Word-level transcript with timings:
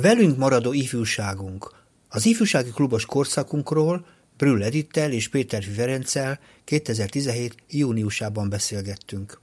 Velünk 0.00 0.36
maradó 0.36 0.72
ifjúságunk. 0.72 1.70
Az 2.08 2.26
ifjúsági 2.26 2.70
klubos 2.70 3.06
korszakunkról 3.06 4.06
Brüll 4.36 4.62
Edittel 4.62 5.12
és 5.12 5.28
Péter 5.28 5.64
Ferenccel 5.76 6.38
2017. 6.64 7.54
júniusában 7.70 8.48
beszélgettünk. 8.48 9.40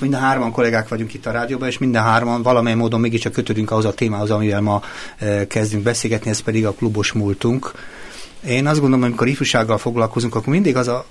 Minden 0.00 0.20
hárman 0.20 0.52
kollégák 0.52 0.88
vagyunk 0.88 1.14
itt 1.14 1.26
a 1.26 1.30
rádióban, 1.30 1.68
és 1.68 1.78
minden 1.78 2.02
hárman 2.02 2.42
valamely 2.42 2.74
módon 2.74 3.00
mégiscsak 3.00 3.32
kötődünk 3.32 3.70
ahhoz 3.70 3.84
a 3.84 3.94
témához, 3.94 4.30
amivel 4.30 4.60
ma 4.60 4.82
e, 5.18 5.46
kezdünk 5.46 5.82
beszélgetni, 5.82 6.30
ez 6.30 6.40
pedig 6.40 6.66
a 6.66 6.72
klubos 6.72 7.12
múltunk. 7.12 7.72
Én 8.46 8.66
azt 8.66 8.80
gondolom, 8.80 9.04
amikor 9.04 9.26
ifjúsággal 9.26 9.78
foglalkozunk, 9.78 10.34
akkor 10.34 10.52
mindig 10.52 10.76
az 10.76 10.88
a 10.88 11.06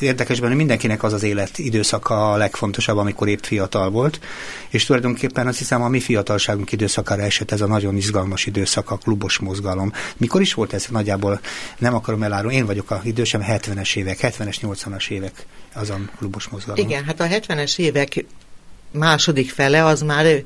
érdekes 0.00 0.40
benne, 0.40 0.54
mindenkinek 0.54 1.02
az 1.02 1.12
az 1.12 1.22
élet 1.22 1.58
időszaka 1.58 2.32
a 2.32 2.36
legfontosabb, 2.36 2.96
amikor 2.96 3.28
épp 3.28 3.42
fiatal 3.42 3.90
volt, 3.90 4.20
és 4.68 4.84
tulajdonképpen 4.84 5.46
azt 5.46 5.58
hiszem 5.58 5.82
a 5.82 5.88
mi 5.88 6.00
fiatalságunk 6.00 6.72
időszakára 6.72 7.22
esett 7.22 7.50
ez 7.50 7.60
a 7.60 7.66
nagyon 7.66 7.96
izgalmas 7.96 8.46
időszak, 8.46 8.90
a 8.90 8.96
klubos 8.96 9.38
mozgalom. 9.38 9.92
Mikor 10.16 10.40
is 10.40 10.54
volt 10.54 10.72
ez 10.72 10.86
nagyjából, 10.90 11.40
nem 11.78 11.94
akarom 11.94 12.22
elárulni, 12.22 12.56
én 12.56 12.66
vagyok 12.66 12.90
a 12.90 13.00
idősem 13.04 13.42
70-es 13.48 13.96
évek, 13.96 14.18
70-es, 14.22 14.56
80-as 14.62 15.10
évek 15.10 15.46
az 15.74 15.90
a 15.90 15.98
klubos 16.18 16.48
mozgalom. 16.48 16.86
Igen, 16.86 17.04
hát 17.04 17.20
a 17.20 17.26
70-es 17.26 17.78
évek 17.78 18.24
második 18.98 19.50
fele 19.50 19.84
az 19.84 20.02
már 20.02 20.42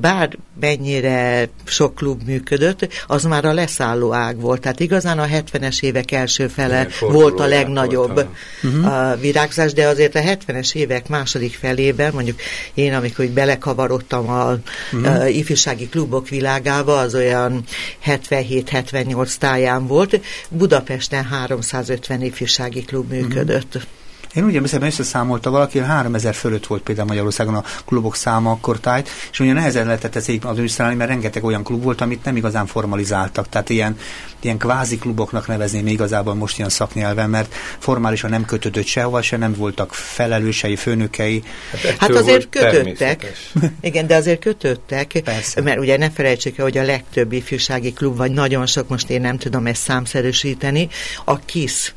bár 0.00 0.36
mennyire 0.60 1.48
sok 1.64 1.94
klub 1.94 2.22
működött, 2.22 2.88
az 3.06 3.24
már 3.24 3.44
a 3.44 3.52
leszálló 3.52 4.12
ág 4.12 4.40
volt. 4.40 4.60
Tehát 4.60 4.80
igazán 4.80 5.18
a 5.18 5.26
70-es 5.26 5.82
évek 5.82 6.12
első 6.12 6.48
fele 6.48 6.80
Igen, 6.80 7.12
volt 7.12 7.40
a 7.40 7.46
legnagyobb 7.46 8.14
volt 8.14 8.26
a... 8.62 8.66
Uh-huh. 8.66 8.94
a 8.94 9.16
virágzás, 9.16 9.72
de 9.72 9.86
azért 9.86 10.14
a 10.14 10.20
70-es 10.20 10.74
évek 10.74 11.08
második 11.08 11.54
felében, 11.54 12.12
mondjuk 12.12 12.40
én, 12.74 12.94
amikor 12.94 13.26
belekavarodtam 13.26 14.28
a, 14.28 14.56
uh-huh. 14.92 15.20
a 15.20 15.26
ifjúsági 15.26 15.88
klubok 15.88 16.28
világába, 16.28 16.98
az 16.98 17.14
olyan 17.14 17.64
77-78 18.06 19.34
táján 19.36 19.86
volt, 19.86 20.20
Budapesten 20.48 21.24
350 21.24 22.22
ifjúsági 22.22 22.82
klub 22.82 23.10
működött. 23.10 23.74
Uh-huh. 23.74 23.90
Én 24.36 24.44
úgy 24.44 24.54
emlékszem, 24.56 24.82
összeszámolta 24.82 25.50
valaki, 25.50 25.78
3000 25.78 26.34
fölött 26.34 26.66
volt 26.66 26.82
például 26.82 27.06
Magyarországon 27.06 27.54
a 27.54 27.64
klubok 27.84 28.16
száma 28.16 28.50
akkor 28.50 28.80
tájt, 28.80 29.08
és 29.32 29.40
ugye 29.40 29.52
nehezen 29.52 29.86
lehetett 29.86 30.16
ezt 30.16 30.30
adminisztrálni, 30.42 30.94
mert 30.94 31.10
rengeteg 31.10 31.44
olyan 31.44 31.62
klub 31.62 31.82
volt, 31.82 32.00
amit 32.00 32.24
nem 32.24 32.36
igazán 32.36 32.66
formalizáltak. 32.66 33.48
Tehát 33.48 33.70
ilyen, 33.70 33.98
ilyen 34.40 34.58
kvázi 34.58 34.98
kluboknak 34.98 35.46
nevezném 35.46 35.86
igazából 35.86 36.34
most 36.34 36.58
ilyen 36.58 36.70
szaknyelven, 36.70 37.30
mert 37.30 37.54
formálisan 37.78 38.30
nem 38.30 38.44
kötődött 38.44 38.86
sehova, 38.86 39.22
se 39.22 39.36
nem 39.36 39.54
voltak 39.54 39.94
felelősei, 39.94 40.76
főnökei. 40.76 41.42
Hát, 41.70 41.96
hát 41.98 42.10
azért 42.10 42.48
kötöttek. 42.48 43.32
Igen, 43.80 44.06
de 44.06 44.16
azért 44.16 44.40
kötöttek, 44.40 45.20
Persze. 45.24 45.60
mert 45.60 45.78
ugye 45.78 45.96
ne 45.96 46.10
felejtsük 46.10 46.58
el, 46.58 46.64
hogy 46.64 46.78
a 46.78 46.82
legtöbb 46.82 47.32
ifjúsági 47.32 47.92
klub, 47.92 48.16
vagy 48.16 48.30
nagyon 48.30 48.66
sok, 48.66 48.88
most 48.88 49.10
én 49.10 49.20
nem 49.20 49.38
tudom 49.38 49.66
ezt 49.66 49.82
számszerűsíteni, 49.82 50.88
a 51.24 51.38
KISZ 51.38 51.94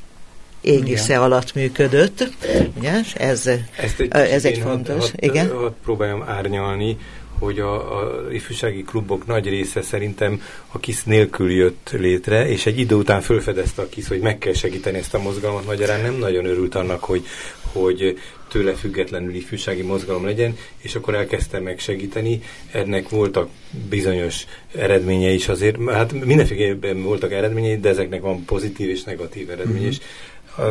égisze 0.61 1.13
Igen. 1.13 1.21
alatt 1.21 1.53
működött. 1.53 2.29
Ugye? 2.77 2.91
Ez, 3.15 3.49
Ezt 3.77 3.99
egy, 3.99 4.11
ez 4.11 4.45
egy 4.45 4.57
fontos. 4.57 5.03
Hadd, 5.03 5.11
Igen? 5.19 5.49
Hadd 5.49 5.71
próbáljam 5.83 6.23
árnyalni, 6.27 6.97
hogy 7.39 7.59
a, 7.59 7.99
a 7.99 8.31
ifjúsági 8.31 8.83
klubok 8.83 9.25
nagy 9.25 9.47
része 9.47 9.81
szerintem 9.81 10.41
a 10.67 10.79
KISZ 10.79 11.03
nélkül 11.03 11.51
jött 11.51 11.89
létre, 11.91 12.47
és 12.47 12.65
egy 12.65 12.79
idő 12.79 12.95
után 12.95 13.21
fölfedezte 13.21 13.81
a 13.81 13.89
KISZ, 13.89 14.07
hogy 14.07 14.19
meg 14.19 14.37
kell 14.37 14.53
segíteni 14.53 14.97
ezt 14.97 15.13
a 15.13 15.19
mozgalmat. 15.19 15.65
Magyarán 15.65 16.01
nem 16.01 16.15
nagyon 16.15 16.45
örült 16.45 16.75
annak, 16.75 17.03
hogy, 17.03 17.25
hogy 17.71 18.17
tőle 18.49 18.73
függetlenül 18.73 19.35
ifjúsági 19.35 19.81
mozgalom 19.81 20.25
legyen, 20.25 20.57
és 20.81 20.95
akkor 20.95 21.15
elkezdte 21.15 21.59
megsegíteni. 21.59 22.41
Ennek 22.71 23.09
voltak 23.09 23.49
bizonyos 23.89 24.45
eredményei 24.75 25.33
is 25.33 25.47
azért, 25.47 25.89
hát 25.89 26.25
mindenféleképpen 26.25 27.03
voltak 27.03 27.31
eredményei, 27.31 27.79
de 27.79 27.89
ezeknek 27.89 28.21
van 28.21 28.45
pozitív 28.45 28.89
és 28.89 29.03
negatív 29.03 29.49
eredménye 29.49 29.85
mm-hmm 29.85 29.97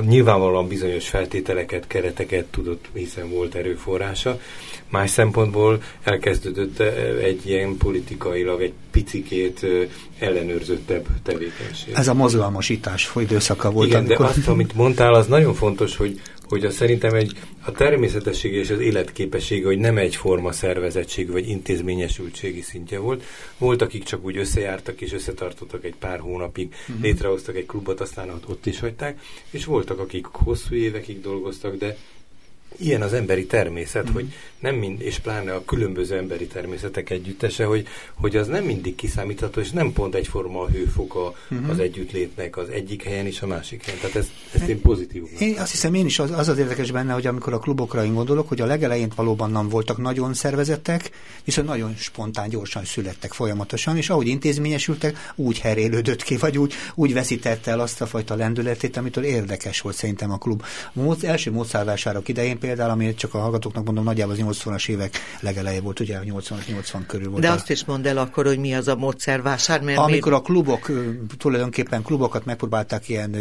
nyilvánvalóan 0.06 0.68
bizonyos 0.68 1.08
feltételeket, 1.08 1.86
kereteket 1.86 2.44
tudott, 2.44 2.88
hiszen 2.92 3.30
volt 3.30 3.54
erőforrása. 3.54 4.40
Más 4.90 5.10
szempontból 5.10 5.82
elkezdődött 6.02 6.78
egy 7.22 7.46
ilyen 7.46 7.76
politikailag 7.76 8.62
egy 8.62 8.72
picikét 8.90 9.66
ellenőrzöttebb 10.18 11.06
tevékenység. 11.22 11.94
Ez 11.94 12.08
a 12.08 12.14
mozgalmasítás 12.14 13.10
időszaka 13.16 13.70
volt. 13.70 13.88
Igen, 13.88 13.98
amikor... 13.98 14.16
de 14.16 14.24
azt, 14.24 14.48
amit 14.48 14.74
mondtál, 14.74 15.14
az 15.14 15.26
nagyon 15.26 15.54
fontos, 15.54 15.96
hogy 15.96 16.20
hogy 16.48 16.64
a 16.64 16.70
szerintem 16.70 17.14
egy, 17.14 17.32
a 17.64 17.72
természetesség 17.72 18.52
és 18.52 18.70
az 18.70 18.80
életképessége, 18.80 19.66
hogy 19.66 19.78
nem 19.78 19.98
egyforma 19.98 20.52
szervezettség 20.52 21.30
vagy 21.30 21.48
intézményesültségi 21.48 22.60
szintje 22.60 22.98
volt. 22.98 23.22
Volt, 23.58 23.82
akik 23.82 24.02
csak 24.02 24.24
úgy 24.24 24.36
összejártak 24.36 25.00
és 25.00 25.12
összetartottak 25.12 25.84
egy 25.84 25.94
pár 25.98 26.18
hónapig, 26.18 26.74
uh-huh. 26.88 27.02
létrehoztak 27.02 27.56
egy 27.56 27.66
klubot, 27.66 28.00
aztán 28.00 28.40
ott 28.46 28.66
is 28.66 28.80
hagyták, 28.80 29.20
és 29.50 29.64
voltak, 29.64 29.98
akik 29.98 30.24
hosszú 30.26 30.74
évekig 30.74 31.20
dolgoztak, 31.20 31.76
de 31.76 31.96
ilyen 32.76 33.02
az 33.02 33.12
emberi 33.12 33.46
természet, 33.46 34.10
mm. 34.10 34.12
hogy 34.12 34.32
nem 34.58 34.74
mind, 34.74 35.00
és 35.00 35.18
pláne 35.18 35.54
a 35.54 35.64
különböző 35.64 36.16
emberi 36.16 36.46
természetek 36.46 37.10
együttese, 37.10 37.64
hogy, 37.64 37.86
hogy 38.14 38.36
az 38.36 38.46
nem 38.46 38.64
mindig 38.64 38.94
kiszámítható, 38.94 39.60
és 39.60 39.70
nem 39.70 39.92
pont 39.92 40.14
egyforma 40.14 40.60
a 40.60 40.68
hőfoka 40.68 41.34
mm-hmm. 41.54 41.68
az 41.68 41.78
együttlétnek 41.78 42.56
az 42.56 42.68
egyik 42.68 43.02
helyen 43.02 43.26
és 43.26 43.42
a 43.42 43.46
másik 43.46 43.84
helyen. 43.84 44.00
Tehát 44.00 44.16
ezt, 44.16 44.30
ezt 44.52 44.68
én 44.68 44.80
pozitív. 44.80 45.22
Én 45.38 45.58
azt 45.58 45.70
hiszem 45.70 45.94
én 45.94 46.06
is 46.06 46.18
az, 46.18 46.30
az 46.30 46.48
az 46.48 46.58
érdekes 46.58 46.90
benne, 46.90 47.12
hogy 47.12 47.26
amikor 47.26 47.52
a 47.52 47.58
klubokra 47.58 48.04
én 48.04 48.14
gondolok, 48.14 48.48
hogy 48.48 48.60
a 48.60 48.66
legelején 48.66 49.12
valóban 49.16 49.50
nem 49.50 49.68
voltak 49.68 49.98
nagyon 49.98 50.34
szervezettek, 50.34 51.10
viszont 51.44 51.68
nagyon 51.68 51.94
spontán, 51.96 52.48
gyorsan 52.48 52.84
születtek 52.84 53.32
folyamatosan, 53.32 53.96
és 53.96 54.10
ahogy 54.10 54.26
intézményesültek, 54.26 55.32
úgy 55.34 55.58
herélődött 55.58 56.22
ki, 56.22 56.36
vagy 56.36 56.58
úgy, 56.58 56.74
úgy 56.94 57.12
veszítette 57.12 57.70
el 57.70 57.80
azt 57.80 58.00
a 58.00 58.06
fajta 58.06 58.34
lendületét, 58.34 58.96
amitől 58.96 59.24
érdekes 59.24 59.80
volt 59.80 59.96
szerintem 59.96 60.30
a 60.30 60.38
klub. 60.38 60.62
Az 61.06 61.24
első 61.24 61.50
módszervásárok 61.50 62.28
idején 62.28 62.57
például, 62.58 62.90
ami 62.90 63.14
csak 63.14 63.34
a 63.34 63.38
hallgatóknak 63.38 63.84
mondom, 63.84 64.04
nagyjából 64.04 64.34
az 64.34 64.56
80-as 64.58 64.88
évek 64.88 65.18
legeleje 65.40 65.80
volt, 65.80 66.00
ugye 66.00 66.18
80-80 66.24 67.00
körül 67.06 67.30
volt. 67.30 67.42
De 67.42 67.48
a... 67.48 67.52
azt 67.52 67.70
is 67.70 67.84
mondd 67.84 68.06
el 68.06 68.18
akkor, 68.18 68.46
hogy 68.46 68.58
mi 68.58 68.74
az 68.74 68.88
a 68.88 68.96
módszervásár, 68.96 69.80
mert 69.80 69.98
Amikor 69.98 70.32
mi... 70.32 70.38
a 70.38 70.40
klubok, 70.40 70.90
tulajdonképpen 71.38 72.02
klubokat 72.02 72.44
megpróbálták 72.44 73.08
ilyen 73.08 73.36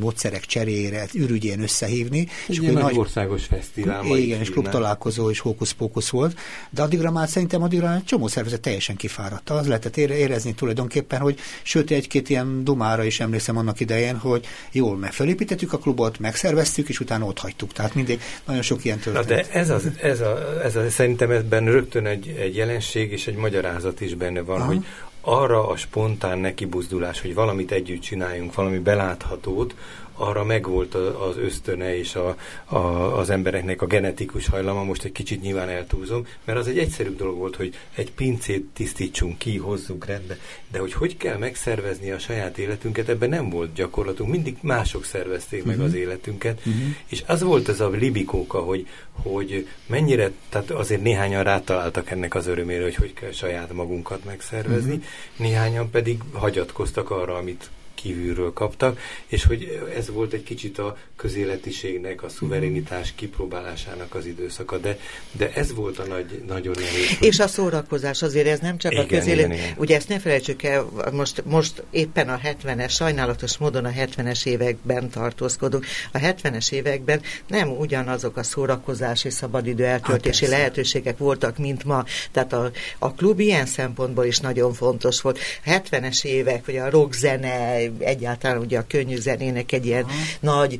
módszerek 0.00 0.44
cserére, 0.44 1.06
ürügyén 1.14 1.62
összehívni. 1.62 2.28
És 2.46 2.58
egy 2.58 2.72
nagy 2.72 2.98
országos 2.98 3.44
fesztivál. 3.44 4.04
Igen, 4.04 4.40
és 4.40 4.50
klub 4.50 4.68
találkozó 4.68 5.30
és 5.30 5.40
hókusz-pókusz 5.40 6.08
volt, 6.08 6.38
de 6.70 6.82
addigra 6.82 7.10
már 7.10 7.28
szerintem 7.28 7.62
addigra 7.62 7.94
egy 7.94 8.04
csomó 8.04 8.26
szervezet 8.26 8.60
teljesen 8.60 8.96
kifáradt. 8.96 9.50
Az 9.50 9.66
lehetett 9.66 9.96
érezni 9.96 10.54
tulajdonképpen, 10.54 11.20
hogy 11.20 11.38
sőt, 11.62 11.90
egy-két 11.90 12.28
ilyen 12.28 12.64
dumára 12.64 13.04
is 13.04 13.20
emlékszem 13.20 13.56
annak 13.56 13.80
idején, 13.80 14.16
hogy 14.16 14.46
jól 14.72 14.96
megfelépítettük 14.96 15.72
a 15.72 15.78
klubot, 15.78 16.18
megszerveztük, 16.18 16.88
és 16.88 17.00
utána 17.00 17.24
ott 17.24 17.38
hagytuk. 17.38 17.72
Tehát 17.72 17.94
mindig 17.94 18.20
nagyon 18.50 18.64
sok 18.64 18.84
ilyen 18.84 18.98
történet. 18.98 19.28
Na 19.28 19.34
de 19.34 19.58
ez, 19.58 19.70
az, 19.70 19.90
ez, 20.02 20.20
a, 20.20 20.60
ez 20.62 20.76
a, 20.76 20.90
szerintem 20.90 21.30
ebben 21.30 21.64
rögtön 21.64 22.06
egy, 22.06 22.36
egy 22.38 22.56
jelenség 22.56 23.12
és 23.12 23.26
egy 23.26 23.34
magyarázat 23.34 24.00
is 24.00 24.14
benne 24.14 24.40
van, 24.40 24.60
Aha. 24.60 24.66
hogy 24.66 24.84
arra 25.20 25.68
a 25.68 25.76
spontán 25.76 26.38
nekibuzdulás, 26.38 27.20
hogy 27.20 27.34
valamit 27.34 27.72
együtt 27.72 28.00
csináljunk, 28.00 28.54
valami 28.54 28.78
beláthatót, 28.78 29.74
arra 30.20 30.44
megvolt 30.44 30.94
az 30.94 31.36
ösztöne 31.36 31.96
és 31.96 32.14
a, 32.14 32.36
a, 32.64 32.76
az 33.18 33.30
embereknek 33.30 33.82
a 33.82 33.86
genetikus 33.86 34.48
hajlama, 34.48 34.84
most 34.84 35.04
egy 35.04 35.12
kicsit 35.12 35.40
nyilván 35.42 35.68
eltúlzom, 35.68 36.26
mert 36.44 36.58
az 36.58 36.68
egy 36.68 36.78
egyszerű 36.78 37.10
dolog 37.16 37.36
volt, 37.36 37.56
hogy 37.56 37.74
egy 37.94 38.12
pincét 38.12 38.66
tisztítsunk 38.72 39.38
ki, 39.38 39.58
hozzunk 39.58 40.04
rendbe, 40.04 40.38
de 40.70 40.78
hogy 40.78 40.92
hogy 40.92 41.16
kell 41.16 41.36
megszervezni 41.36 42.10
a 42.10 42.18
saját 42.18 42.58
életünket, 42.58 43.08
ebben 43.08 43.28
nem 43.28 43.50
volt 43.50 43.72
gyakorlatunk, 43.72 44.30
mindig 44.30 44.56
mások 44.60 45.04
szervezték 45.04 45.60
uh-huh. 45.60 45.76
meg 45.76 45.86
az 45.86 45.92
mhm. 45.92 46.00
életünket, 46.00 46.58
uh-huh. 46.58 46.82
és 47.06 47.22
az 47.26 47.42
volt 47.42 47.68
ez 47.68 47.80
a 47.80 47.88
libikóka, 47.88 48.58
hogy, 48.58 48.86
hogy 49.12 49.68
mennyire, 49.86 50.30
tehát 50.48 50.70
azért 50.70 51.02
néhányan 51.02 51.42
rátaláltak 51.42 52.10
ennek 52.10 52.34
az 52.34 52.46
örömére, 52.46 52.82
hogy 52.82 52.94
hogy 52.94 53.12
kell 53.12 53.32
saját 53.32 53.72
magunkat 53.72 54.24
megszervezni, 54.24 54.94
uh-huh. 54.94 55.04
néhányan 55.36 55.90
pedig 55.90 56.20
hagyatkoztak 56.32 57.10
arra, 57.10 57.36
amit 57.36 57.70
kívülről 58.02 58.52
kaptak, 58.52 59.00
és 59.26 59.44
hogy 59.44 59.80
ez 59.96 60.10
volt 60.10 60.32
egy 60.32 60.42
kicsit 60.42 60.78
a 60.78 60.96
közéletiségnek, 61.16 62.22
a 62.22 62.28
szuverenitás 62.28 63.12
kipróbálásának 63.14 64.14
az 64.14 64.26
időszaka, 64.26 64.78
de, 64.78 64.98
de 65.32 65.52
ez 65.54 65.74
volt 65.74 65.98
a 65.98 66.04
nagy, 66.04 66.42
nagyon 66.46 66.74
nehéz. 66.78 67.16
És 67.20 67.38
a 67.38 67.46
szórakozás 67.46 68.22
azért 68.22 68.46
ez 68.46 68.58
nem 68.58 68.78
csak 68.78 68.92
igen, 68.92 69.04
a 69.04 69.06
közélet, 69.06 69.46
igen, 69.46 69.58
igen. 69.58 69.74
ugye 69.76 69.96
ezt 69.96 70.08
ne 70.08 70.18
felejtsük 70.18 70.62
el, 70.62 70.88
most, 71.12 71.42
most 71.44 71.82
éppen 71.90 72.28
a 72.28 72.38
70-es, 72.44 72.90
sajnálatos 72.90 73.58
módon 73.58 73.84
a 73.84 73.90
70-es 73.90 74.46
években 74.46 75.10
tartózkodunk. 75.10 75.86
A 76.12 76.18
70-es 76.18 76.72
években 76.72 77.20
nem 77.46 77.68
ugyanazok 77.68 78.36
a 78.36 78.42
szórakozási 78.42 79.30
szabadidő 79.30 79.84
eltöltési 79.84 80.44
hát 80.44 80.54
lehetőségek 80.54 81.18
voltak, 81.18 81.58
mint 81.58 81.84
ma. 81.84 82.04
Tehát 82.32 82.52
a, 82.52 82.70
a 82.98 83.14
klub 83.14 83.40
ilyen 83.40 83.66
szempontból 83.66 84.24
is 84.24 84.38
nagyon 84.38 84.72
fontos 84.72 85.20
volt. 85.20 85.38
A 85.64 85.70
70-es 85.70 86.24
évek, 86.24 86.68
ugye 86.68 86.82
a 86.82 86.90
rockzene, 86.90 87.78
egyáltalán 87.98 88.58
ugye 88.58 88.78
a 88.78 88.84
könnyű 88.88 89.16
zenének 89.16 89.72
egy 89.72 89.86
ilyen 89.86 90.02
Aha. 90.04 90.14
nagy, 90.40 90.78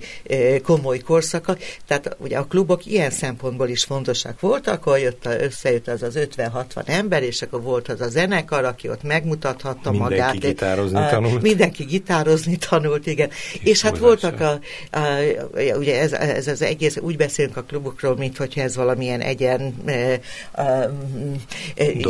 komoly 0.62 0.99
korszaka. 0.99 1.57
Tehát 1.87 2.17
ugye 2.19 2.39
a 2.39 2.45
klubok 2.45 2.87
ilyen 2.87 3.11
szempontból 3.11 3.69
is 3.69 3.85
fontosak 3.85 4.41
voltak, 4.41 4.81
akkor 4.81 4.99
jött, 4.99 5.29
összejött 5.41 5.89
az 5.89 6.03
az 6.03 6.19
50-60 6.37 6.89
ember, 6.89 7.23
és 7.23 7.43
akkor 7.43 7.62
volt 7.62 7.89
az 7.89 8.01
a 8.01 8.09
zenekar, 8.09 8.65
aki 8.65 8.89
ott 8.89 9.03
megmutathatta 9.03 9.91
mindenki 9.91 10.15
magát. 10.15 10.33
Mindenki 10.33 10.47
gitározni 10.47 11.07
tanult. 11.11 11.43
Mindenki 11.43 11.85
gitározni 11.85 12.57
tanult, 12.57 13.07
igen. 13.07 13.31
És, 13.53 13.61
és 13.62 13.83
hát 13.83 13.99
voltak 13.99 14.41
a, 14.41 14.61
a, 14.91 14.99
a 14.99 15.77
ugye 15.77 16.01
ez, 16.01 16.12
ez 16.12 16.47
az 16.47 16.62
egész, 16.62 16.97
úgy 16.97 17.17
beszélünk 17.17 17.57
a 17.57 17.62
klubokról, 17.62 18.17
mint 18.17 18.37
hogyha 18.37 18.61
ez 18.61 18.77
valamilyen 18.77 19.21
egyen, 19.21 19.75
e, 19.87 20.21
e, 20.53 20.91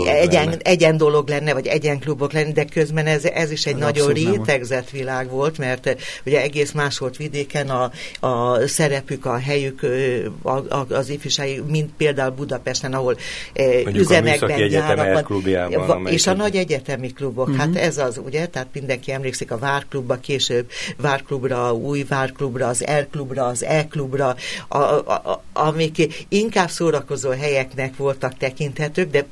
egyen, 0.05 0.57
egyen 0.63 0.97
dolog 0.97 1.29
lenne, 1.29 1.53
vagy 1.53 1.67
egyen 1.67 1.99
klubok 1.99 2.33
lenne, 2.33 2.53
de 2.53 2.65
közben 2.65 3.07
ez, 3.07 3.25
ez 3.25 3.51
is 3.51 3.67
egy 3.67 3.75
ez 3.75 3.81
nagyon 3.81 4.13
rétegzett 4.13 4.90
világ 4.91 5.31
volt, 5.31 5.59
mert 5.59 5.97
ugye 6.27 6.43
egész 6.43 6.73
más 6.73 6.99
volt 6.99 7.17
vidéken 7.17 7.71
a, 7.71 7.91
a 8.27 8.67
szerepük, 8.67 9.27
a 9.27 9.39
helyük 9.39 9.83
a, 10.43 10.51
a, 10.51 10.87
az 10.89 11.09
ifjúsági, 11.09 11.63
mint 11.67 11.91
például 11.97 12.31
Budapesten, 12.31 12.93
ahol 12.95 13.17
Mondjuk 13.55 13.97
üzemekben, 13.97 14.69
gyárakban, 14.69 16.07
és 16.07 16.27
a 16.27 16.35
nagy 16.35 16.57
egyetemi 16.57 17.13
klubok, 17.13 17.49
uh-huh. 17.49 17.65
hát 17.65 17.77
ez 17.77 17.99
az, 17.99 18.21
ugye, 18.25 18.47
tehát 18.47 18.69
mindenki 18.73 19.13
emlékszik 19.13 19.51
a 19.51 19.59
Várklubba, 19.59 20.17
később 20.17 20.71
Várklubra, 20.97 21.75
új 21.75 22.05
Várklubra, 22.09 22.67
az 22.67 22.85
R-klubra, 23.01 23.47
az 23.47 23.65
E-klubra, 23.65 24.37
a, 24.69 24.79
a, 24.79 25.11
a, 25.11 25.43
amik 25.53 26.27
inkább 26.29 26.69
szórakozó 26.69 27.31
helyeknek 27.31 27.97
voltak 27.97 28.37
tekinthetők, 28.37 29.11
de 29.11 29.27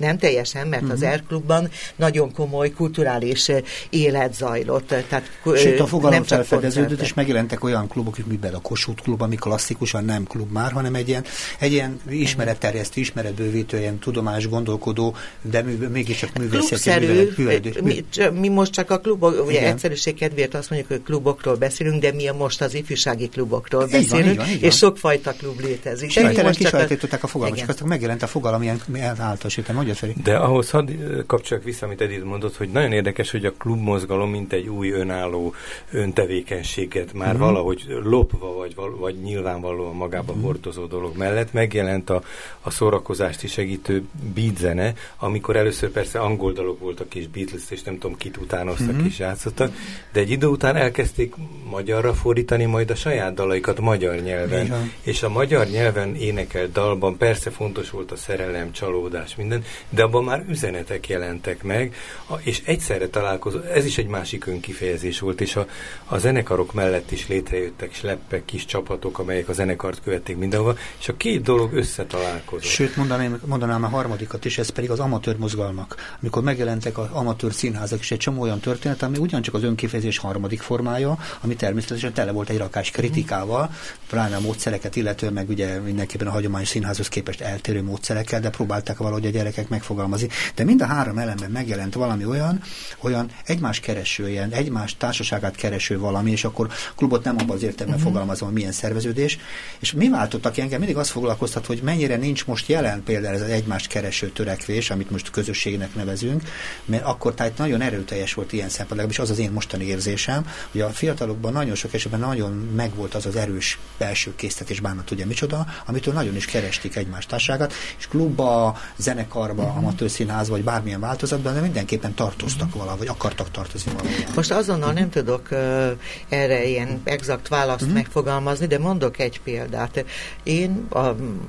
nem 0.00 0.18
teljesen, 0.18 0.66
mert 0.66 0.82
uh-huh. 0.82 0.96
az 0.96 1.02
mhm. 1.02 1.14
R-klubban 1.14 1.70
nagyon 1.96 2.32
komoly 2.32 2.70
kulturális 2.70 3.48
eh, 3.48 3.62
élet 3.90 4.34
zajlott. 4.34 4.86
Tehát, 4.86 5.30
Sőt, 5.56 5.80
a 5.80 5.86
fogalom 5.86 6.14
nem 6.14 6.24
felfedeződött, 6.24 7.00
és 7.00 7.14
megjelentek 7.14 7.64
olyan 7.64 7.88
klubok, 7.88 8.16
mint 8.26 8.44
a 8.44 8.60
Kossuth 8.60 9.02
klub, 9.02 9.22
ami 9.22 9.36
klasszikusan 9.36 10.04
nem 10.04 10.24
klub 10.24 10.52
már, 10.52 10.72
hanem 10.72 10.94
egy 10.94 11.08
ilyen, 11.08 11.24
egy 11.58 11.72
ilyen 11.72 12.00
ismeretterjesztő, 12.08 13.00
ismeretbővítő, 13.00 13.78
ilyen 13.78 13.98
tudomás 13.98 14.48
gondolkodó, 14.48 15.14
de 15.42 15.62
mű, 15.62 15.86
mégiscsak 15.86 16.38
művészeti 16.38 17.06
művelődés. 17.36 17.74
Mi, 17.82 18.04
mi 18.32 18.48
most 18.48 18.72
csak 18.72 18.90
a 18.90 18.98
klubok, 18.98 19.46
ugye 19.46 19.58
Igen. 19.58 19.72
egyszerűség 19.72 20.14
kedvéért 20.14 20.54
azt 20.54 20.70
mondjuk, 20.70 20.90
hogy 20.90 21.02
klubokról 21.02 21.56
beszélünk, 21.56 22.00
de 22.00 22.12
mi 22.12 22.28
a 22.28 22.34
most 22.34 22.62
az 22.62 22.74
ifjúsági 22.74 23.28
klubokról 23.28 23.84
így 23.84 23.90
beszélünk, 23.90 24.24
van, 24.24 24.30
így 24.30 24.36
van, 24.36 24.48
így 24.48 24.60
van. 24.60 24.70
és 24.70 24.76
sokfajta 24.76 25.32
klub 25.32 25.60
létezik. 25.60 26.10
Sejtelen 26.10 26.52
kisajtították 26.52 27.22
a 27.22 27.26
fogalmat, 27.26 27.58
csak 27.58 27.68
aztán 27.68 27.88
megjelent 27.88 28.22
a 28.22 28.26
fogalom 28.26 28.62
ilyen 28.62 28.80
általánosítem, 28.98 29.76
hogy 29.98 29.98
Feri. 29.98 30.14
De 30.22 30.36
ahhoz 30.36 30.70
hadd 30.70 30.90
kapcsolják 31.26 31.66
vissza, 31.66 31.86
amit 31.86 32.00
Edith 32.00 32.24
mondott, 32.24 32.56
hogy 32.56 32.68
nagyon 32.68 32.92
érdekes, 32.92 33.30
hogy 33.30 33.44
a 33.44 33.52
klubmozgalom 33.52 34.30
mint 34.30 34.52
egy 34.52 34.68
új 34.68 34.90
önálló 34.90 35.54
öntevékenységet 35.90 37.12
már 37.12 37.34
uh-huh. 37.34 37.46
valahogy 37.46 37.84
lopva, 38.02 38.54
vagy, 38.54 38.74
vagy 38.98 39.14
nyilvánvalóan 39.22 39.94
magába 39.94 40.32
uh-huh. 40.32 40.44
hordozó 40.44 40.84
dolog 40.84 41.16
mellett 41.16 41.52
megjelent 41.52 42.10
a, 42.10 42.22
a 42.60 42.70
szórakozást 42.70 43.42
is 43.42 43.52
segítő 43.52 44.02
beatzene, 44.34 44.92
amikor 45.18 45.56
először 45.56 45.90
persze 45.90 46.18
angol 46.18 46.52
dalok 46.52 46.80
voltak 46.80 47.14
és 47.14 47.28
Beatles, 47.28 47.62
és 47.68 47.82
nem 47.82 47.98
tudom 47.98 48.16
kit 48.16 48.36
utánoztak 48.36 48.88
uh-huh. 48.88 49.06
és 49.06 49.18
játszottak, 49.18 49.72
de 50.12 50.20
egy 50.20 50.30
idő 50.30 50.46
után 50.46 50.76
elkezdték 50.76 51.34
magyarra 51.70 52.14
fordítani 52.14 52.64
majd 52.64 52.90
a 52.90 52.94
saját 52.94 53.34
dalaikat 53.34 53.80
magyar 53.80 54.16
nyelven. 54.16 54.66
Uh-huh. 54.66 54.88
És 55.02 55.22
a 55.22 55.28
magyar 55.28 55.66
nyelven 55.66 56.14
énekelt 56.14 56.72
dalban 56.72 57.16
persze 57.16 57.50
fontos 57.50 57.90
volt 57.90 58.10
a 58.12 58.16
szerelem, 58.16 58.72
csalódás, 58.72 59.36
minden, 59.36 59.64
de 59.88 60.02
abban 60.02 60.24
már 60.24 60.44
üzenetek 60.48 61.08
jelentek 61.08 61.62
meg, 61.62 61.94
és 62.40 62.62
egyszerre 62.64 63.08
találkozó, 63.08 63.58
ez 63.58 63.84
is 63.84 63.98
egy 63.98 64.06
másik 64.06 64.46
önkifejezés 64.46 65.20
volt, 65.20 65.40
és 65.40 65.56
a, 65.56 65.66
a 66.06 66.18
zenekarok 66.18 66.72
mellett 66.72 67.10
is 67.10 67.28
létrejöttek 67.28 67.94
sleppek, 67.94 68.44
kis 68.44 68.64
csapatok, 68.64 69.18
amelyek 69.18 69.48
a 69.48 69.52
zenekart 69.52 70.02
követték 70.02 70.36
mindenhova, 70.36 70.76
és 71.00 71.08
a 71.08 71.16
két 71.16 71.42
dolog 71.42 71.72
összetalálkozott. 71.72 72.70
Sőt, 72.70 72.96
mondanám, 72.96 73.40
mondanám 73.44 73.84
a 73.84 73.88
harmadikat 73.88 74.44
is, 74.44 74.58
ez 74.58 74.68
pedig 74.68 74.90
az 74.90 75.00
amatőr 75.00 75.36
mozgalmak. 75.36 76.16
Amikor 76.20 76.42
megjelentek 76.42 76.98
az 76.98 77.06
amatőr 77.12 77.52
színházak, 77.52 77.98
és 77.98 78.10
egy 78.10 78.18
csomó 78.18 78.40
olyan 78.40 78.60
történet, 78.60 79.02
ami 79.02 79.18
ugyancsak 79.18 79.54
az 79.54 79.62
önkifejezés 79.62 80.18
harmadik 80.18 80.60
formája, 80.60 81.18
ami 81.40 81.54
természetesen 81.54 82.12
tele 82.12 82.32
volt 82.32 82.48
egy 82.48 82.58
rakás 82.58 82.90
kritikával, 82.90 83.70
pláne 84.08 84.36
a 84.36 84.40
módszereket, 84.40 84.96
illetően 84.96 85.32
meg 85.32 85.48
ugye 85.48 85.80
mindenképpen 85.80 86.26
a 86.26 86.30
hagyományos 86.30 86.68
színházhoz 86.68 87.08
képest 87.08 87.40
eltérő 87.40 87.82
módszerekkel, 87.82 88.40
de 88.40 88.50
próbálták 88.50 88.96
valahogy 88.96 89.26
a 89.26 89.30
gyerekek 89.30 89.68
megfogalmazni. 89.70 90.28
De 90.54 90.64
mind 90.64 90.82
a 90.82 90.86
három 90.86 91.18
elemben 91.18 91.50
megjelent 91.50 91.94
valami 91.94 92.24
olyan, 92.24 92.62
olyan 93.00 93.30
egymás 93.44 93.80
kereső, 93.80 94.28
ilyen 94.28 94.50
egymás 94.50 94.96
társaságát 94.96 95.56
kereső 95.56 95.98
valami, 95.98 96.30
és 96.30 96.44
akkor 96.44 96.68
klubot 96.96 97.24
nem 97.24 97.36
abban 97.38 97.56
az 97.56 97.62
értelemben 97.62 97.98
uh-huh. 97.98 98.12
fogalmazom, 98.12 98.48
hogy 98.48 98.56
milyen 98.56 98.72
szerveződés. 98.72 99.38
És 99.78 99.92
mi 99.92 100.08
váltottak 100.08 100.58
engem? 100.58 100.78
Mindig 100.78 100.96
azt 100.96 101.10
foglalkoztat, 101.10 101.66
hogy 101.66 101.80
mennyire 101.82 102.16
nincs 102.16 102.46
most 102.46 102.68
jelen 102.68 103.02
például 103.02 103.34
ez 103.34 103.40
az 103.40 103.48
egymást 103.48 103.86
kereső 103.86 104.30
törekvés, 104.30 104.90
amit 104.90 105.10
most 105.10 105.30
közösségnek 105.30 105.94
nevezünk, 105.94 106.42
mert 106.84 107.04
akkor 107.04 107.34
tehát 107.34 107.58
nagyon 107.58 107.80
erőteljes 107.80 108.34
volt 108.34 108.52
ilyen 108.52 108.68
szempontból, 108.68 108.96
legalábbis 108.96 109.18
az 109.18 109.30
az 109.30 109.38
én 109.38 109.52
mostani 109.52 109.84
érzésem, 109.84 110.46
hogy 110.70 110.80
a 110.80 110.88
fiatalokban 110.88 111.52
nagyon 111.52 111.74
sok 111.74 111.94
esetben 111.94 112.20
nagyon 112.20 112.52
megvolt 112.52 113.14
az 113.14 113.26
az 113.26 113.36
erős 113.36 113.78
belső 113.98 114.34
késztet 114.36 114.70
és 114.70 114.80
bánat, 114.80 115.10
ugye 115.10 115.26
micsoda, 115.26 115.66
amitől 115.86 116.14
nagyon 116.14 116.36
is 116.36 116.44
keresték 116.44 116.96
egymás 116.96 117.26
társágát, 117.26 117.72
és 117.98 118.06
klubba, 118.08 118.78
zenekarba, 118.96 119.59
uh-huh. 119.62 119.76
amatőr 119.76 120.10
színház, 120.10 120.48
vagy 120.48 120.64
bármilyen 120.64 121.00
változatban, 121.00 121.54
de 121.54 121.60
mindenképpen 121.60 122.14
tartoztak 122.14 122.66
uh-huh. 122.66 122.82
valahogy, 122.82 123.06
akartak 123.06 123.50
tartozni 123.50 123.92
valahogy. 123.92 124.26
Most 124.34 124.50
azonnal 124.50 124.92
nem 124.92 125.10
tudok 125.10 125.48
uh, 125.50 125.90
erre 126.28 126.66
ilyen 126.66 127.00
exakt 127.04 127.48
választ 127.48 127.80
uh-huh. 127.80 127.96
megfogalmazni, 127.96 128.66
de 128.66 128.78
mondok 128.78 129.18
egy 129.18 129.40
példát. 129.40 130.04
Én 130.42 130.86
a, 130.88 130.98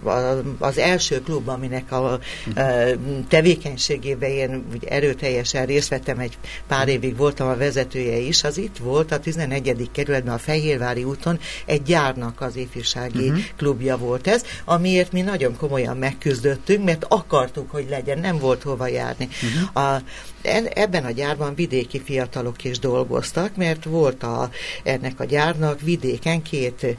a, 0.09 0.41
az 0.59 0.77
első 0.77 1.21
klub, 1.21 1.47
aminek 1.47 1.91
a 1.91 2.19
uh-huh. 2.47 2.97
tevékenységében 3.27 4.29
én 4.29 4.65
úgy 4.73 4.83
erőteljesen 4.83 5.65
részt 5.65 5.89
vettem, 5.89 6.19
egy 6.19 6.37
pár 6.67 6.87
évig 6.87 7.17
voltam 7.17 7.47
a 7.47 7.55
vezetője 7.55 8.17
is, 8.17 8.43
az 8.43 8.57
itt 8.57 8.77
volt 8.77 9.11
a 9.11 9.19
11. 9.19 9.89
kerületben 9.91 10.33
a 10.33 10.37
Fehérvári 10.37 11.03
úton 11.03 11.39
egy 11.65 11.83
gyárnak 11.83 12.41
az 12.41 12.55
ifjúsági 12.55 13.29
uh-huh. 13.29 13.43
klubja 13.57 13.97
volt 13.97 14.27
ez, 14.27 14.43
amiért 14.65 15.11
mi 15.11 15.21
nagyon 15.21 15.57
komolyan 15.57 15.97
megküzdöttünk, 15.97 16.83
mert 16.83 17.05
akartuk, 17.07 17.71
hogy 17.71 17.85
legyen, 17.91 18.19
nem 18.19 18.37
volt 18.37 18.63
hova 18.63 18.87
járni. 18.87 19.27
Uh-huh. 19.27 19.85
A, 19.85 20.01
ebben 20.73 21.05
a 21.05 21.11
gyárban 21.11 21.55
vidéki 21.55 22.01
fiatalok 22.03 22.63
is 22.63 22.79
dolgoztak, 22.79 23.55
mert 23.55 23.83
volt 23.83 24.23
a, 24.23 24.49
ennek 24.83 25.19
a 25.19 25.23
gyárnak 25.23 25.81
vidéken 25.81 26.41
két, 26.41 26.97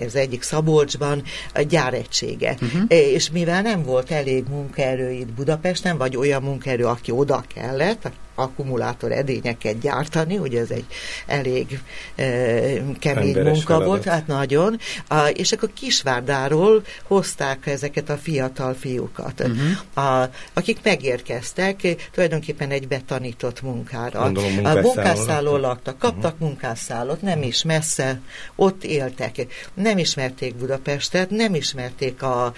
ez 0.00 0.14
egyik 0.14 0.42
Szabolcsban 0.42 1.22
a 1.54 1.60
gyáregysége. 1.60 2.56
Uh-huh. 2.60 2.82
És 2.88 3.30
mivel 3.30 3.62
nem 3.62 3.82
volt 3.82 4.10
elég 4.10 4.44
munkaerő 4.48 5.10
itt 5.10 5.32
Budapesten, 5.32 5.98
vagy 5.98 6.16
olyan 6.16 6.42
munkaerő, 6.42 6.84
aki 6.84 7.10
oda 7.10 7.44
kellett, 7.54 8.10
akkumulátor 8.38 9.12
edényeket 9.12 9.78
gyártani, 9.78 10.38
ugye 10.38 10.60
ez 10.60 10.70
egy 10.70 10.86
elég 11.26 11.80
e, 12.16 12.24
kemény 12.98 13.28
Emberes 13.28 13.52
munka 13.52 13.66
feladat. 13.66 13.86
volt, 13.86 14.04
hát 14.04 14.26
nagyon, 14.26 14.78
a, 15.08 15.26
és 15.26 15.52
akkor 15.52 15.70
Kisvárdáról 15.74 16.82
hozták 17.02 17.66
ezeket 17.66 18.10
a 18.10 18.16
fiatal 18.16 18.74
fiúkat, 18.74 19.40
uh-huh. 19.40 20.06
a, 20.06 20.30
akik 20.52 20.78
megérkeztek 20.82 21.96
tulajdonképpen 22.12 22.70
egy 22.70 22.88
betanított 22.88 23.62
munkára. 23.62 24.22
Gondolom, 24.22 24.64
a 24.64 24.74
munkásszálló 24.74 25.56
laktak, 25.56 25.98
kaptak 25.98 26.32
uh-huh. 26.32 26.48
munkásszállót, 26.48 27.22
nem 27.22 27.42
is 27.42 27.62
messze, 27.62 28.20
ott 28.56 28.84
éltek. 28.84 29.46
Nem 29.74 29.98
ismerték 29.98 30.54
Budapestet, 30.54 31.30
nem 31.30 31.54
ismerték 31.54 32.22
a 32.22 32.52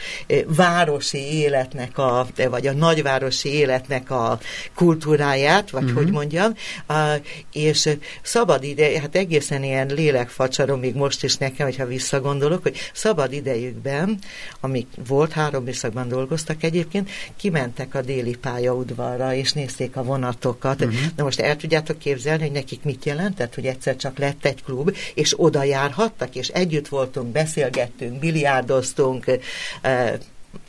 városi 0.46 1.18
életnek, 1.18 1.99
a, 1.99 2.26
vagy 2.50 2.66
a 2.66 2.72
nagyvárosi 2.72 3.49
életnek 3.49 4.10
a 4.10 4.38
kultúráját, 4.75 5.69
vagy 5.70 5.82
uh-huh. 5.82 5.98
hogy 5.98 6.10
mondjam, 6.10 6.54
uh, 6.88 7.14
és 7.52 7.88
szabad 8.22 8.64
ide, 8.64 9.00
hát 9.00 9.16
egészen 9.16 9.64
ilyen 9.64 9.86
lélekfacsarom 9.86 10.80
még 10.80 10.94
most 10.94 11.24
is 11.24 11.36
nekem, 11.36 11.66
hogyha 11.66 11.86
visszagondolok, 11.86 12.62
hogy 12.62 12.76
szabad 12.92 13.32
idejükben, 13.32 14.18
amik 14.60 14.86
volt, 15.06 15.32
három 15.32 15.64
műszakban 15.64 16.08
dolgoztak 16.08 16.62
egyébként, 16.62 17.10
kimentek 17.36 17.94
a 17.94 18.00
déli 18.00 18.36
pályaudvarra, 18.36 19.34
és 19.34 19.52
nézték 19.52 19.96
a 19.96 20.02
vonatokat. 20.02 20.80
Uh-huh. 20.80 20.98
Na 21.16 21.24
most 21.24 21.40
el 21.40 21.56
tudjátok 21.56 21.98
képzelni, 21.98 22.42
hogy 22.42 22.52
nekik 22.52 22.82
mit 22.82 23.04
jelentett, 23.04 23.54
hogy 23.54 23.66
egyszer 23.66 23.96
csak 23.96 24.18
lett 24.18 24.44
egy 24.44 24.62
klub, 24.64 24.96
és 25.14 25.34
oda 25.36 25.62
járhattak, 25.62 26.34
és 26.34 26.48
együtt 26.48 26.88
voltunk, 26.88 27.32
beszélgettünk, 27.32 28.18
biliárdoztunk, 28.18 29.24
uh, 29.26 30.10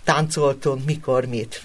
táncoltunk, 0.04 0.86
mikor 0.86 1.26
mit. 1.26 1.62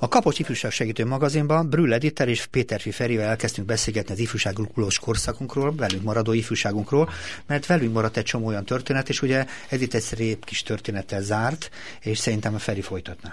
A 0.00 0.08
Kapocs 0.08 0.38
Ifjúság 0.38 0.70
Segítő 0.70 1.04
magazinban 1.04 1.68
Brüll 1.68 1.92
Editer 1.92 2.28
és 2.28 2.46
Péterfi 2.46 2.90
Ferivel 2.90 3.28
elkezdtünk 3.28 3.66
beszélgetni 3.66 4.12
az 4.12 4.18
ifjúságulós 4.18 4.98
korszakunkról, 4.98 5.74
velünk 5.74 6.02
maradó 6.02 6.32
ifjúságunkról, 6.32 7.10
mert 7.46 7.66
velünk 7.66 7.92
maradt 7.92 8.16
egy 8.16 8.24
csomó 8.24 8.46
olyan 8.46 8.64
történet, 8.64 9.08
és 9.08 9.22
ugye 9.22 9.46
Edith 9.68 9.94
egy 9.94 10.02
szép 10.02 10.44
kis 10.44 10.62
történettel 10.62 11.22
zárt, 11.22 11.70
és 12.00 12.18
szerintem 12.18 12.54
a 12.54 12.58
Feri 12.58 12.80
folytatná. 12.80 13.32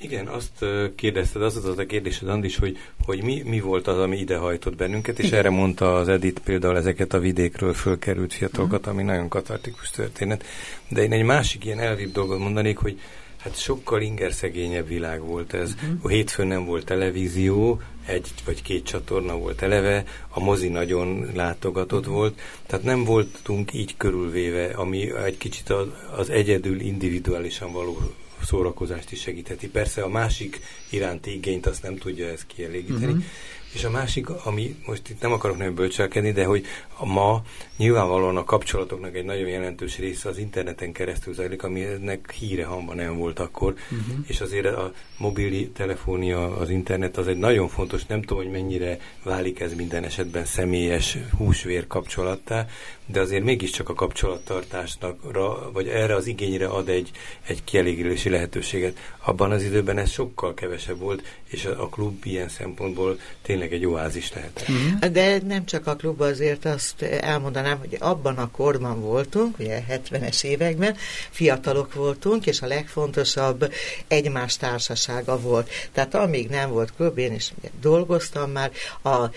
Igen, 0.00 0.26
azt 0.26 0.64
kérdezted, 0.94 1.42
az 1.42 1.56
az 1.56 1.78
a 1.78 1.86
kérdésed, 1.86 2.28
Andis, 2.28 2.56
hogy, 2.56 2.78
hogy 3.04 3.22
mi, 3.22 3.42
mi 3.44 3.60
volt 3.60 3.86
az, 3.86 3.98
ami 3.98 4.18
idehajtott 4.18 4.76
bennünket, 4.76 5.18
és 5.18 5.26
Igen. 5.26 5.38
erre 5.38 5.50
mondta 5.50 5.94
az 5.94 6.08
Edith 6.08 6.40
például 6.40 6.76
ezeket 6.76 7.12
a 7.12 7.18
vidékről 7.18 7.74
fölkerült 7.74 8.32
fiatalokat, 8.32 8.78
uh-huh. 8.78 8.94
ami 8.94 9.02
nagyon 9.02 9.28
katartikus 9.28 9.90
történet. 9.90 10.44
De 10.88 11.02
én 11.02 11.12
egy 11.12 11.24
másik 11.24 11.64
ilyen 11.64 11.78
elvibb 11.78 12.12
dolgot 12.12 12.38
mondanék, 12.38 12.76
hogy 12.76 13.00
hát 13.38 13.58
sokkal 13.58 14.00
ingerszegényebb 14.00 14.88
világ 14.88 15.20
volt 15.20 15.54
ez. 15.54 15.74
Uh-huh. 15.74 16.10
Hétfőn 16.10 16.46
nem 16.46 16.64
volt 16.64 16.84
televízió, 16.84 17.80
egy 18.06 18.28
vagy 18.44 18.62
két 18.62 18.84
csatorna 18.84 19.36
volt 19.36 19.62
eleve, 19.62 20.04
a 20.28 20.40
mozi 20.40 20.68
nagyon 20.68 21.30
látogatott 21.34 22.00
uh-huh. 22.00 22.14
volt, 22.14 22.40
tehát 22.66 22.84
nem 22.84 23.04
voltunk 23.04 23.74
így 23.74 23.96
körülvéve, 23.96 24.66
ami 24.66 25.12
egy 25.16 25.38
kicsit 25.38 25.70
az, 25.70 25.86
az 26.16 26.30
egyedül 26.30 26.80
individuálisan 26.80 27.72
való 27.72 27.98
szórakozást 28.44 29.12
is 29.12 29.20
segítheti. 29.20 29.68
Persze 29.68 30.02
a 30.02 30.08
másik 30.08 30.60
iránti 30.90 31.34
igényt 31.34 31.66
azt 31.66 31.82
nem 31.82 31.96
tudja 31.96 32.28
ezt 32.28 32.46
kielégíteni. 32.46 33.12
Uh-huh. 33.12 33.24
És 33.72 33.84
a 33.84 33.90
másik, 33.90 34.28
ami 34.28 34.76
most 34.86 35.08
itt 35.08 35.20
nem 35.20 35.32
akarok 35.32 35.58
nagyon 35.58 35.74
bölcselkedni, 35.74 36.32
de 36.32 36.44
hogy 36.44 36.66
ma 37.04 37.42
nyilvánvalóan 37.76 38.36
a 38.36 38.44
kapcsolatoknak 38.44 39.16
egy 39.16 39.24
nagyon 39.24 39.48
jelentős 39.48 39.98
része 39.98 40.28
az 40.28 40.38
interneten 40.38 40.92
keresztül 40.92 41.34
zajlik, 41.34 41.62
aminek 41.62 42.32
híre 42.38 42.64
hamba 42.64 42.94
nem 42.94 43.16
volt 43.16 43.38
akkor, 43.38 43.72
uh-huh. 43.72 44.24
és 44.26 44.40
azért 44.40 44.66
a 44.66 44.92
mobil 45.18 45.72
telefonia, 45.72 46.56
az 46.56 46.70
internet 46.70 47.16
az 47.16 47.28
egy 47.28 47.36
nagyon 47.36 47.68
fontos, 47.68 48.06
nem 48.06 48.20
tudom, 48.20 48.42
hogy 48.42 48.52
mennyire 48.52 48.98
válik 49.22 49.60
ez 49.60 49.74
minden 49.74 50.04
esetben 50.04 50.44
személyes 50.44 51.18
húsvér 51.36 51.86
kapcsolattá, 51.86 52.66
de 53.06 53.20
azért 53.20 53.44
mégiscsak 53.44 53.88
a 53.88 53.94
kapcsolattartásnak, 53.94 55.32
vagy 55.72 55.88
erre 55.88 56.14
az 56.14 56.26
igényre 56.26 56.66
ad 56.66 56.88
egy, 56.88 57.10
egy 57.46 57.64
kielégülési 57.64 58.27
lehetőséget. 58.28 58.98
Abban 59.24 59.50
az 59.50 59.62
időben 59.62 59.98
ez 59.98 60.10
sokkal 60.10 60.54
kevesebb 60.54 60.98
volt, 60.98 61.22
és 61.48 61.64
a, 61.64 61.82
a 61.82 61.88
klub 61.88 62.24
ilyen 62.24 62.48
szempontból 62.48 63.18
tényleg 63.42 63.72
egy 63.72 63.86
oázis 63.86 64.32
lehet. 64.32 64.64
Mm-hmm. 64.70 65.12
De 65.12 65.38
nem 65.46 65.64
csak 65.64 65.86
a 65.86 65.96
klub, 65.96 66.20
azért 66.20 66.64
azt 66.64 67.02
elmondanám, 67.02 67.78
hogy 67.78 67.96
abban 68.00 68.36
a 68.36 68.50
korban 68.50 69.00
voltunk, 69.00 69.58
ugye 69.58 69.82
70-es 69.90 70.44
években, 70.44 70.96
fiatalok 71.30 71.94
voltunk, 71.94 72.46
és 72.46 72.60
a 72.62 72.66
legfontosabb 72.66 73.72
egymás 74.08 74.56
társasága 74.56 75.40
volt. 75.40 75.70
Tehát 75.92 76.14
amíg 76.14 76.48
nem 76.48 76.70
volt 76.70 76.92
klub, 76.96 77.18
én 77.18 77.34
is 77.34 77.52
dolgoztam 77.80 78.50
már, 78.50 78.70
a, 79.02 79.30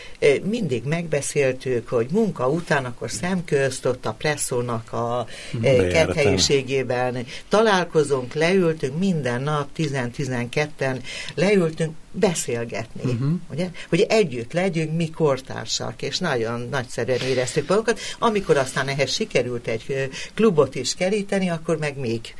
mindig 0.44 0.84
megbeszéltük, 0.84 1.88
hogy 1.88 2.08
munka 2.12 2.50
után 2.50 2.86
akkor 2.86 3.12
szemkő 3.12 3.52
közt, 3.52 3.86
ott 3.86 4.06
a 4.06 4.12
presszónak 4.12 4.94
a 4.94 5.26
eh, 5.62 5.88
kerthelyiségében 5.88 7.26
találkozunk, 7.50 8.34
leültünk 8.82 9.00
minden 9.00 9.42
nap, 9.42 9.70
10-12-en 9.78 11.04
leültünk 11.36 11.96
beszélgetni, 12.12 13.12
uh-huh. 13.12 13.34
ugye? 13.52 13.70
Hogy 13.90 14.06
együtt 14.10 14.54
legyünk 14.54 14.96
mi 14.96 15.10
kortársak, 15.10 16.02
és 16.02 16.18
nagyon 16.18 16.68
nagyszerűen 16.70 17.22
éreztük 17.22 17.68
magunkat. 17.68 18.00
Amikor 18.20 18.58
aztán 18.58 18.88
ehhez 18.88 19.12
sikerült 19.12 19.68
egy 19.68 20.10
klubot 20.34 20.76
is 20.76 20.94
keríteni, 20.96 21.50
akkor 21.50 21.78
meg 21.78 21.98
még 21.98 22.34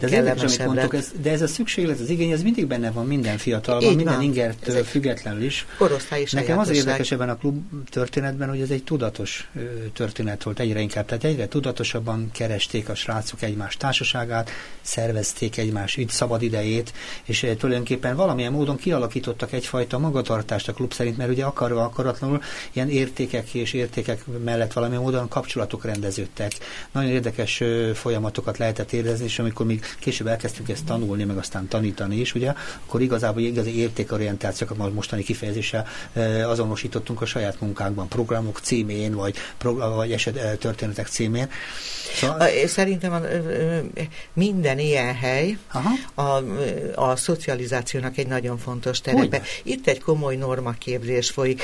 de 0.00 0.34
amit 0.38 0.64
mondtuk, 0.64 0.94
ez, 0.94 1.10
de 1.22 1.30
ez 1.30 1.42
a 1.42 1.46
szükséglet, 1.46 2.00
az 2.00 2.08
igény, 2.08 2.30
ez 2.30 2.42
mindig 2.42 2.66
benne 2.66 2.90
van 2.90 3.06
minden 3.06 3.38
fiatalban, 3.38 3.94
minden 3.94 4.14
van. 4.14 4.22
ingertől 4.22 4.84
függetlenül 4.84 5.42
is. 5.42 5.66
Korosztály 5.78 6.20
is 6.20 6.32
Nekem 6.32 6.58
az 6.58 6.70
érdekes 6.70 7.10
ebben 7.10 7.28
a 7.28 7.36
klub 7.36 7.62
történetben, 7.90 8.48
hogy 8.48 8.60
ez 8.60 8.70
egy 8.70 8.84
tudatos 8.84 9.50
történet 9.92 10.42
volt 10.42 10.60
egyre 10.60 10.80
inkább, 10.80 11.06
tehát 11.06 11.24
egyre 11.24 11.48
tudatosabban 11.48 12.30
keresték 12.32 12.88
a 12.88 12.94
srácok 12.94 13.42
egymás 13.42 13.76
társaságát, 13.76 14.50
szervezték 14.80 15.56
egymás 15.56 15.96
így 15.96 16.08
szabad 16.08 16.42
idejét, 16.42 16.92
és 17.24 17.46
tulajdonképpen 17.58 18.16
valamilyen 18.16 18.52
módon 18.52 18.76
kialakítottak 18.76 19.52
egyfajta 19.52 19.98
magatartást 19.98 20.68
a 20.68 20.72
klub 20.72 20.92
szerint, 20.92 21.16
mert 21.16 21.30
ugye 21.30 21.44
akarva 21.44 21.84
akaratlanul 21.84 22.40
ilyen 22.72 22.88
értékek 22.88 23.54
és 23.54 23.72
értékek 23.72 24.24
mellett 24.44 24.72
valamilyen 24.72 25.02
módon 25.02 25.28
kapcsolatok 25.28 25.84
rendeződtek. 25.84 26.52
Nagyon 26.92 27.10
érdekes 27.10 27.62
folyamatokat 27.94 28.58
lehetett 28.58 28.92
érezni, 28.92 29.24
és 29.24 29.38
amikor 29.38 29.66
még 29.70 29.84
később 29.98 30.26
elkezdtük 30.26 30.68
ezt 30.68 30.84
tanulni, 30.84 31.24
meg 31.24 31.36
aztán 31.36 31.68
tanítani 31.68 32.16
is, 32.16 32.34
ugye, 32.34 32.52
akkor 32.86 33.00
igazából 33.00 33.42
igazi 33.42 33.78
értékorientációkat 33.78 34.92
mostani 34.92 35.22
kifejezéssel 35.22 35.86
azonosítottunk 36.46 37.20
a 37.20 37.26
saját 37.26 37.60
munkánkban, 37.60 38.08
programok 38.08 38.58
címén, 38.58 39.14
vagy, 39.14 39.36
vagy 39.94 40.12
eset 40.12 40.58
történetek 40.58 41.06
címén. 41.06 41.48
Szóval... 42.14 42.48
Szerintem 42.66 43.12
a, 43.12 43.20
minden 44.32 44.78
ilyen 44.78 45.14
hely 45.14 45.58
a, 46.14 46.42
a 46.94 47.16
szocializációnak 47.16 48.18
egy 48.18 48.26
nagyon 48.26 48.58
fontos 48.58 49.00
terepe. 49.00 49.42
Itt 49.62 49.86
egy 49.86 50.00
komoly 50.00 50.36
normaképzés 50.36 51.30
folyik, 51.30 51.62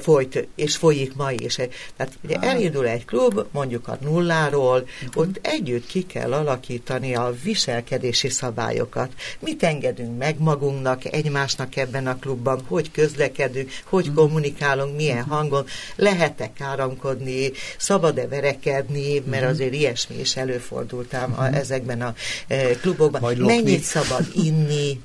folyt, 0.00 0.48
és 0.54 0.76
folyik 0.76 1.14
ma 1.14 1.32
is. 1.32 1.54
Tehát 1.96 2.12
ugye 2.24 2.36
elindul 2.40 2.86
egy 2.86 3.04
klub, 3.04 3.46
mondjuk 3.50 3.88
a 3.88 3.98
nulláról, 4.00 4.80
uh-huh. 4.80 5.22
ott 5.22 5.38
együtt 5.42 5.86
ki 5.86 6.06
kell 6.06 6.32
alakítani 6.32 7.14
a 7.14 7.34
viselkedési 7.44 8.28
szabályokat. 8.28 9.12
Mit 9.38 9.62
engedünk 9.62 10.18
meg 10.18 10.38
magunknak, 10.38 11.04
egymásnak 11.04 11.76
ebben 11.76 12.06
a 12.06 12.18
klubban, 12.18 12.60
hogy 12.66 12.90
közlekedünk, 12.90 13.70
hogy 13.84 14.10
mm. 14.10 14.14
kommunikálunk, 14.14 14.96
milyen 14.96 15.24
mm. 15.24 15.30
hangon, 15.30 15.66
lehet-e 15.96 16.52
káromkodni, 16.52 17.50
szabad-e 17.78 18.28
verekedni, 18.28 19.22
mert 19.30 19.44
mm. 19.44 19.48
azért 19.48 19.74
ilyesmi 19.74 20.20
is 20.20 20.36
előfordultám 20.36 21.34
a, 21.36 21.44
ezekben 21.44 22.02
a 22.02 22.14
e, 22.46 22.70
klubokban. 22.70 23.20
Majd 23.20 23.38
Mennyit 23.38 23.82
szabad 23.82 24.26
inni, 24.34 25.00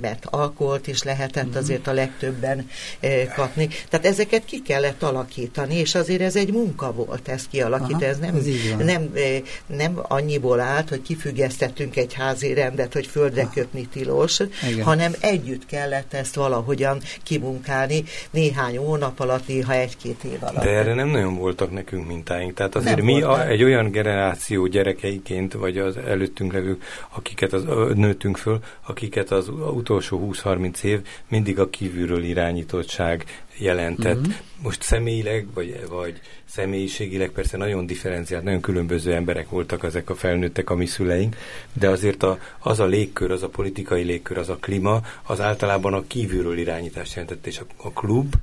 mert 0.00 0.24
alkoholt 0.24 0.86
is 0.86 1.02
lehetett 1.02 1.56
azért 1.56 1.86
a 1.86 1.92
legtöbben 1.92 2.68
e, 3.00 3.26
kapni. 3.26 3.68
Tehát 3.88 4.06
ezeket 4.06 4.44
ki 4.44 4.62
kellett 4.62 5.02
alakítani, 5.02 5.74
és 5.74 5.94
azért 5.94 6.20
ez 6.20 6.36
egy 6.36 6.52
munka 6.52 6.92
volt 6.92 7.28
ezt 7.28 7.48
kialakítani. 7.48 8.04
Ez 8.04 8.18
nem, 8.18 8.34
ez 8.34 8.44
nem, 8.78 9.10
e, 9.14 9.42
nem 9.66 10.00
annyiból 10.02 10.60
állt, 10.60 10.88
hogy 10.88 11.02
kifüggesztett 11.02 11.61
vezettünk 11.62 11.96
egy 11.96 12.14
házi 12.14 12.54
rendet, 12.54 12.92
hogy 12.92 13.06
földre 13.06 13.48
köpni 13.54 13.86
tilos, 13.86 14.38
Igen. 14.70 14.84
hanem 14.84 15.12
együtt 15.20 15.66
kellett 15.66 16.12
ezt 16.12 16.34
valahogyan 16.34 17.00
kimunkálni 17.22 18.04
néhány 18.30 18.78
hónap 18.78 19.20
alatt, 19.20 19.46
néha 19.46 19.72
egy-két 19.72 20.24
év 20.24 20.38
alatt. 20.40 20.64
De 20.64 20.70
erre 20.70 20.94
nem 20.94 21.08
nagyon 21.08 21.36
voltak 21.36 21.70
nekünk 21.70 22.06
mintáink. 22.06 22.54
Tehát 22.54 22.74
azért 22.74 22.96
nem 22.96 23.04
mi 23.04 23.22
a, 23.22 23.48
egy 23.48 23.62
olyan 23.62 23.90
generáció 23.90 24.66
gyerekeiként, 24.66 25.52
vagy 25.52 25.78
az 25.78 25.96
előttünk 25.96 26.52
levők, 26.52 26.82
akiket 27.08 27.52
az, 27.52 27.64
nőttünk 27.94 28.36
föl, 28.36 28.58
akiket 28.86 29.30
az 29.30 29.48
utolsó 29.48 30.30
20-30 30.32 30.82
év 30.82 31.00
mindig 31.28 31.58
a 31.58 31.70
kívülről 31.70 32.22
irányítottság 32.22 33.24
jelentett. 33.62 34.18
Uh-huh. 34.18 34.34
Most 34.62 34.82
személyileg, 34.82 35.46
vagy, 35.54 35.80
vagy 35.88 36.20
személyiségileg 36.44 37.30
persze 37.30 37.56
nagyon 37.56 37.86
differenciált, 37.86 38.44
nagyon 38.44 38.60
különböző 38.60 39.14
emberek 39.14 39.48
voltak 39.48 39.84
ezek 39.84 40.10
a 40.10 40.14
felnőttek, 40.14 40.70
a 40.70 40.74
mi 40.74 40.86
szüleink, 40.86 41.36
de 41.72 41.88
azért 41.88 42.22
a, 42.22 42.38
az 42.58 42.80
a 42.80 42.86
légkör, 42.86 43.30
az 43.30 43.42
a 43.42 43.48
politikai 43.48 44.02
légkör, 44.02 44.38
az 44.38 44.48
a 44.48 44.56
klíma, 44.56 45.00
az 45.22 45.40
általában 45.40 45.94
a 45.94 46.04
kívülről 46.06 46.58
irányítást 46.58 47.14
jelentett, 47.14 47.46
és 47.46 47.58
a, 47.58 47.64
a 47.76 47.92
klub, 47.92 48.34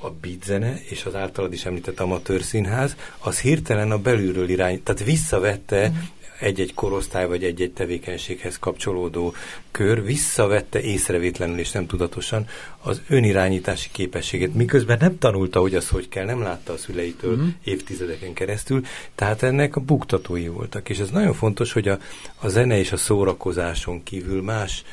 a 0.00 0.10
beatzene 0.10 0.80
és 0.88 1.04
az 1.04 1.14
általad 1.14 1.52
is 1.52 1.64
említett 1.64 2.00
amatőr 2.00 2.42
színház, 2.42 2.96
az 3.18 3.40
hirtelen 3.40 3.90
a 3.90 3.98
belülről 3.98 4.48
irány, 4.48 4.82
tehát 4.82 5.04
visszavette 5.04 5.80
uh-huh 5.80 5.96
egy-egy 6.40 6.74
korosztály 6.74 7.26
vagy 7.26 7.44
egy-egy 7.44 7.72
tevékenységhez 7.72 8.58
kapcsolódó 8.58 9.34
kör 9.70 10.04
visszavette 10.04 10.80
észrevétlenül 10.80 11.58
és 11.58 11.70
nem 11.70 11.86
tudatosan 11.86 12.46
az 12.82 13.02
önirányítási 13.08 13.88
képességét, 13.92 14.54
miközben 14.54 14.96
nem 15.00 15.18
tanulta, 15.18 15.60
hogy 15.60 15.74
az 15.74 15.88
hogy 15.88 16.08
kell, 16.08 16.24
nem 16.24 16.42
látta 16.42 16.72
a 16.72 16.76
szüleitől 16.76 17.36
mm. 17.36 17.48
évtizedeken 17.64 18.32
keresztül, 18.32 18.82
tehát 19.14 19.42
ennek 19.42 19.76
a 19.76 19.80
buktatói 19.80 20.48
voltak. 20.48 20.88
És 20.88 20.98
ez 20.98 21.10
nagyon 21.10 21.34
fontos, 21.34 21.72
hogy 21.72 21.88
a, 21.88 21.98
a 22.40 22.48
zene 22.48 22.78
és 22.78 22.92
a 22.92 22.96
szórakozáson 22.96 24.02
kívül 24.02 24.42
más, 24.42 24.84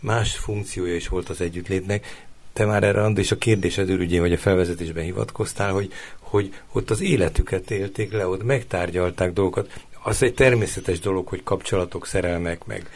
más 0.00 0.36
funkciója 0.36 0.94
is 0.94 1.08
volt 1.08 1.28
az 1.28 1.40
együttlétnek, 1.40 2.26
te 2.52 2.64
már 2.64 2.82
erre, 2.82 3.06
és 3.14 3.30
a 3.30 3.38
kérdésed 3.38 3.88
ürügyén, 3.88 4.20
vagy 4.20 4.32
a 4.32 4.38
felvezetésben 4.38 5.04
hivatkoztál, 5.04 5.72
hogy, 5.72 5.92
hogy 6.18 6.54
ott 6.72 6.90
az 6.90 7.00
életüket 7.00 7.70
élték 7.70 8.12
le, 8.12 8.26
ott 8.26 8.44
megtárgyalták 8.44 9.32
dolgokat 9.32 9.80
az 10.06 10.22
egy 10.22 10.34
természetes 10.34 10.98
dolog, 10.98 11.28
hogy 11.28 11.42
kapcsolatok, 11.42 12.06
szerelmek, 12.06 12.64
meg, 12.64 12.90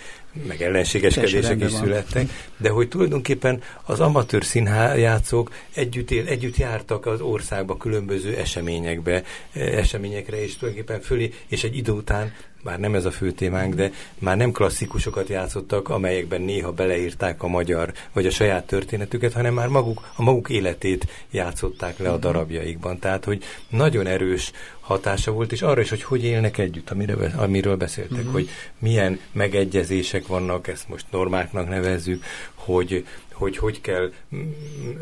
meg 0.46 0.62
ellenségeskedések 0.62 1.60
is 1.60 1.72
születtek, 1.72 2.28
de 2.56 2.70
hogy 2.70 2.88
tulajdonképpen 2.88 3.62
az 3.82 4.00
amatőr 4.00 4.44
színjátszók 4.44 5.52
együtt, 5.74 6.10
él, 6.10 6.26
együtt 6.26 6.56
jártak 6.56 7.06
az 7.06 7.20
országba 7.20 7.76
különböző 7.76 8.36
eseményekbe, 8.36 9.22
eh, 9.52 9.78
eseményekre, 9.78 10.42
és 10.42 10.56
tulajdonképpen 10.56 11.00
fölé, 11.00 11.32
és 11.46 11.64
egy 11.64 11.76
idő 11.76 11.92
után 11.92 12.32
már 12.62 12.78
nem 12.78 12.94
ez 12.94 13.04
a 13.04 13.10
fő 13.10 13.32
témánk, 13.32 13.74
de 13.74 13.92
már 14.18 14.36
nem 14.36 14.52
klasszikusokat 14.52 15.28
játszottak, 15.28 15.88
amelyekben 15.88 16.40
néha 16.40 16.72
beleírták 16.72 17.42
a 17.42 17.46
magyar, 17.46 17.92
vagy 18.12 18.26
a 18.26 18.30
saját 18.30 18.66
történetüket, 18.66 19.32
hanem 19.32 19.54
már 19.54 19.68
maguk, 19.68 20.12
a 20.16 20.22
maguk 20.22 20.48
életét 20.48 21.26
játszották 21.30 21.98
le 21.98 22.10
a 22.10 22.16
darabjaikban. 22.16 22.98
Tehát, 22.98 23.24
hogy 23.24 23.44
nagyon 23.68 24.06
erős 24.06 24.52
hatása 24.88 25.32
volt, 25.32 25.52
és 25.52 25.62
arra 25.62 25.80
is, 25.80 25.88
hogy 25.88 26.02
hogy 26.02 26.24
élnek 26.24 26.58
együtt, 26.58 26.90
amiről, 26.90 27.30
amiről 27.36 27.76
beszéltek, 27.76 28.18
uh-huh. 28.18 28.32
hogy 28.32 28.48
milyen 28.78 29.20
megegyezések 29.32 30.26
vannak, 30.26 30.68
ezt 30.68 30.88
most 30.88 31.04
normáknak 31.10 31.68
nevezzük, 31.68 32.24
hogy 32.54 33.04
hogy 33.32 33.56
hogy 33.56 33.80
kell 33.80 34.12
mm, 34.34 34.50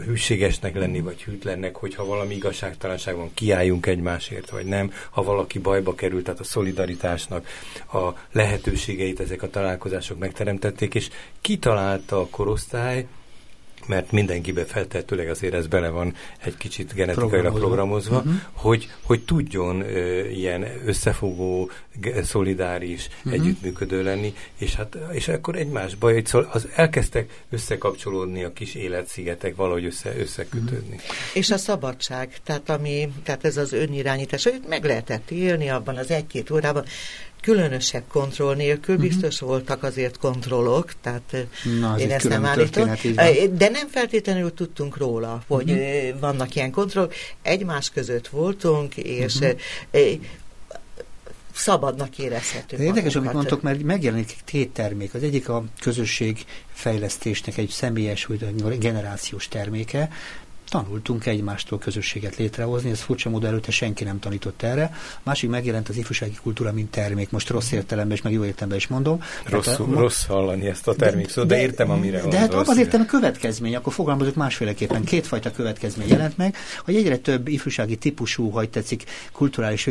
hűségesnek 0.05 0.75
lenni, 0.75 1.01
vagy 1.01 1.23
hűtlennek, 1.23 1.77
hogyha 1.77 2.05
valami 2.05 2.35
igazságtalanság 2.35 3.17
van, 3.17 3.31
kiálljunk 3.35 3.87
egymásért, 3.87 4.51
vagy 4.51 4.65
nem. 4.65 4.93
Ha 5.11 5.23
valaki 5.23 5.59
bajba 5.59 5.95
került, 5.95 6.25
tehát 6.25 6.41
a 6.41 6.45
szolidaritásnak 6.45 7.49
a 7.93 8.09
lehetőségeit 8.33 9.21
ezek 9.21 9.43
a 9.43 9.51
találkozások 9.51 10.19
megteremtették, 10.19 10.95
és 10.95 11.09
kitalálta 11.41 12.21
a 12.21 12.29
korosztály, 12.31 13.07
mert 13.87 14.13
mindenkibe 14.13 14.65
feltehetőleg 14.65 15.29
azért 15.29 15.55
ez 15.55 15.67
bele 15.67 15.89
van 15.89 16.15
egy 16.39 16.57
kicsit 16.57 16.95
genetikailag 16.95 17.59
programozva, 17.59 18.17
uh-huh. 18.17 18.33
hogy, 18.53 18.91
hogy 19.03 19.25
tudjon 19.25 19.81
ö, 19.81 20.25
ilyen 20.29 20.67
összefogó, 20.85 21.71
szolidáris, 22.23 23.09
uh-huh. 23.17 23.33
együttműködő 23.33 24.03
lenni, 24.03 24.35
és, 24.59 24.75
hát, 24.75 24.97
és 25.13 25.29
akkor 25.29 25.57
egymásba, 25.57 26.11
szóval 26.25 26.51
az 26.53 26.69
elkezdtek 26.75 27.45
összekapcsolódni 27.51 28.45
a 28.45 28.53
kis 28.53 28.75
életszigetek, 28.75 29.57
valahogy 29.57 29.85
össze, 29.85 30.17
összekötődni. 30.19 30.95
Uh-huh. 30.95 31.11
És 31.35 31.51
a 31.51 31.59
szabadság, 31.59 32.37
tehát, 32.45 32.71
ami, 32.71 33.09
tehát 33.23 33.45
ez 33.45 33.57
az 33.57 33.73
önirányítás, 33.73 34.45
hogy 34.45 34.61
meg 34.69 34.85
lehetett 34.85 35.31
élni 35.31 35.69
abban 35.69 35.97
az 35.97 36.11
egy-két 36.11 36.51
órában, 36.51 36.85
különösebb 37.47 38.05
kontroll 38.09 38.55
nélkül, 38.55 38.95
uh-huh. 38.95 39.11
biztos 39.11 39.41
voltak 39.41 39.83
azért 39.83 40.19
kontrollok, 40.19 40.93
tehát 41.01 41.47
Na, 41.81 41.99
én 41.99 42.11
ezt 42.11 42.29
nem 42.29 42.45
állítom, 42.45 42.91
de 43.53 43.69
nem 43.69 43.89
feltétlenül 43.89 44.55
tudtunk 44.55 44.97
róla, 44.97 45.43
hogy 45.47 45.71
uh-huh. 45.71 46.21
vannak 46.21 46.55
ilyen 46.55 46.71
kontroll. 46.71 47.11
Egymás 47.43 47.91
között 47.91 48.29
voltunk, 48.29 48.97
és 48.97 49.35
uh-huh. 49.35 50.21
szabadnak 51.55 52.19
érezhetünk. 52.19 52.83
Érdekes, 52.83 53.17
amit 53.17 53.33
mondtok, 53.33 53.63
mert 53.63 53.83
megjelenik 53.83 54.37
két 54.45 54.71
termék. 54.71 55.15
Az 55.15 55.23
egyik 55.23 55.49
a 55.49 55.65
közösség 55.81 56.45
fejlesztésnek 56.73 57.57
egy 57.57 57.71
személyes, 57.71 58.29
generációs 58.79 59.49
terméke, 59.49 60.09
tanultunk 60.69 61.27
egymástól 61.27 61.79
közösséget 61.79 62.37
létrehozni, 62.37 62.91
ez 62.91 63.01
furcsa 63.01 63.31
módon 63.31 63.49
előtte 63.49 63.71
senki 63.71 64.05
nem 64.05 64.19
tanított 64.19 64.63
erre. 64.63 64.95
Másik 65.23 65.51
megjelent 65.51 65.89
az 65.89 65.97
ifjúsági 65.97 66.37
kultúra, 66.43 66.73
mint 66.73 66.91
termék, 66.91 67.31
most 67.31 67.51
rossz 67.51 67.73
értelemben 67.73 68.17
és 68.17 68.23
meg 68.23 68.33
jó 68.33 68.45
értelemben 68.45 68.79
is 68.79 68.87
mondom. 68.87 69.23
Rossz, 69.45 69.67
a, 69.67 69.87
rossz 69.91 70.27
hallani 70.27 70.67
ezt 70.67 70.89
a 70.89 70.95
termék 70.95 71.29
szót, 71.29 71.47
de, 71.47 71.55
de 71.55 71.61
értem, 71.61 71.91
amire 71.91 72.23
De 72.29 72.39
hát 72.39 72.55
abban 72.55 72.79
értem 72.79 73.01
a 73.01 73.05
következmény, 73.05 73.77
akkor 73.77 73.93
fogalmazok 73.93 74.35
másféleképpen. 74.35 75.05
Kétfajta 75.05 75.51
következmény 75.51 76.09
jelent 76.09 76.37
meg, 76.37 76.57
hogy 76.85 76.97
egyre 76.97 77.17
több 77.17 77.49
ifjúsági 77.49 77.97
típusú, 77.97 78.51
hogy 78.51 78.71
tetszik, 78.71 79.05
kulturális, 79.33 79.89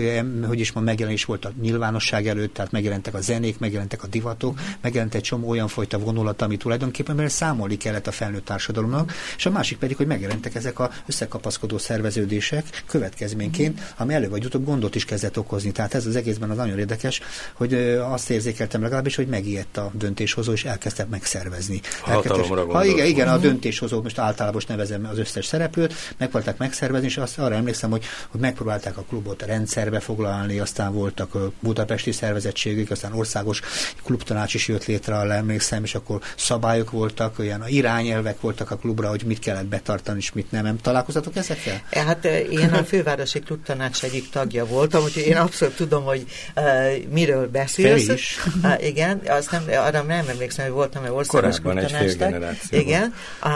hogy 0.47 0.59
is 0.59 0.71
mond, 0.71 0.85
megjelenés 0.85 1.25
volt 1.25 1.45
a 1.45 1.51
nyilvánosság 1.61 2.27
előtt, 2.27 2.53
tehát 2.53 2.71
megjelentek 2.71 3.13
a 3.13 3.21
zenék, 3.21 3.59
megjelentek 3.59 4.03
a 4.03 4.07
divatok, 4.07 4.59
megjelent 4.81 5.15
egy 5.15 5.21
csomó 5.21 5.49
olyan 5.49 5.67
fajta 5.67 5.99
vonulat, 5.99 6.41
ami 6.41 6.57
tulajdonképpen 6.57 7.15
mert 7.15 7.31
számolni 7.31 7.77
kellett 7.77 8.07
a 8.07 8.11
felnőtt 8.11 8.45
társadalomnak, 8.45 9.13
és 9.37 9.45
a 9.45 9.49
másik 9.49 9.77
pedig, 9.77 9.95
hogy 9.95 10.07
megjelentek 10.07 10.55
ezek 10.65 10.79
a 10.79 10.91
összekapaszkodó 11.05 11.77
szerveződések 11.77 12.83
következményként, 12.87 13.93
ami 13.97 14.13
elő 14.13 14.29
vagy 14.29 14.45
utóbb 14.45 14.65
gondot 14.65 14.95
is 14.95 15.05
kezdett 15.05 15.37
okozni. 15.37 15.71
Tehát 15.71 15.93
ez 15.93 16.05
az 16.05 16.15
egészben 16.15 16.49
az 16.49 16.57
nagyon 16.57 16.79
érdekes, 16.79 17.21
hogy 17.53 17.73
azt 17.99 18.29
érzékeltem 18.29 18.81
legalábbis, 18.81 19.15
hogy 19.15 19.27
megijedt 19.27 19.77
a 19.77 19.91
döntéshozó, 19.93 20.51
és 20.51 20.63
elkezdte 20.63 21.05
megszervezni. 21.09 21.81
Hatalomra 22.01 22.65
ha 22.71 22.85
igen, 22.85 23.05
igen, 23.05 23.27
a 23.27 23.37
döntéshozó, 23.37 24.01
most 24.01 24.17
általában 24.17 24.61
nevezem 24.67 25.07
az 25.11 25.17
összes 25.17 25.45
szereplőt, 25.45 25.93
megpróbálták 26.17 26.57
megszervezni, 26.57 27.07
és 27.07 27.17
azt 27.17 27.39
arra 27.39 27.55
emlékszem, 27.55 27.89
hogy, 27.89 28.03
hogy 28.29 28.39
megpróbálták 28.39 28.97
a 28.97 29.01
klubot 29.01 29.41
a 29.41 29.45
rendszerbe 29.45 29.99
foglalni, 29.99 30.59
aztán 30.59 30.93
voltak 30.93 31.35
a 31.35 31.51
budapesti 31.59 32.11
szervezettségük, 32.11 32.91
aztán 32.91 33.13
országos 33.13 33.61
klubtanács 34.03 34.53
is 34.53 34.67
jött 34.67 34.85
létre, 34.85 35.17
arra 35.17 35.33
emlékszem, 35.33 35.83
és 35.83 35.95
akkor 35.95 36.21
szabályok 36.37 36.91
voltak, 36.91 37.39
olyan 37.39 37.67
irányelvek 37.67 38.41
voltak 38.41 38.71
a 38.71 38.75
klubra, 38.75 39.09
hogy 39.09 39.23
mit 39.25 39.39
kellett 39.39 39.65
betartani, 39.65 40.17
és 40.17 40.31
mit 40.31 40.51
nem. 40.55 40.65
Nem 40.65 40.81
találkozatok 40.81 41.35
ezekkel? 41.35 41.81
Hát 41.91 42.25
én 42.25 42.69
a 42.69 42.83
fővárosi 42.83 43.39
klubtanács 43.39 44.03
egyik 44.03 44.29
tagja 44.29 44.65
voltam, 44.65 45.03
úgyhogy 45.03 45.23
én 45.23 45.35
abszolút 45.35 45.75
tudom, 45.75 46.03
hogy 46.03 46.25
uh, 46.55 46.63
miről 47.09 47.49
beszélsz. 47.49 48.07
is. 48.07 48.37
Uh, 48.63 48.85
igen, 48.85 49.21
azt 49.27 49.51
nem, 49.51 49.63
arra 49.67 50.01
nem 50.01 50.25
emlékszem, 50.27 50.65
hogy 50.65 50.73
voltam, 50.73 51.01
mert 51.01 51.13
országos 51.13 51.59
klubtanács. 51.59 52.57
Igen. 52.69 53.13
Uh, 53.43 53.51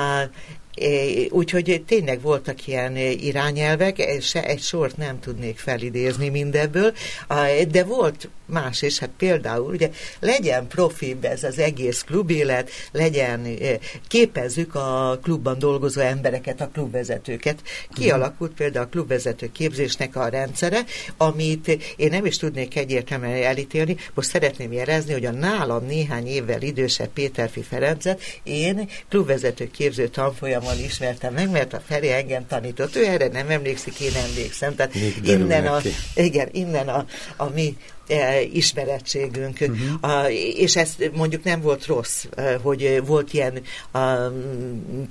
Úgyhogy 1.30 1.84
tényleg 1.88 2.22
voltak 2.22 2.68
ilyen 2.68 2.98
irányelvek, 2.98 4.18
se 4.22 4.46
egy 4.46 4.62
sort 4.62 4.98
nem 4.98 5.20
tudnék 5.20 5.58
felidézni 5.58 6.30
mindebből, 6.30 6.94
de 7.70 7.84
volt 7.84 8.30
más 8.46 8.82
is, 8.82 9.00
hát 9.00 9.10
például 9.18 9.74
ugye 9.74 9.90
legyen 10.20 10.68
profi 10.68 11.18
ez 11.22 11.44
az 11.44 11.60
egész 11.60 12.02
klubélet, 12.02 12.70
legyen, 12.92 13.48
képezzük 14.08 14.76
a 14.76 15.20
klubban 15.24 15.60
dolgozó 15.60 16.02
embereket, 16.02 16.62
a 16.62 16.70
klubvezetőket. 16.74 17.62
Kialakult 17.94 18.52
például 18.52 18.86
a 18.86 18.90
klubvezető 18.90 19.52
képzésnek 19.52 20.16
a 20.16 20.28
rendszere, 20.28 20.84
amit 21.18 21.78
én 21.96 22.10
nem 22.10 22.26
is 22.26 22.38
tudnék 22.38 22.76
egyértelműen 22.76 23.44
elítélni, 23.44 23.98
most 24.14 24.30
szeretném 24.30 24.72
jelezni, 24.72 25.14
hogy 25.14 25.26
a 25.26 25.32
nálam 25.32 25.86
néhány 25.86 26.28
évvel 26.28 26.62
idősebb 26.62 27.10
Péterfi 27.10 27.62
Ferencet 27.62 28.22
én 28.44 28.90
klubvezető 29.10 29.72
képző 29.72 30.08
tanfolyamon 30.08 30.69
ismertem 30.78 31.34
meg, 31.34 31.50
mert 31.50 31.74
a 31.74 31.82
Feri 31.88 32.12
engem 32.12 32.48
tanított, 32.48 32.96
ő 32.96 33.06
erre 33.06 33.28
nem 33.28 33.50
emlékszik, 33.50 34.00
én 34.00 34.16
emlékszem. 34.30 34.76
Tehát 34.76 34.96
innen 35.24 35.66
a, 35.66 35.80
igen, 36.16 36.48
innen 36.52 36.88
a, 36.88 37.06
a 37.38 37.50
mi 37.50 37.78
ismerettségünk. 38.54 39.58
Uh-huh. 39.62 40.12
A, 40.12 40.30
és 40.56 40.76
ez 40.76 40.96
mondjuk 41.14 41.44
nem 41.44 41.62
volt 41.62 41.86
rossz, 41.86 42.26
e, 42.36 42.56
hogy 42.62 43.02
volt 43.06 43.34
ilyen 43.34 43.62
a, 43.92 44.00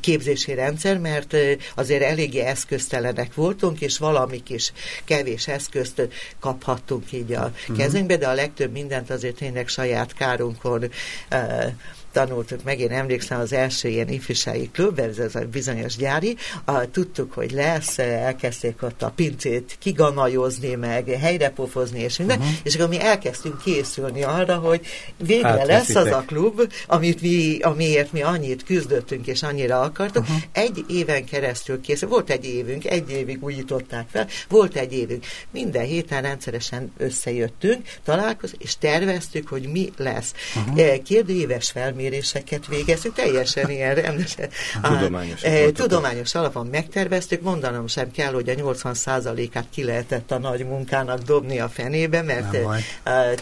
képzési 0.01 0.55
rendszer, 0.55 0.99
mert 0.99 1.35
e, 1.35 1.57
azért 1.75 2.03
eléggé 2.03 2.41
eszköztelenek 2.41 3.35
voltunk, 3.35 3.81
és 3.81 3.99
valami 3.99 4.43
kis 4.43 4.73
kevés 5.05 5.49
eszközt 5.49 6.09
kaphattunk 6.41 7.13
így 7.13 7.33
a 7.33 7.53
uh-huh. 7.61 7.77
kezünkbe, 7.77 8.17
de 8.17 8.29
a 8.29 8.35
legtöbb 8.35 8.73
mindent 8.73 9.11
azért 9.11 9.37
tényleg 9.37 9.69
saját 9.69 10.15
kárunkon 10.15 10.91
e, 11.29 11.75
tanultuk 12.13 12.65
meg, 12.65 12.81
én 12.81 12.91
emlékszem 12.91 13.41
az 13.41 13.53
első 13.53 13.89
ilyen 13.89 14.09
ifjúsági 14.09 14.71
klub, 14.73 14.99
ez, 14.99 15.19
ez 15.19 15.35
a 15.35 15.41
bizonyos 15.41 15.97
gyári, 15.97 16.37
a, 16.65 16.91
tudtuk, 16.91 17.33
hogy 17.33 17.51
lesz, 17.51 17.99
elkezdték 17.99 18.83
ott 18.83 19.03
a 19.03 19.11
pincét 19.11 19.77
kiganajozni, 19.79 20.75
meg 20.75 21.09
helyrepofozni, 21.09 22.01
és 22.01 22.17
minden, 22.19 22.39
uh-huh. 22.39 22.55
és 22.63 22.75
akkor 22.75 22.88
mi 22.89 23.01
elkezdtünk 23.01 23.63
készülni 23.63 24.23
arra, 24.23 24.57
hogy 24.57 24.81
végre 25.17 25.49
hát, 25.49 25.67
lesz 25.67 25.95
az 25.95 26.07
a 26.07 26.25
klub, 26.27 26.73
amit 26.87 27.21
mi, 27.21 27.59
amiért 27.61 28.13
mi 28.13 28.23
annyit 28.23 28.65
küzdöttünk, 28.65 29.27
és 29.27 29.43
annyira 29.43 29.81
akartuk. 29.81 30.23
Uh-huh. 30.23 30.37
Egy 30.53 30.85
éven 30.89 31.25
keresztül 31.25 31.81
készül, 31.81 32.09
volt 32.09 32.31
egy 32.31 32.45
évünk, 32.45 32.85
egy 32.85 33.11
évig 33.11 33.45
újították 33.45 34.07
fel, 34.11 34.27
volt 34.49 34.77
egy 34.77 34.93
évünk. 34.93 35.25
Minden 35.51 35.85
héten 35.85 36.23
rendszeresen 36.23 36.93
összejöttünk, 36.97 37.89
találkozunk, 38.05 38.63
és 38.63 38.77
terveztük, 38.79 39.49
hogy 39.49 39.69
mi 39.69 39.93
lesz. 39.97 40.33
Uh-huh. 40.57 41.03
Kérdőíves 41.03 41.71
felmérés 41.71 42.07
felméréseket 42.09 42.67
végeztük, 42.67 43.15
teljesen 43.15 43.71
ilyen 43.71 43.95
rendesen. 43.95 44.49
Tudományos, 44.83 45.43
e, 45.43 45.73
tudományos 45.73 46.35
alapon 46.35 46.67
megterveztük, 46.67 47.43
mondanom 47.43 47.87
sem 47.87 48.11
kell, 48.11 48.33
hogy 48.33 48.49
a 48.49 48.55
80%-át 48.55 49.67
ki 49.71 49.85
lehetett 49.85 50.31
a 50.31 50.39
nagy 50.39 50.67
munkának 50.67 51.19
dobni 51.19 51.61
a 51.61 51.69
fenébe, 51.69 52.23
mert 52.23 52.55
e, 52.55 52.78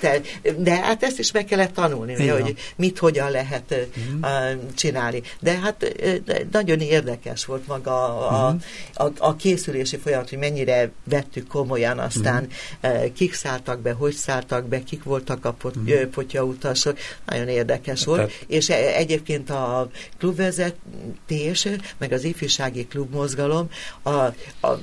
te, 0.00 0.20
de 0.56 0.74
hát 0.74 1.02
ezt 1.02 1.18
is 1.18 1.32
meg 1.32 1.44
kellett 1.44 1.74
tanulni, 1.74 2.12
Igen. 2.12 2.42
hogy 2.42 2.54
mit 2.76 2.98
hogyan 2.98 3.30
lehet 3.30 3.72
e, 3.72 4.56
csinálni. 4.74 5.22
De 5.40 5.58
hát 5.58 5.94
nagyon 6.52 6.80
érdekes 6.80 7.44
volt 7.44 7.66
maga 7.66 8.28
a, 8.28 8.52
mm. 8.52 8.56
a, 8.94 9.10
a, 9.18 9.36
készülési 9.36 9.96
folyamat, 9.96 10.28
hogy 10.28 10.38
mennyire 10.38 10.90
vettük 11.04 11.48
komolyan, 11.48 11.98
aztán 11.98 12.46
e, 12.80 13.12
kik 13.12 13.34
szálltak 13.34 13.80
be, 13.80 13.92
hogy 13.92 14.12
szálltak 14.14 14.66
be, 14.66 14.82
kik 14.82 15.02
voltak 15.02 15.44
a 15.44 15.52
pot, 15.52 15.78
mm. 15.78 16.10
potyautasok, 16.10 16.98
nagyon 17.26 17.48
érdekes 17.48 18.04
volt. 18.04 18.18
Tehát 18.18 18.44
és 18.46 18.68
egyébként 18.68 19.50
a 19.50 19.90
klubvezetés, 20.18 21.68
meg 21.98 22.12
az 22.12 22.24
ifjúsági 22.24 22.86
klubmozgalom 22.86 23.68
a, 24.02 24.10
a, 24.10 24.34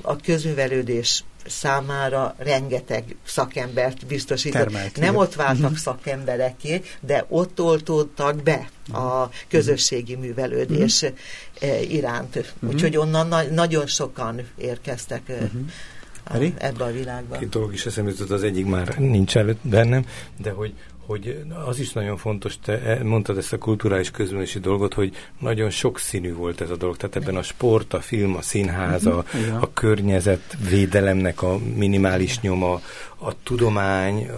a 0.01 0.15
közművelődés 0.15 1.23
számára 1.45 2.35
rengeteg 2.37 3.15
szakembert 3.25 4.05
biztosított. 4.05 4.61
Termelt, 4.61 4.99
Nem 4.99 5.15
ott 5.15 5.35
váltak 5.35 5.63
uh-huh. 5.63 5.77
szakembereké, 5.77 6.81
de 6.99 7.25
ott 7.29 7.61
oltódtak 7.61 8.43
be 8.43 8.69
a 8.93 9.29
közösségi 9.47 10.15
művelődés 10.15 11.01
uh-huh. 11.01 11.91
iránt. 11.91 12.35
Uh-huh. 12.35 12.69
Úgyhogy 12.69 12.97
onnan 12.97 13.27
na- 13.27 13.43
nagyon 13.43 13.87
sokan 13.87 14.41
érkeztek 14.57 15.21
uh-huh. 15.27 16.51
ebbe 16.57 16.83
a 16.83 16.91
világba. 16.91 17.37
Két 17.37 17.49
dolog 17.49 17.73
is 17.73 17.85
eszembe 17.85 18.09
jutott, 18.11 18.29
az 18.29 18.43
egyik 18.43 18.65
már 18.65 18.97
nincs 18.97 19.37
előtt 19.37 19.59
bennem, 19.61 20.05
de 20.37 20.51
hogy 20.51 20.73
hogy 21.05 21.43
az 21.65 21.79
is 21.79 21.91
nagyon 21.91 22.17
fontos, 22.17 22.59
te 22.59 22.81
e, 22.81 23.03
mondtad 23.03 23.37
ezt 23.37 23.53
a 23.53 23.57
kulturális 23.57 24.11
közművési 24.11 24.59
dolgot, 24.59 24.93
hogy 24.93 25.15
nagyon 25.39 25.69
sokszínű 25.69 26.33
volt 26.33 26.61
ez 26.61 26.69
a 26.69 26.75
dolog. 26.75 26.97
Tehát 26.97 27.15
ebben 27.15 27.35
a 27.35 27.43
sport, 27.43 27.93
a 27.93 28.01
film, 28.01 28.35
a 28.35 28.41
színház, 28.41 29.05
a, 29.05 29.25
mhm. 29.33 29.61
a 29.61 29.69
környezet 29.73 30.57
védelemnek 30.69 31.41
a 31.41 31.57
minimális 31.75 32.39
nyoma, 32.39 32.81
a 33.17 33.43
tudomány, 33.43 34.29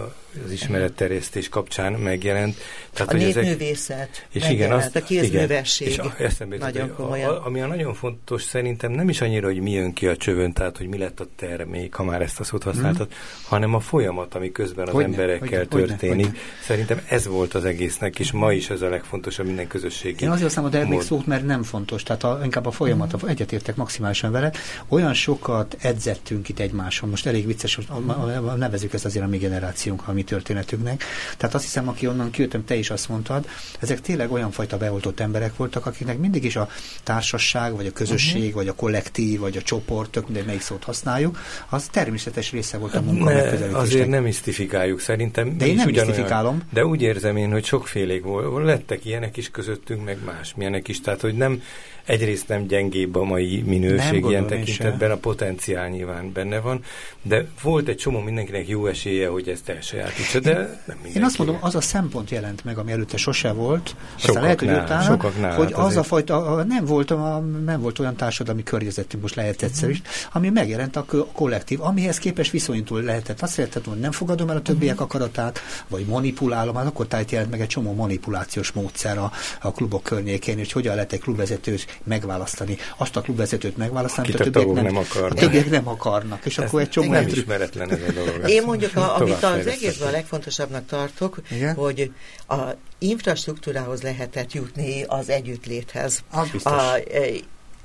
az 0.44 0.50
ismeretterjesztés 0.52 1.48
kapcsán 1.48 1.92
megjelent. 1.92 2.56
Tehát, 2.92 3.12
a 3.12 3.16
népművészet 3.16 4.26
és 4.32 4.48
igen, 4.48 4.72
azt, 4.72 4.96
a 4.96 5.02
kézművesség. 5.02 5.88
Igen, 5.88 6.12
és 6.18 6.24
eszembe 6.24 6.56
nagyon 6.56 6.94
komolyan. 6.94 7.30
A, 7.30 7.46
ami 7.46 7.60
a 7.60 7.66
nagyon 7.66 7.94
fontos 7.94 8.42
szerintem 8.42 8.92
nem 8.92 9.08
is 9.08 9.20
annyira, 9.20 9.46
hogy 9.46 9.60
mi 9.60 9.70
jön 9.70 9.92
ki 9.92 10.06
a 10.06 10.16
csövön, 10.16 10.52
tehát 10.52 10.76
hogy 10.76 10.86
mi 10.86 10.98
lett 10.98 11.20
a 11.20 11.26
termék, 11.36 11.94
ha 11.94 12.04
már 12.04 12.22
ezt 12.22 12.40
a 12.40 12.44
szót 12.44 12.62
használtad, 12.62 13.06
hmm. 13.06 13.16
hanem 13.48 13.74
a 13.74 13.80
folyamat, 13.80 14.34
ami 14.34 14.52
közben 14.52 14.86
az 14.86 14.92
hogyne, 14.92 15.08
emberekkel 15.08 15.66
hogyne, 15.70 15.86
történik. 15.86 16.00
Hogyne, 16.00 16.24
hogyne. 16.24 16.38
Szerintem 16.62 17.00
ez 17.08 17.26
volt 17.26 17.54
az 17.54 17.64
egésznek, 17.64 18.18
és 18.18 18.32
ma 18.32 18.52
is 18.52 18.70
ez 18.70 18.82
a 18.82 18.88
legfontosabb 18.88 19.46
minden 19.46 19.66
közösségi. 19.66 20.24
Én 20.24 20.30
azért 20.30 20.44
használom 20.44 20.70
a 20.70 20.72
termék 20.72 21.00
szót, 21.00 21.26
mert 21.26 21.46
nem 21.46 21.62
fontos, 21.62 22.02
tehát 22.02 22.24
a, 22.24 22.40
inkább 22.42 22.66
a 22.66 22.70
folyamat, 22.70 23.20
hmm. 23.20 23.28
egyetértek 23.28 23.76
maximálisan 23.76 24.32
vele. 24.32 24.52
Olyan 24.88 25.14
sokat 25.14 25.76
edzettünk 25.80 26.48
itt 26.48 26.58
egymáson, 26.58 27.08
most 27.08 27.26
elég 27.26 27.46
vicces, 27.46 27.76
most 27.76 28.56
nevezük 28.56 28.92
ezt 28.92 29.04
azért 29.04 29.24
a 29.24 29.28
mi 29.28 29.38
generációnk, 29.38 30.08
a 30.08 30.12
mi 30.12 30.24
történetünknek. 30.26 31.04
Tehát 31.36 31.54
azt 31.54 31.64
hiszem, 31.64 31.88
aki 31.88 32.06
onnan 32.06 32.30
kijöttem, 32.30 32.64
te 32.64 32.74
is 32.74 32.90
azt 32.90 33.08
mondtad, 33.08 33.46
ezek 33.80 34.00
tényleg 34.00 34.32
olyan 34.32 34.50
fajta 34.50 34.76
beoltott 34.76 35.20
emberek 35.20 35.56
voltak, 35.56 35.86
akiknek 35.86 36.18
mindig 36.18 36.44
is 36.44 36.56
a 36.56 36.68
társaság, 37.02 37.76
vagy 37.76 37.86
a 37.86 37.92
közösség, 37.92 38.40
uh-huh. 38.40 38.54
vagy 38.54 38.68
a 38.68 38.72
kollektív, 38.72 39.40
vagy 39.40 39.56
a 39.56 39.62
csoport, 39.62 40.10
tök 40.10 40.24
mindegy, 40.24 40.46
melyik 40.46 40.60
szót 40.60 40.84
használjuk, 40.84 41.38
az 41.68 41.86
természetes 41.90 42.50
része 42.50 42.78
volt 42.78 42.94
a 42.94 43.00
munka 43.00 43.30
Azért 43.72 44.08
nem 44.08 44.22
misztifikáljuk 44.22 45.00
szerintem. 45.00 45.58
De 45.58 45.66
én 45.66 45.74
nem 45.74 45.88
misztifikálom. 45.88 46.62
De 46.72 46.84
úgy 46.84 47.02
érzem 47.02 47.36
én, 47.36 47.50
hogy 47.50 47.64
sokfélék 47.64 48.22
volt. 48.22 48.64
Lettek 48.64 49.04
ilyenek 49.04 49.36
is 49.36 49.50
közöttünk, 49.50 50.04
meg 50.04 50.18
más 50.24 50.54
milyenek 50.54 50.88
is. 50.88 51.00
Tehát, 51.00 51.20
hogy 51.20 51.34
nem 51.34 51.62
egyrészt 52.06 52.48
nem 52.48 52.66
gyengébb 52.66 53.14
a 53.14 53.24
mai 53.24 53.62
minőség 53.66 54.20
nem 54.20 54.30
ilyen 54.30 54.46
tekintetben, 54.46 55.10
a 55.10 55.16
potenciál 55.16 55.88
nyilván 55.88 56.32
benne 56.32 56.60
van, 56.60 56.80
de 57.22 57.46
volt 57.62 57.88
egy 57.88 57.96
csomó 57.96 58.20
mindenkinek 58.20 58.68
jó 58.68 58.86
esélye, 58.86 59.28
hogy 59.28 59.48
ezt 59.48 59.68
elsajátítsa, 59.68 60.40
de 60.40 60.52
nem 60.54 60.78
mindenki. 60.86 61.18
Én 61.18 61.24
azt 61.24 61.38
mondom, 61.38 61.58
az 61.60 61.74
a 61.74 61.80
szempont 61.80 62.30
jelent 62.30 62.64
meg, 62.64 62.78
ami 62.78 62.92
előtte 62.92 63.16
sose 63.16 63.52
volt, 63.52 63.96
aztán 64.16 64.42
lehet, 64.42 64.58
hogy 64.58 64.68
utána, 64.68 65.02
sokaknál, 65.02 65.56
hogy 65.56 65.72
hát 65.72 65.84
az 65.84 65.96
a 65.96 66.02
fajta, 66.02 66.64
nem 66.68 66.84
volt, 66.84 67.10
a, 67.10 67.38
nem 67.64 67.80
volt 67.80 67.98
olyan 67.98 68.16
társadalmi 68.16 68.62
környezetünk, 68.62 69.22
most 69.22 69.34
lehet 69.34 69.62
egyszer 69.62 69.90
is, 69.90 70.02
ami 70.32 70.48
megjelent 70.48 70.96
a 70.96 71.04
kollektív, 71.32 71.80
amihez 71.80 72.18
képes 72.18 72.50
viszonyítól 72.50 73.02
lehetett. 73.02 73.42
Azt 73.42 73.56
lehetett, 73.56 73.84
hogy 73.84 73.98
nem 73.98 74.12
fogadom 74.12 74.50
el 74.50 74.56
a 74.56 74.62
többiek 74.62 75.00
akaratát, 75.00 75.60
vagy 75.88 76.06
manipulálom, 76.06 76.74
hát 76.74 76.86
akkor 76.86 77.06
tájt 77.06 77.30
jelent 77.30 77.50
meg 77.50 77.60
egy 77.60 77.66
csomó 77.66 77.94
manipulációs 77.94 78.72
módszer 78.72 79.18
a, 79.18 79.32
a 79.60 79.72
klubok 79.72 80.02
környékén, 80.02 80.56
hogy 80.56 80.72
hogyan 80.72 80.94
lehet 80.94 81.12
egy 81.12 81.20
klubvezető 81.20 81.76
megválasztani. 82.04 82.76
Azt 82.96 83.16
a 83.16 83.20
klubvezetőt 83.20 83.76
megválasztani, 83.76 84.32
a 84.32 84.36
többiek 84.36 84.72
nem, 84.72 84.84
nem 84.84 84.96
akarnak. 84.96 85.36
A 85.38 85.40
többiek 85.40 85.70
nem 85.70 85.88
akarnak, 85.88 86.44
és 86.44 86.58
ez 86.58 86.64
akkor 86.64 86.80
egy 86.80 86.88
csomó... 86.88 87.12
Nem 87.12 87.26
ismeretlen 87.26 87.90
ez 87.90 88.00
a 88.08 88.12
dolog. 88.12 88.48
Én 88.56 88.62
mondjuk, 88.62 88.96
a, 88.96 89.16
amit 89.16 89.42
az 89.42 89.66
egészben 89.66 90.08
a 90.08 90.10
legfontosabbnak 90.10 90.86
tartok, 90.86 91.40
Igen? 91.50 91.74
hogy 91.74 92.12
a 92.48 92.56
infrastruktúrához 92.98 94.02
lehetett 94.02 94.52
jutni 94.52 95.02
az 95.02 95.28
együttléthez. 95.28 96.24
Az 96.30 96.48
biztos. 96.48 96.72
A, 96.72 96.96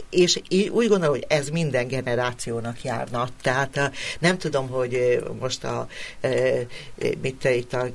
és 0.09 0.41
úgy 0.51 0.87
gondolom, 0.87 1.13
hogy 1.13 1.25
ez 1.27 1.49
minden 1.49 1.87
generációnak 1.87 2.83
járna. 2.83 3.29
Tehát 3.41 3.77
a, 3.77 3.91
nem 4.19 4.37
tudom, 4.37 4.69
hogy 4.69 5.23
most 5.39 5.63
a 5.63 5.87
mit 7.21 7.43
itt 7.43 7.73
a 7.73 7.87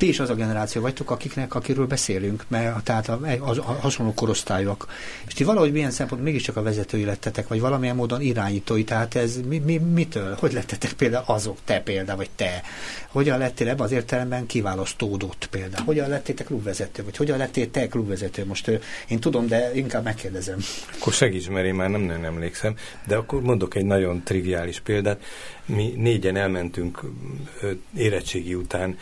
ti 0.00 0.08
is 0.08 0.20
az 0.20 0.30
a 0.30 0.34
generáció 0.34 0.82
vagytok, 0.82 1.10
akiknek, 1.10 1.54
akiről 1.54 1.86
beszélünk, 1.86 2.44
mert 2.48 2.84
tehát 2.84 3.08
a, 3.08 3.20
a, 3.40 3.50
a 3.50 3.60
hasonló 3.60 4.14
korosztályok. 4.14 4.86
És 5.26 5.32
ti 5.32 5.44
valahogy 5.44 5.72
milyen 5.72 5.90
szempont 5.90 6.22
mégiscsak 6.22 6.56
a 6.56 6.62
vezetői 6.62 7.04
lettetek, 7.04 7.48
vagy 7.48 7.60
valamilyen 7.60 7.96
módon 7.96 8.20
irányítói, 8.20 8.84
tehát 8.84 9.14
ez 9.14 9.40
mi, 9.48 9.58
mi, 9.58 9.76
mitől? 9.76 10.36
Hogy 10.38 10.52
lettetek 10.52 10.92
például 10.92 11.24
azok, 11.26 11.58
te 11.64 11.80
például, 11.80 12.16
vagy 12.16 12.30
te? 12.36 12.62
Hogyan 13.08 13.38
lettél 13.38 13.68
ebben 13.68 13.84
az 13.84 13.92
értelemben 13.92 14.46
kiválasztódott 14.46 15.48
például? 15.50 15.84
Hogyan 15.84 16.08
lettél 16.08 16.34
te 16.34 16.44
klubvezető, 16.44 17.04
vagy 17.04 17.16
hogyan 17.16 17.38
lettél 17.38 17.70
te 17.70 17.88
klubvezető? 17.88 18.46
Most 18.46 18.70
én 19.08 19.20
tudom, 19.20 19.46
de 19.46 19.70
inkább 19.74 20.04
megkérdezem. 20.04 20.58
Akkor 20.98 21.12
segíts, 21.12 21.48
mert 21.48 21.66
én 21.66 21.74
már 21.74 21.90
nem 21.90 22.00
nagyon 22.00 22.24
emlékszem, 22.24 22.74
de 23.06 23.16
akkor 23.16 23.42
mondok 23.42 23.74
egy 23.74 23.84
nagyon 23.84 24.22
triviális 24.24 24.80
példát. 24.80 25.20
Mi 25.74 25.94
négyen 25.96 26.36
elmentünk 26.36 27.00
érettségi 27.96 28.54
után 28.54 28.98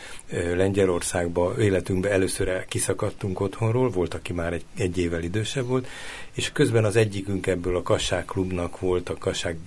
Lengyelországba, 0.55 1.53
életünkbe 1.59 2.09
először 2.09 2.65
kiszakadtunk 2.65 3.39
otthonról, 3.39 3.89
volt, 3.89 4.13
aki 4.13 4.33
már 4.33 4.53
egy, 4.53 4.63
egy 4.77 4.97
évvel 4.97 5.23
idősebb 5.23 5.65
volt, 5.65 5.87
és 6.33 6.51
közben 6.51 6.85
az 6.85 6.95
egyikünk 6.95 7.47
ebből 7.47 7.75
a 7.75 7.81
Kassák 7.81 8.25
klubnak 8.25 8.79
volt, 8.79 9.09
a 9.09 9.17
Kassák, 9.17 9.57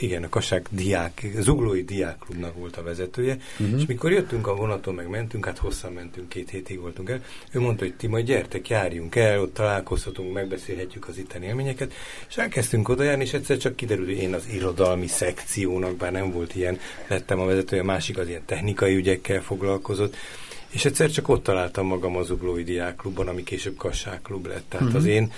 igen, 0.00 0.22
a 0.22 0.28
Kassák 0.28 0.66
diák, 0.70 1.26
Zuglói 1.38 1.82
diákklubnak 1.82 2.54
volt 2.54 2.76
a 2.76 2.82
vezetője, 2.82 3.38
uh-huh. 3.58 3.80
és 3.80 3.86
mikor 3.86 4.12
jöttünk 4.12 4.46
a 4.46 4.54
vonaton, 4.54 4.94
meg 4.94 5.08
mentünk, 5.08 5.44
hát 5.44 5.58
hosszan 5.58 5.92
mentünk, 5.92 6.28
két 6.28 6.50
hétig 6.50 6.80
voltunk 6.80 7.10
el, 7.10 7.24
ő 7.52 7.60
mondta, 7.60 7.84
hogy 7.84 7.94
ti 7.94 8.06
majd 8.06 8.26
gyertek, 8.26 8.68
járjunk 8.68 9.14
el, 9.14 9.40
ott 9.40 9.54
találkozhatunk, 9.54 10.32
megbeszélhetjük 10.32 11.08
az 11.08 11.18
itteni 11.18 11.46
élményeket, 11.46 11.92
és 12.28 12.36
elkezdtünk 12.36 12.88
oda 12.88 13.02
járni, 13.02 13.22
és 13.22 13.32
egyszer 13.32 13.56
csak 13.56 13.76
kiderült, 13.76 14.08
hogy 14.08 14.16
én 14.16 14.34
az 14.34 14.48
irodalmi 14.52 15.06
szekciónak, 15.06 15.96
bár 15.96 16.12
nem 16.12 16.32
volt 16.32 16.54
ilyen, 16.54 16.78
lettem 17.06 17.40
a 17.40 17.44
vezetője, 17.44 17.82
a 17.82 17.84
másik 17.84 18.18
az 18.18 18.28
ilyen 18.28 18.44
technikai 18.46 18.94
ügyekkel 18.94 19.42
foglalkozott, 19.42 20.16
és 20.72 20.84
egyszer 20.84 21.10
csak 21.10 21.28
ott 21.28 21.42
találtam 21.42 21.86
magam 21.86 22.16
az 22.16 22.26
Zuglói 22.26 22.62
Diákklubban, 22.62 23.28
ami 23.28 23.42
később 23.42 23.76
Kassák 23.76 24.22
klub 24.22 24.46
lett. 24.46 24.64
Tehát 24.68 24.86
uh-huh. 24.86 25.00
az 25.00 25.06
én 25.06 25.32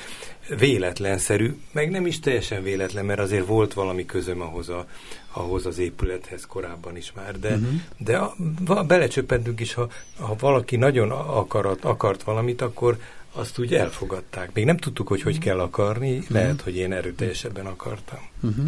véletlenszerű, 0.59 1.57
meg 1.73 1.91
nem 1.91 2.07
is 2.07 2.21
teljesen 2.21 2.63
véletlen, 2.63 3.05
mert 3.05 3.21
azért 3.21 3.47
volt 3.47 3.73
valami 3.73 4.07
közöm 4.07 4.41
ahhoz, 4.41 4.69
a, 4.69 4.87
ahhoz 5.33 5.67
az 5.67 5.79
épülethez 5.79 6.47
korábban 6.47 6.97
is 6.97 7.13
már, 7.13 7.39
de, 7.39 7.49
uh-huh. 7.49 7.69
de 7.97 8.17
a, 8.17 8.35
a, 8.67 8.85
belecsöppentünk 8.85 9.61
is, 9.61 9.75
ha, 9.75 9.89
ha 10.19 10.37
valaki 10.39 10.77
nagyon 10.77 11.11
akarat, 11.11 11.85
akart 11.85 12.23
valamit, 12.23 12.63
akkor 12.63 12.99
azt 13.33 13.59
úgy 13.59 13.75
elfogadták. 13.75 14.53
Még 14.53 14.65
nem 14.65 14.77
tudtuk, 14.77 15.09
hogy 15.09 15.23
hogy 15.23 15.39
kell 15.39 15.61
akarni, 15.61 16.17
uh-huh. 16.17 16.31
lehet, 16.31 16.61
hogy 16.61 16.77
én 16.77 16.93
erőteljesebben 16.93 17.67
akartam. 17.67 18.21
Uh-huh. 18.43 18.67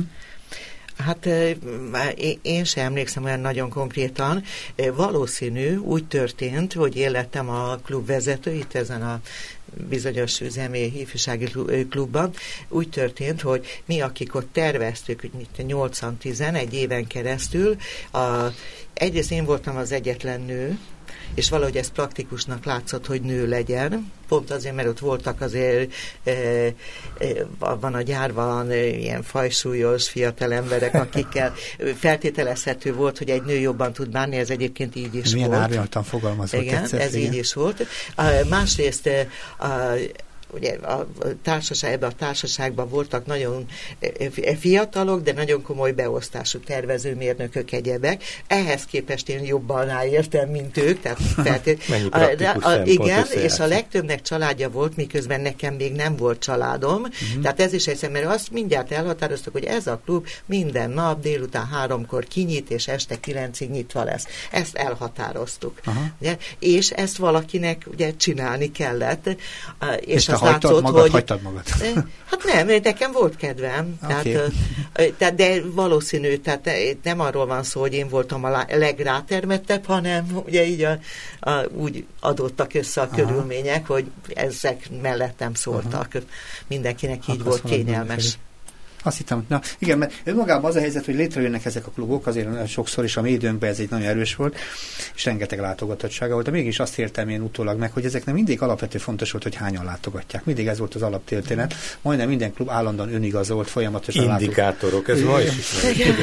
Hát 0.96 1.28
én 2.42 2.64
sem 2.64 2.84
emlékszem 2.84 3.24
olyan 3.24 3.40
nagyon 3.40 3.68
konkrétan. 3.68 4.42
Valószínű, 4.94 5.76
úgy 5.76 6.04
történt, 6.06 6.72
hogy 6.72 6.96
én 6.96 7.10
lettem 7.10 7.48
a 7.48 7.76
klub 7.76 8.06
vezető 8.06 8.52
itt 8.54 8.74
ezen 8.74 9.02
a 9.02 9.20
bizonyos 9.88 10.40
üzemi 10.40 10.90
hívsági 10.90 11.52
klubban. 11.90 12.32
Úgy 12.68 12.88
történt, 12.88 13.40
hogy 13.40 13.82
mi, 13.84 14.00
akik 14.00 14.34
ott 14.34 14.48
terveztük, 14.52 15.20
hogy 15.20 15.30
mit 15.36 15.48
8-10 15.58 16.54
egy 16.54 16.74
éven 16.74 17.06
keresztül, 17.06 17.76
a, 18.12 18.46
egyrészt 18.94 19.30
én 19.30 19.44
voltam 19.44 19.76
az 19.76 19.92
egyetlen 19.92 20.40
nő, 20.40 20.78
és 21.34 21.48
valahogy 21.48 21.76
ez 21.76 21.90
praktikusnak 21.90 22.64
látszott, 22.64 23.06
hogy 23.06 23.22
nő 23.22 23.48
legyen, 23.48 24.12
pont 24.28 24.50
azért, 24.50 24.74
mert 24.74 24.88
ott 24.88 24.98
voltak 24.98 25.40
azért, 25.40 25.92
e, 26.24 26.30
e, 26.30 26.72
van 27.80 27.94
a 27.94 28.02
gyárban 28.02 28.70
e, 28.70 28.86
ilyen 28.86 29.22
fajsúlyos 29.22 30.08
fiatal 30.08 30.52
emberek, 30.52 30.94
akikkel 30.94 31.54
feltételezhető 32.04 32.94
volt, 32.94 33.18
hogy 33.18 33.30
egy 33.30 33.42
nő 33.42 33.58
jobban 33.58 33.92
tud 33.92 34.10
bánni, 34.10 34.36
ez 34.36 34.50
egyébként 34.50 34.96
így 34.96 35.14
is 35.14 35.32
Milyen 35.32 35.48
volt. 35.48 35.60
Milyen 35.60 35.62
árnyaltan 35.62 36.02
fogalmazott 36.02 36.60
Igen, 36.60 36.82
egyszer, 36.82 37.00
ez 37.00 37.14
igen. 37.14 37.32
így 37.32 37.38
is 37.38 37.54
volt. 37.54 37.86
A, 38.14 38.22
másrészt 38.48 39.08
a, 39.58 39.66
ugye 40.52 40.72
a 40.72 41.06
társaság, 41.42 41.92
ebben 41.92 42.10
a 42.10 42.12
társaságban 42.12 42.88
voltak 42.88 43.26
nagyon 43.26 43.66
fiatalok, 44.58 45.22
de 45.22 45.32
nagyon 45.32 45.62
komoly 45.62 45.92
beosztású 45.92 46.58
tervezőmérnökök 46.58 47.72
egyebek. 47.72 48.22
Ehhez 48.46 48.84
képest 48.84 49.28
én 49.28 49.44
jobban 49.44 49.86
ráértem, 49.86 50.48
mint 50.48 50.76
ők. 50.76 51.00
Tehát 51.00 51.18
feltét, 51.44 51.82
a, 52.10 52.18
a, 52.62 52.72
a, 52.72 52.82
igen, 52.84 53.26
és 53.32 53.58
a 53.58 53.66
legtöbbnek 53.66 54.22
családja 54.22 54.70
volt, 54.70 54.96
miközben 54.96 55.40
nekem 55.40 55.74
még 55.74 55.92
nem 55.92 56.16
volt 56.16 56.38
családom. 56.38 57.00
Uh-huh. 57.00 57.42
Tehát 57.42 57.60
ez 57.60 57.72
is 57.72 57.86
egy 57.86 58.10
mert 58.10 58.26
azt 58.26 58.50
mindjárt 58.50 58.92
elhatároztuk, 58.92 59.52
hogy 59.52 59.64
ez 59.64 59.86
a 59.86 60.00
klub 60.04 60.26
minden 60.46 60.90
nap 60.90 61.20
délután 61.20 61.66
háromkor 61.66 62.24
kinyit, 62.24 62.70
és 62.70 62.88
este 62.88 63.20
kilencig 63.20 63.70
nyitva 63.70 64.04
lesz. 64.04 64.26
Ezt 64.50 64.76
elhatároztuk. 64.76 65.80
Uh-huh. 65.86 66.02
Ugye? 66.20 66.36
És 66.58 66.90
ezt 66.90 67.16
valakinek 67.16 67.86
ugye 67.92 68.16
csinálni 68.16 68.70
kellett. 68.70 69.28
És, 70.00 70.14
és 70.14 70.28
azt 70.42 70.52
látszott, 70.52 70.82
magad, 70.82 71.00
hogy... 71.00 71.10
Hagytad 71.10 71.42
magad? 71.42 71.62
Hát 72.30 72.44
nem, 72.44 72.66
nekem 72.66 73.12
volt 73.12 73.36
kedvem. 73.36 73.98
Okay. 74.04 74.32
Tehát, 74.32 75.12
tehát, 75.18 75.34
de 75.34 75.60
valószínű, 75.74 76.36
tehát 76.36 76.70
nem 77.02 77.20
arról 77.20 77.46
van 77.46 77.62
szó, 77.62 77.80
hogy 77.80 77.94
én 77.94 78.08
voltam 78.08 78.44
a 78.44 78.64
legrátermettebb, 78.68 79.84
hanem 79.84 80.42
ugye 80.46 80.66
így 80.66 80.82
a, 80.82 80.98
a, 81.50 81.64
úgy 81.74 82.06
adottak 82.20 82.74
össze 82.74 83.00
a 83.00 83.04
Aha. 83.04 83.16
körülmények, 83.16 83.86
hogy 83.86 84.10
ezek 84.34 84.88
mellettem 85.02 85.54
szóltak. 85.54 86.08
Aha. 86.14 86.24
Mindenkinek 86.66 87.28
így 87.28 87.40
Akkor 87.40 87.46
volt 87.46 87.62
kényelmes. 87.62 88.38
Azt 89.06 89.16
hittem, 89.16 89.44
na 89.48 89.60
igen, 89.78 89.98
mert 89.98 90.12
önmagában 90.24 90.70
az 90.70 90.76
a 90.76 90.80
helyzet, 90.80 91.04
hogy 91.04 91.14
létrejönnek 91.14 91.64
ezek 91.64 91.86
a 91.86 91.90
klubok, 91.90 92.26
azért 92.26 92.68
sokszor 92.68 93.04
is 93.04 93.16
a 93.16 93.22
mi 93.22 93.30
időnkben 93.30 93.70
ez 93.70 93.78
egy 93.78 93.90
nagyon 93.90 94.06
erős 94.06 94.34
volt, 94.34 94.56
és 95.14 95.24
rengeteg 95.24 95.60
látogatottsága 95.60 96.32
volt, 96.32 96.44
de 96.44 96.50
mégis 96.50 96.78
azt 96.78 96.98
értem 96.98 97.28
én 97.28 97.40
utólag 97.40 97.78
meg, 97.78 97.92
hogy 97.92 98.04
ezek 98.04 98.24
nem 98.24 98.34
mindig 98.34 98.62
alapvető 98.62 98.98
fontos 98.98 99.30
volt, 99.30 99.42
hogy 99.42 99.54
hányan 99.54 99.84
látogatják. 99.84 100.44
Mindig 100.44 100.66
ez 100.66 100.78
volt 100.78 100.94
az 100.94 101.02
alaptörténet. 101.02 101.74
Majdnem 102.02 102.28
minden 102.28 102.52
klub 102.52 102.70
állandóan 102.70 103.14
önigazolt, 103.14 103.68
folyamatosan 103.68 104.40
Indikátorok, 104.40 105.08
ez 105.08 105.22
ma 105.22 105.40
is 105.40 105.70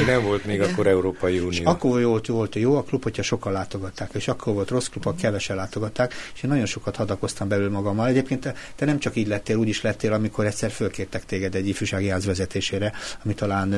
nem 0.06 0.22
volt 0.22 0.44
még 0.44 0.60
akkor 0.60 0.86
Európai 0.86 1.38
Unió. 1.38 1.50
És 1.50 1.60
akkor 1.60 2.02
volt, 2.02 2.26
volt 2.26 2.54
jó 2.54 2.76
a 2.76 2.82
klub, 2.82 3.02
hogyha 3.02 3.22
sokan 3.22 3.52
látogatták, 3.52 4.10
és 4.12 4.28
akkor 4.28 4.54
volt 4.54 4.70
rossz 4.70 4.86
klub, 4.86 5.04
ha 5.04 5.14
kevesen 5.14 5.56
látogatták, 5.56 6.14
és 6.34 6.42
én 6.42 6.50
nagyon 6.50 6.66
sokat 6.66 6.96
hadakoztam 6.96 7.48
belül 7.48 7.70
magammal. 7.70 8.06
Egyébként 8.06 8.40
te, 8.40 8.54
te 8.76 8.84
nem 8.84 8.98
csak 8.98 9.16
így 9.16 9.26
lettél, 9.26 9.56
úgy 9.56 9.68
is 9.68 9.82
lettél, 9.82 10.12
amikor 10.12 10.46
egyszer 10.46 10.70
fölkértek 10.70 11.24
téged 11.24 11.54
egy 11.54 11.68
ifjúsági 11.68 12.08
ház 12.08 12.24
vezetésére 12.24 12.73
szereplésére, 12.74 12.92
ami 13.24 13.34
talán 13.34 13.72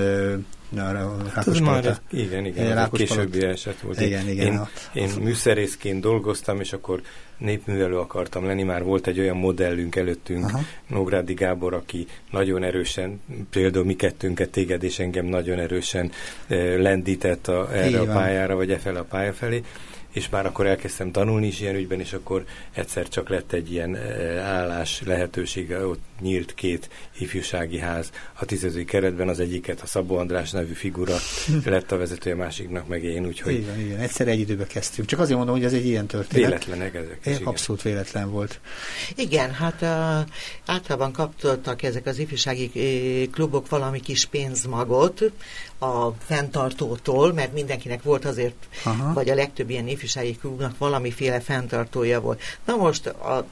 Hát 1.34 1.46
ez 1.46 1.58
már, 1.58 1.98
igen, 2.10 2.44
igen, 2.44 2.78
egy 2.78 2.90
későbbi 2.90 3.44
eset 3.44 3.80
volt. 3.80 4.00
Igen, 4.00 4.28
igen. 4.28 4.46
Én, 4.46 4.56
a, 4.56 4.68
én 4.92 5.10
műszerészként 5.20 6.00
dolgoztam, 6.00 6.60
és 6.60 6.72
akkor 6.72 7.00
népművelő 7.38 7.98
akartam 7.98 8.46
lenni, 8.46 8.62
már 8.62 8.82
volt 8.82 9.06
egy 9.06 9.20
olyan 9.20 9.36
modellünk 9.36 9.96
előttünk, 9.96 10.44
Aha. 10.44 10.60
Nógrádi 10.86 11.34
Gábor, 11.34 11.74
aki 11.74 12.06
nagyon 12.30 12.62
erősen, 12.62 13.20
például 13.50 13.84
mi 13.84 13.96
kettőnket, 13.96 14.50
téged 14.50 14.82
és 14.82 14.98
engem 14.98 15.26
nagyon 15.26 15.58
erősen 15.58 16.10
eh, 16.46 16.78
lendített 16.78 17.48
a, 17.48 17.68
erre 17.72 18.00
a 18.00 18.04
pályára, 18.04 18.54
vagy 18.54 18.70
e 18.70 18.78
fel 18.78 18.96
a 18.96 19.02
pálya 19.02 19.32
felé, 19.32 19.62
és 20.16 20.28
már 20.28 20.46
akkor 20.46 20.66
elkezdtem 20.66 21.10
tanulni 21.10 21.46
is 21.46 21.60
ilyen 21.60 21.74
ügyben, 21.74 22.00
és 22.00 22.12
akkor 22.12 22.44
egyszer 22.72 23.08
csak 23.08 23.28
lett 23.28 23.52
egy 23.52 23.72
ilyen 23.72 23.96
állás 24.42 25.02
lehetősége, 25.04 25.86
ott 25.86 26.02
nyílt 26.20 26.54
két 26.54 26.88
ifjúsági 27.18 27.78
ház 27.78 28.10
a 28.32 28.44
tizedői 28.44 28.84
keretben, 28.84 29.28
az 29.28 29.40
egyiket 29.40 29.80
a 29.80 29.86
Szabó 29.86 30.16
András 30.16 30.50
nevű 30.50 30.72
figura 30.72 31.16
lett 31.64 31.92
a 31.92 31.96
vezetője, 31.96 32.34
a 32.34 32.38
másiknak 32.38 32.88
meg 32.88 33.04
én, 33.04 33.26
úgyhogy... 33.26 33.54
Igen, 33.54 33.80
igen, 33.80 33.98
egyszer 33.98 34.28
egy 34.28 34.40
időbe 34.40 34.66
kezdtünk. 34.66 35.08
Csak 35.08 35.18
azért 35.18 35.36
mondom, 35.36 35.54
hogy 35.54 35.64
ez 35.64 35.72
egy 35.72 35.86
ilyen 35.86 36.06
történet. 36.06 36.48
Véletlenek 36.48 36.94
ezek 36.94 37.18
is, 37.24 37.34
igen. 37.34 37.46
Abszolút 37.46 37.82
véletlen 37.82 38.30
volt. 38.30 38.60
Igen, 39.16 39.52
hát 39.52 39.82
uh, 39.82 40.28
általában 40.66 41.12
kaptoltak 41.12 41.82
ezek 41.82 42.06
az 42.06 42.18
ifjúsági 42.18 42.70
uh, 42.74 43.34
klubok 43.34 43.68
valami 43.68 44.00
kis 44.00 44.24
pénzmagot 44.24 45.32
a 45.78 46.10
fenntartótól, 46.10 47.32
mert 47.32 47.52
mindenkinek 47.52 48.02
volt 48.02 48.24
azért, 48.24 48.68
Aha. 48.84 49.12
vagy 49.12 49.30
a 49.30 49.34
legtöbb 49.34 49.70
ilyen 49.70 49.88
ifjúsági 49.88 50.36
klubnak 50.36 50.78
valamiféle 50.78 51.40
fenntartója 51.40 52.20
volt. 52.20 52.40
Na 52.64 52.76
most 52.76 53.06
a 53.06 53.46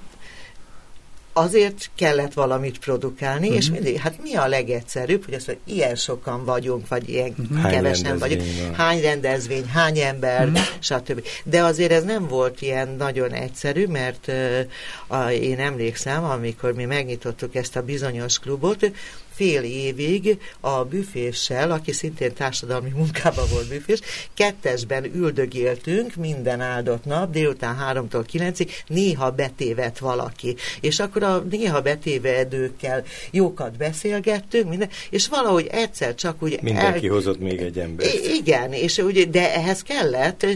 azért 1.36 1.90
kellett 1.94 2.32
valamit 2.32 2.78
produkálni, 2.78 3.46
uh-huh. 3.46 3.56
és 3.56 3.64
mhm. 3.64 3.74
mindig, 3.74 4.00
hát 4.00 4.22
mi 4.22 4.34
a 4.34 4.46
legegyszerűbb, 4.46 5.24
hogy 5.24 5.34
azt 5.34 5.46
mondja, 5.46 5.74
ilyen 5.74 5.94
sokan 5.94 6.44
vagyunk, 6.44 6.88
vagy 6.88 7.08
ilyen 7.08 7.34
uh-huh. 7.38 7.70
kevesen 7.70 8.18
vagyunk, 8.18 8.42
van. 8.60 8.74
hány 8.74 9.00
rendezvény, 9.00 9.66
hány 9.66 9.98
ember, 9.98 10.46
uh-huh. 10.46 10.62
stb. 10.78 11.22
De 11.44 11.62
azért 11.62 11.92
ez 11.92 12.04
nem 12.04 12.28
volt 12.28 12.62
ilyen 12.62 12.88
nagyon 12.88 13.32
egyszerű, 13.32 13.86
mert 13.86 14.28
uh, 14.28 15.18
a, 15.18 15.30
én 15.30 15.58
emlékszem, 15.58 16.24
amikor 16.24 16.72
mi 16.72 16.84
megnyitottuk 16.84 17.54
ezt 17.54 17.76
a 17.76 17.82
bizonyos 17.82 18.38
klubot, 18.38 18.90
fél 19.34 19.62
évig 19.62 20.38
a 20.60 20.84
büféssel, 20.84 21.70
aki 21.70 21.92
szintén 21.92 22.34
társadalmi 22.34 22.90
munkában 22.90 23.44
volt 23.50 23.68
büfés, 23.68 24.00
kettesben 24.34 25.04
üldögéltünk 25.04 26.14
minden 26.14 26.60
áldott 26.60 27.04
nap, 27.04 27.30
délután 27.30 27.76
háromtól 27.76 28.24
kilencig, 28.24 28.70
néha 28.86 29.30
betévet 29.30 29.98
valaki. 29.98 30.56
És 30.80 31.00
akkor 31.00 31.22
a 31.22 31.38
néha 31.50 31.80
betévedőkkel 31.80 33.04
jókat 33.30 33.76
beszélgettünk, 33.76 34.68
minden, 34.68 34.88
és 35.10 35.28
valahogy 35.28 35.66
egyszer 35.70 36.14
csak 36.14 36.42
úgy... 36.42 36.62
Mindenki 36.62 37.06
el... 37.06 37.12
hozott 37.12 37.40
még 37.40 37.60
egy 37.60 37.78
ember. 37.78 38.06
Igen, 38.34 38.72
és 38.72 38.98
ugye, 38.98 39.24
de 39.24 39.54
ehhez 39.54 39.82
kellett, 39.82 40.46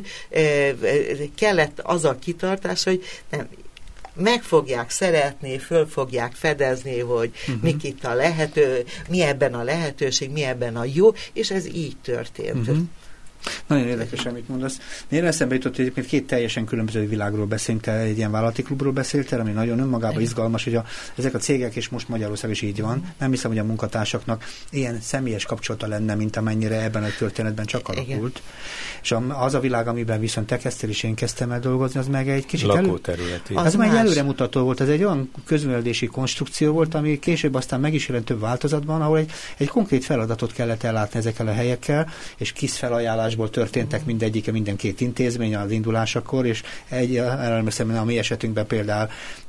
kellett 1.35 1.81
az 1.83 2.05
a 2.05 2.19
kitartás, 2.19 2.85
hogy 2.85 3.05
nem, 3.31 3.49
meg 4.19 4.43
fogják 4.43 4.91
szeretni, 4.91 5.59
föl 5.59 5.87
fogják 5.87 6.33
fedezni, 6.33 6.99
hogy 6.99 7.31
uh-huh. 7.41 7.63
mik 7.63 7.85
itt 7.85 8.05
a 8.05 8.15
lehető, 8.15 8.85
mi 9.09 9.21
ebben 9.21 9.55
a 9.55 9.63
lehetőség, 9.63 10.31
mi 10.31 10.43
ebben 10.43 10.77
a 10.77 10.85
jó, 10.93 11.11
és 11.33 11.51
ez 11.51 11.67
így 11.67 11.97
történt. 12.03 12.69
Uh-huh. 12.69 12.79
Nagyon 13.67 13.87
érdekes, 13.87 14.25
amit 14.25 14.49
mondasz. 14.49 14.79
Én 15.09 15.25
eszembe 15.25 15.55
jutott, 15.55 15.77
hogy 15.77 15.81
egyébként 15.81 16.07
két 16.07 16.27
teljesen 16.27 16.65
különböző 16.65 17.09
világról 17.09 17.47
beszélünk, 17.47 17.85
te 17.85 17.93
egy 17.93 18.17
ilyen 18.17 18.31
vállalati 18.31 18.63
klubról 18.63 18.93
beszéltél, 18.93 19.41
ami 19.41 19.51
nagyon 19.51 19.79
önmagában 19.79 20.21
izgalmas, 20.21 20.65
hogy 20.65 20.75
a, 20.75 20.85
ezek 21.17 21.35
a 21.35 21.39
cégek, 21.39 21.77
és 21.77 21.89
most 21.89 22.09
Magyarország 22.09 22.51
is 22.51 22.63
így 22.63 22.81
van, 22.81 23.13
nem 23.19 23.31
hiszem, 23.31 23.51
hogy 23.51 23.61
a 23.61 23.65
munkatársaknak 23.65 24.45
ilyen 24.71 25.01
személyes 25.01 25.45
kapcsolata 25.45 25.87
lenne, 25.87 26.15
mint 26.15 26.37
amennyire 26.37 26.83
ebben 26.83 27.05
a 27.05 27.09
történetben 27.19 27.67
csak 27.67 27.89
alakult. 27.89 28.09
Igen. 28.09 28.33
És 29.03 29.15
az 29.29 29.55
a 29.55 29.61
világ, 29.61 29.89
amiben 29.89 30.21
viszont 30.21 30.47
te 30.47 30.57
kezdtél 30.59 30.91
és 30.91 31.03
én 31.03 31.15
kezdtem 31.15 31.51
el 31.51 31.61
dolgozni, 31.61 32.01
az 32.01 32.07
meg 32.07 32.29
egy 32.29 32.47
kicsit. 32.47 32.71
Elő, 32.71 33.01
az, 33.55 33.67
az 33.67 33.75
meg 33.75 33.95
előremutató 33.95 34.63
volt, 34.63 34.81
ez 34.81 34.89
egy 34.89 35.05
olyan 35.05 35.31
közművelési 35.45 36.07
konstrukció 36.07 36.73
volt, 36.73 36.95
ami 36.95 37.19
később 37.19 37.55
aztán 37.55 37.81
meg 37.81 37.95
is 37.95 38.09
jelent 38.09 38.25
több 38.25 38.41
változatban, 38.41 39.03
ahol 39.03 39.19
egy, 39.19 39.31
egy 39.57 39.69
konkrét 39.69 40.05
feladatot 40.05 40.53
kellett 40.53 40.83
ellátni 40.83 41.19
ezekkel 41.19 41.47
a 41.47 41.53
helyekkel, 41.53 42.09
és 42.37 42.53
kis 42.53 42.79
felajánlás 42.79 43.28
indulásból 43.29 43.51
történtek 43.51 44.05
mindegyike, 44.05 44.53
minden 44.53 44.77
két 44.77 45.01
intézmény 45.01 45.57
az 45.57 45.71
indulásakor, 45.71 46.47
és 46.47 46.63
egy, 46.89 47.17
emlékszem, 47.17 47.99
a 47.99 48.05
mi 48.05 48.19
esetünkben 48.19 48.67
például 48.67 49.09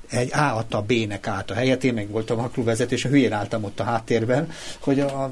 egy 0.09 0.33
A 0.33 0.57
adta 0.57 0.77
a 0.77 0.81
B-nek 0.81 1.27
át 1.27 1.51
a 1.51 1.53
helyet, 1.53 1.83
én 1.83 1.93
meg 1.93 2.09
voltam 2.09 2.39
a 2.39 2.47
klubvezető, 2.47 2.95
és 2.95 3.05
a 3.05 3.09
hülyén 3.09 3.33
álltam 3.33 3.63
ott 3.63 3.79
a 3.79 3.83
háttérben, 3.83 4.51
hogy 4.79 4.99
a, 4.99 5.31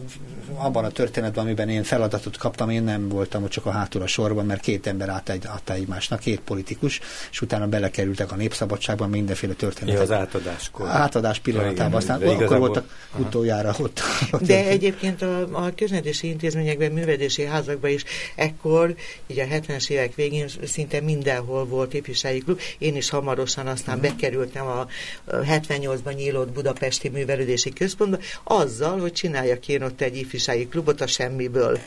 abban 0.56 0.86
a 0.86 0.90
történetben, 0.90 1.44
amiben 1.44 1.70
én 1.70 1.84
feladatot 1.84 2.38
kaptam, 2.38 2.70
én 2.70 2.84
nem 2.84 3.10
voltam 3.10 3.44
ott 3.44 3.50
csak 3.50 3.66
a 3.66 3.72
hátul 3.72 4.02
a 4.02 4.08
sorban, 4.08 4.46
mert 4.46 4.62
két 4.62 4.88
ember 4.88 5.10
adta, 5.10 5.32
egy, 5.32 5.46
adta 5.48 5.74
egymásnak, 5.74 6.20
két 6.20 6.40
politikus, 6.40 7.00
és 7.32 7.42
utána 7.42 7.68
belekerültek 7.68 8.32
a 8.32 8.36
népszabadságban 8.36 9.10
mindenféle 9.10 9.54
történetek. 9.54 9.96
Ja, 9.96 10.02
az 10.02 10.12
átadáskor. 10.12 10.88
Átadás 10.88 11.40
pillanatában, 11.40 11.92
ja, 11.92 11.98
aztán 11.98 12.16
akkor 12.22 12.34
igazából... 12.34 12.60
voltak 12.60 12.94
aha. 13.12 13.24
utoljára 13.24 13.76
ott. 13.80 14.02
De 14.42 14.68
egyébként 14.68 15.22
a, 15.22 15.66
a 15.66 15.72
köznetési 15.76 16.28
intézményekben, 16.28 16.92
művedési 16.92 17.46
házakban 17.46 17.92
is 17.92 18.04
ekkor, 18.36 18.96
így 19.28 19.40
a 19.40 19.44
70-es 19.44 19.90
évek 19.90 20.16
végén 20.16 20.48
szinte 20.64 21.02
mindenhol 21.02 21.66
volt 21.66 21.94
ifjúsági 21.94 22.40
klub. 22.40 22.60
Én 22.78 22.96
is 22.96 23.10
hamarosan 23.10 23.68
aztán 23.68 23.98
uh-huh. 23.98 24.12
bekerültem 24.12 24.67
a 24.68 24.88
78-ban 25.26 26.16
nyílott 26.16 26.52
Budapesti 26.52 27.10
Művelődési 27.10 27.74
Központba, 27.74 28.18
azzal, 28.44 29.00
hogy 29.00 29.14
csináljak 29.14 29.68
én 29.68 29.84
ott 29.84 30.02
egy 30.02 30.18
ifjúsági 30.18 30.68
klubot 30.68 31.02
a 31.02 31.08
semmiből. 31.08 31.80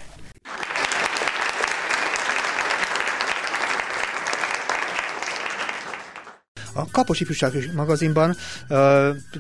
A 6.73 6.91
Kapos 6.91 7.21
Ifjúság 7.21 7.71
magazinban 7.75 8.31
uh, 8.31 8.37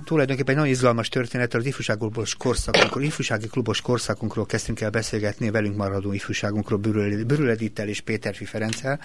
tulajdonképpen 0.04 0.50
egy 0.50 0.56
nagyon 0.56 0.66
izgalmas 0.66 1.08
történet 1.08 1.54
az 1.54 1.66
ifjúságklubos 1.66 2.34
korszakunkról, 2.34 3.02
ifjúsági 3.02 3.46
klubos 3.46 3.80
korszakunkról 3.80 4.46
kezdtünk 4.46 4.80
el 4.80 4.90
beszélgetni, 4.90 5.50
velünk 5.50 5.76
maradó 5.76 6.12
ifjúságunkról 6.12 6.78
Bürül 6.78 7.50
Edittel 7.50 7.88
és 7.88 8.00
Péterfi 8.00 8.44
Ferenccel, 8.44 9.00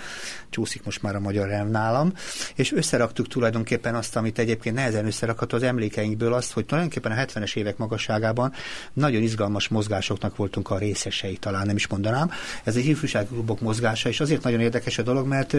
csúszik 0.50 0.84
most 0.84 1.02
már 1.02 1.16
a 1.16 1.20
magyar 1.20 1.52
elv 1.52 1.70
nálam, 1.70 2.14
és 2.56 2.72
összeraktuk 2.72 3.28
tulajdonképpen 3.28 3.96
azt, 3.96 4.16
amit 4.16 4.40
egyébként 4.40 4.76
nehezen 4.76 5.06
összerakható 5.06 5.58
az 5.58 5.64
emlékeinkből 5.64 6.34
azt, 6.34 6.52
hogy 6.52 6.66
tulajdonképpen 6.66 7.12
a 7.12 7.16
70-es 7.16 7.56
évek 7.56 7.78
magasságában 7.78 8.54
nagyon 8.94 9.22
izgalmas 9.22 9.68
mozgásoknak 9.68 10.36
voltunk 10.36 10.70
a 10.70 10.78
részesei, 10.78 11.38
talán 11.38 11.66
nem 11.66 11.76
is 11.76 11.88
mondanám. 11.88 12.32
Ez 12.64 12.76
egy 12.76 12.86
ifjúsági 12.86 13.28
klubok 13.28 13.60
mozgása, 13.60 14.10
és 14.10 14.20
azért 14.20 14.44
nagyon 14.44 14.60
érdekes 14.60 14.98
a 14.98 15.02
dolog, 15.02 15.28
mert 15.28 15.56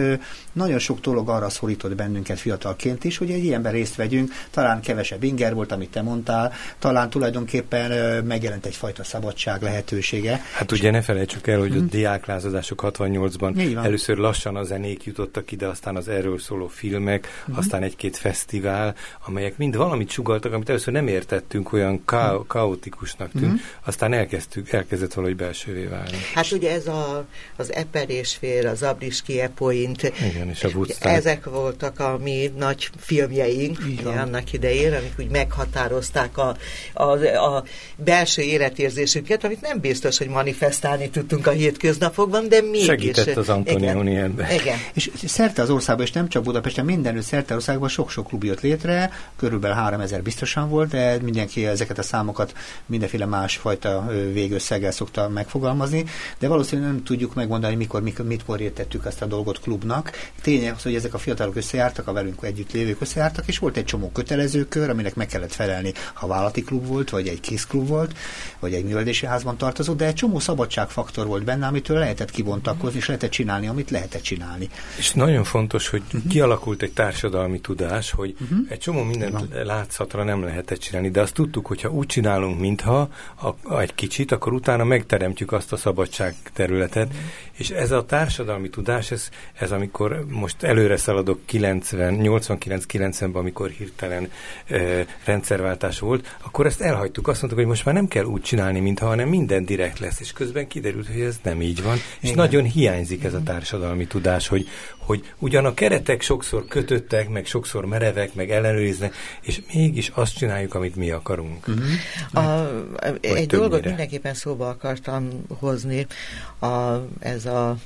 nagyon 0.51 0.79
sok 0.79 0.99
dolog 0.99 1.29
arra 1.29 1.49
szorított 1.49 1.95
bennünket, 1.95 2.39
fiatal 2.39 2.56
fiatalként 2.57 3.03
is, 3.03 3.17
hogy 3.17 3.31
egy 3.31 3.43
ilyenben 3.43 3.71
részt 3.71 3.95
vegyünk, 3.95 4.31
talán 4.51 4.81
kevesebb 4.81 5.23
inger 5.23 5.53
volt, 5.53 5.71
amit 5.71 5.89
te 5.89 6.01
mondtál, 6.01 6.53
talán 6.79 7.09
tulajdonképpen 7.09 8.23
megjelent 8.23 8.65
egyfajta 8.65 9.03
szabadság 9.03 9.61
lehetősége. 9.61 10.41
Hát 10.53 10.71
ugye 10.71 10.91
ne 10.91 11.01
felejtsük 11.01 11.47
el, 11.47 11.59
hogy 11.59 11.77
a 11.77 11.79
diáklázadások 11.79 12.81
68-ban 12.83 13.83
először 13.83 14.17
lassan 14.17 14.55
a 14.55 14.63
zenék 14.63 15.03
jutottak 15.03 15.51
ide, 15.51 15.67
aztán 15.67 15.95
az 15.95 16.07
erről 16.07 16.39
szóló 16.39 16.67
filmek, 16.67 17.27
hmm. 17.45 17.57
aztán 17.57 17.83
egy-két 17.83 18.17
fesztivál, 18.17 18.95
amelyek 19.25 19.57
mind 19.57 19.75
valamit 19.75 20.09
sugaltak, 20.09 20.53
amit 20.53 20.69
először 20.69 20.93
nem 20.93 21.07
értettünk, 21.07 21.73
olyan 21.73 22.01
ka- 22.05 22.29
hmm. 22.29 22.47
kaotikusnak 22.47 23.31
tűnt, 23.31 23.61
aztán 23.85 24.13
elkezdtük, 24.13 24.71
elkezdett 24.71 25.13
valahogy 25.13 25.35
belsővé 25.35 25.85
válni. 25.85 26.17
Hát 26.33 26.51
ugye 26.51 26.71
ez 26.71 26.87
a, 26.87 27.25
az 27.55 27.73
Eperésfér, 27.73 28.65
az 28.65 28.83
Abriski 28.83 29.39
Epoint, 29.39 30.03
Igen, 30.03 30.49
és 30.49 30.63
a 30.63 30.69
ezek 30.99 31.45
voltak 31.45 31.99
a 31.99 32.17
mi 32.23 32.46
nagy 32.55 32.89
filmjeink 32.97 33.77
annak 34.05 34.53
idején, 34.53 34.93
amik 34.93 35.13
úgy 35.19 35.29
meghatározták 35.29 36.37
a, 36.37 36.55
a, 36.93 37.03
a 37.25 37.63
belső 37.95 38.41
életérzésünket, 38.41 39.43
amit 39.43 39.61
nem 39.61 39.79
biztos, 39.79 40.17
hogy 40.17 40.27
manifestálni 40.27 41.09
tudtunk 41.09 41.47
a 41.47 41.51
hétköznapokban, 41.51 42.49
de 42.49 42.61
mégis. 42.61 42.85
Segített 42.85 43.35
az 43.35 43.49
Antonioni 43.49 44.11
Igen. 44.11 44.35
Igen. 44.61 44.77
És 44.93 45.09
szerte 45.25 45.61
az 45.61 45.69
országban, 45.69 46.05
és 46.05 46.11
nem 46.11 46.27
csak 46.27 46.43
Budapesten, 46.43 46.85
mindenütt 46.85 47.23
szerte 47.23 47.53
az 47.53 47.59
országban 47.59 47.89
sok-sok 47.89 48.27
klub 48.27 48.43
jött 48.43 48.61
létre, 48.61 49.11
körülbelül 49.35 49.75
3000 49.75 50.21
biztosan 50.21 50.69
volt, 50.69 50.89
de 50.89 51.17
mindenki 51.21 51.65
ezeket 51.65 51.97
a 51.97 52.01
számokat 52.01 52.53
mindenféle 52.85 53.25
másfajta 53.25 54.11
végösszeggel 54.33 54.91
szokta 54.91 55.29
megfogalmazni, 55.29 56.05
de 56.39 56.47
valószínűleg 56.47 56.91
nem 56.91 57.03
tudjuk 57.03 57.33
megmondani, 57.33 57.75
mikor, 57.75 58.01
mikor 58.01 58.25
mit 58.25 58.43
értettük 58.57 59.05
ezt 59.05 59.21
a 59.21 59.25
dolgot 59.25 59.59
klubnak. 59.59 60.11
Tényleg 60.41 60.73
az, 60.75 60.83
hogy 60.83 60.95
ezek 60.95 61.13
a 61.13 61.17
fiatalok 61.17 61.55
összejártak, 61.55 62.07
a 62.07 62.13
velünk 62.13 62.36
együtt 62.43 62.71
lévők 62.71 63.01
összejártak, 63.01 63.47
és 63.47 63.57
volt 63.57 63.77
egy 63.77 63.85
csomó 63.85 64.09
kötelező 64.11 64.67
kör, 64.67 64.89
aminek 64.89 65.15
meg 65.15 65.27
kellett 65.27 65.53
felelni, 65.53 65.93
ha 66.13 66.27
vállalati 66.27 66.61
klub 66.63 66.87
volt, 66.87 67.09
vagy 67.09 67.27
egy 67.27 67.39
kézklub 67.39 67.87
volt, 67.87 68.17
vagy 68.59 68.73
egy 68.73 68.83
művelési 68.83 69.25
házban 69.25 69.57
tartozott, 69.57 69.97
de 69.97 70.05
egy 70.05 70.13
csomó 70.13 70.39
szabadságfaktor 70.39 71.25
volt 71.25 71.43
benne, 71.43 71.67
amitől 71.67 71.97
lehetett 71.97 72.31
kibontakozni, 72.31 72.97
és 72.97 73.07
lehetett 73.07 73.29
csinálni, 73.29 73.67
amit 73.67 73.89
lehetett 73.89 74.21
csinálni. 74.21 74.69
És 74.97 75.11
nagyon 75.11 75.43
fontos, 75.43 75.87
hogy 75.87 76.03
uh-huh. 76.05 76.31
kialakult 76.31 76.81
egy 76.81 76.93
társadalmi 76.93 77.59
tudás, 77.59 78.11
hogy 78.11 78.35
uh-huh. 78.41 78.57
egy 78.69 78.79
csomó 78.79 79.03
mindent 79.03 79.31
Van. 79.31 79.65
látszatra 79.65 80.23
nem 80.23 80.43
lehetett 80.43 80.79
csinálni, 80.79 81.09
de 81.09 81.21
azt 81.21 81.33
tudtuk, 81.33 81.65
hogy 81.65 81.81
ha 81.81 81.89
úgy 81.89 82.05
csinálunk, 82.05 82.59
mintha 82.59 83.09
a, 83.35 83.47
a, 83.63 83.79
egy 83.79 83.95
kicsit, 83.95 84.31
akkor 84.31 84.53
utána 84.53 84.83
megteremtjük 84.83 85.51
azt 85.51 85.71
a 85.71 85.77
szabadság 85.77 86.35
területet, 86.53 87.07
uh-huh. 87.07 87.21
és 87.53 87.69
ez 87.69 87.91
a 87.91 88.05
társadalmi 88.05 88.69
tudás, 88.69 89.11
ez, 89.11 89.29
ez 89.53 89.71
amikor 89.71 90.25
most 90.29 90.63
előre 90.63 90.97
szaladok 90.97 91.39
90, 91.45 92.13
89-90-ben, 92.27 93.41
amikor 93.41 93.69
hirtelen 93.69 94.31
e, 94.67 95.05
rendszerváltás 95.25 95.99
volt, 95.99 96.35
akkor 96.43 96.65
ezt 96.65 96.81
elhagytuk. 96.81 97.27
Azt 97.27 97.41
mondtuk, 97.41 97.61
hogy 97.61 97.71
most 97.71 97.85
már 97.85 97.95
nem 97.95 98.07
kell 98.07 98.23
úgy 98.23 98.41
csinálni, 98.41 98.79
mintha 98.79 99.05
hanem 99.07 99.29
minden 99.29 99.65
direkt 99.65 99.99
lesz, 99.99 100.19
és 100.19 100.33
közben 100.33 100.67
kiderült, 100.67 101.07
hogy 101.07 101.21
ez 101.21 101.39
nem 101.43 101.61
így 101.61 101.83
van, 101.83 101.95
és 101.95 102.29
Igen. 102.29 102.35
nagyon 102.35 102.63
hiányzik 102.63 103.23
ez 103.23 103.33
a 103.33 103.43
társadalmi 103.43 104.07
tudás, 104.07 104.47
hogy, 104.47 104.67
hogy 104.97 105.33
ugyan 105.37 105.65
a 105.65 105.73
keretek 105.73 106.21
sokszor 106.21 106.67
kötöttek, 106.67 107.29
meg 107.29 107.45
sokszor 107.45 107.85
merevek, 107.85 108.33
meg 108.33 108.51
ellenőriznek, 108.51 109.15
és 109.41 109.61
mégis 109.73 110.11
azt 110.13 110.37
csináljuk, 110.37 110.73
amit 110.73 110.95
mi 110.95 111.11
akarunk. 111.11 111.67
Uh-huh. 111.67 112.43
A, 112.45 112.69
egy 113.03 113.19
többnyire. 113.19 113.57
dolgot 113.57 113.85
mindenképpen 113.85 114.33
szóba 114.33 114.69
akartam 114.69 115.29
hozni, 115.59 116.07
a, 116.59 116.93
ez 117.19 117.45
a 117.45 117.77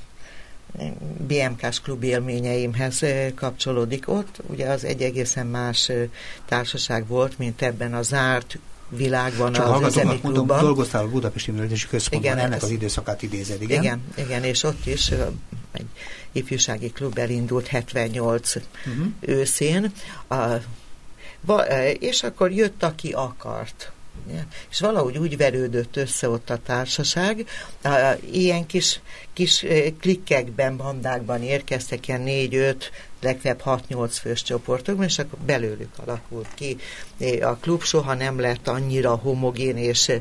BMK-s 1.26 1.80
klub 1.80 2.02
élményeimhez 2.02 3.00
kapcsolódik. 3.34 4.08
Ott 4.08 4.40
ugye 4.46 4.68
az 4.68 4.84
egy 4.84 5.02
egészen 5.02 5.46
más 5.46 5.90
társaság 6.44 7.06
volt, 7.06 7.38
mint 7.38 7.62
ebben 7.62 7.94
a 7.94 8.02
zárt 8.02 8.58
világban 8.88 9.52
Csak 9.52 9.82
az 9.82 9.96
üzemi 9.96 10.18
mondom, 10.22 10.46
dolgoztál 10.46 11.02
a 11.02 11.08
Budapesti 11.08 11.50
Művelési 11.50 11.86
Központban, 11.86 12.32
igen, 12.32 12.44
ennek 12.44 12.56
ez, 12.56 12.62
az 12.62 12.70
időszakát 12.70 13.22
idézed, 13.22 13.62
igen? 13.62 13.82
Igen, 13.82 14.02
igen, 14.14 14.44
és 14.44 14.62
ott 14.62 14.86
is 14.86 15.10
egy 15.72 15.86
ifjúsági 16.32 16.90
klub 16.90 17.18
elindult 17.18 17.66
78 17.66 18.54
uh-huh. 18.54 18.94
Mhm. 18.94 19.06
őszén, 19.20 19.92
a, 20.28 20.36
és 21.98 22.22
akkor 22.22 22.52
jött, 22.52 22.82
aki 22.82 23.12
akart. 23.12 23.92
És 24.70 24.80
valahogy 24.80 25.18
úgy 25.18 25.36
verődött 25.36 25.96
össze 25.96 26.28
ott 26.28 26.50
a 26.50 26.58
társaság, 26.66 27.46
ilyen 28.30 28.66
kis, 28.66 29.00
kis 29.32 29.66
klikkekben, 30.00 30.76
bandákban 30.76 31.42
érkeztek, 31.42 32.08
ilyen 32.08 32.20
négy-öt 32.20 32.90
legfeljebb 33.22 33.62
6-8 33.64 34.08
fős 34.20 34.42
csoportokban, 34.42 35.04
és 35.04 35.18
akkor 35.18 35.38
belőlük 35.46 35.88
alakult 35.96 36.48
ki. 36.54 36.76
A 37.40 37.56
klub 37.56 37.82
soha 37.82 38.14
nem 38.14 38.40
lett 38.40 38.68
annyira 38.68 39.14
homogén 39.14 39.76
és 39.76 40.12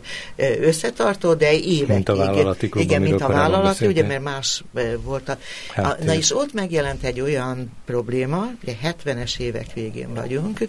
összetartó, 0.61 1.33
de 1.33 1.53
évekig. 1.53 1.87
Mint 1.87 2.09
a 2.09 2.15
vállalati 2.15 2.69
klub, 2.69 2.83
Igen, 2.83 3.01
mint 3.01 3.21
a 3.21 3.27
vállalati, 3.27 3.85
ugye, 3.85 4.03
mert 4.03 4.21
más 4.21 4.63
volt 5.03 5.29
a... 5.29 5.37
Hát, 5.73 6.03
na 6.03 6.13
és 6.13 6.35
ott 6.35 6.53
megjelent 6.53 7.03
egy 7.03 7.21
olyan 7.21 7.71
probléma, 7.85 8.47
ugye 8.63 8.75
70-es 8.83 9.39
évek 9.39 9.73
végén 9.73 10.13
vagyunk, 10.13 10.59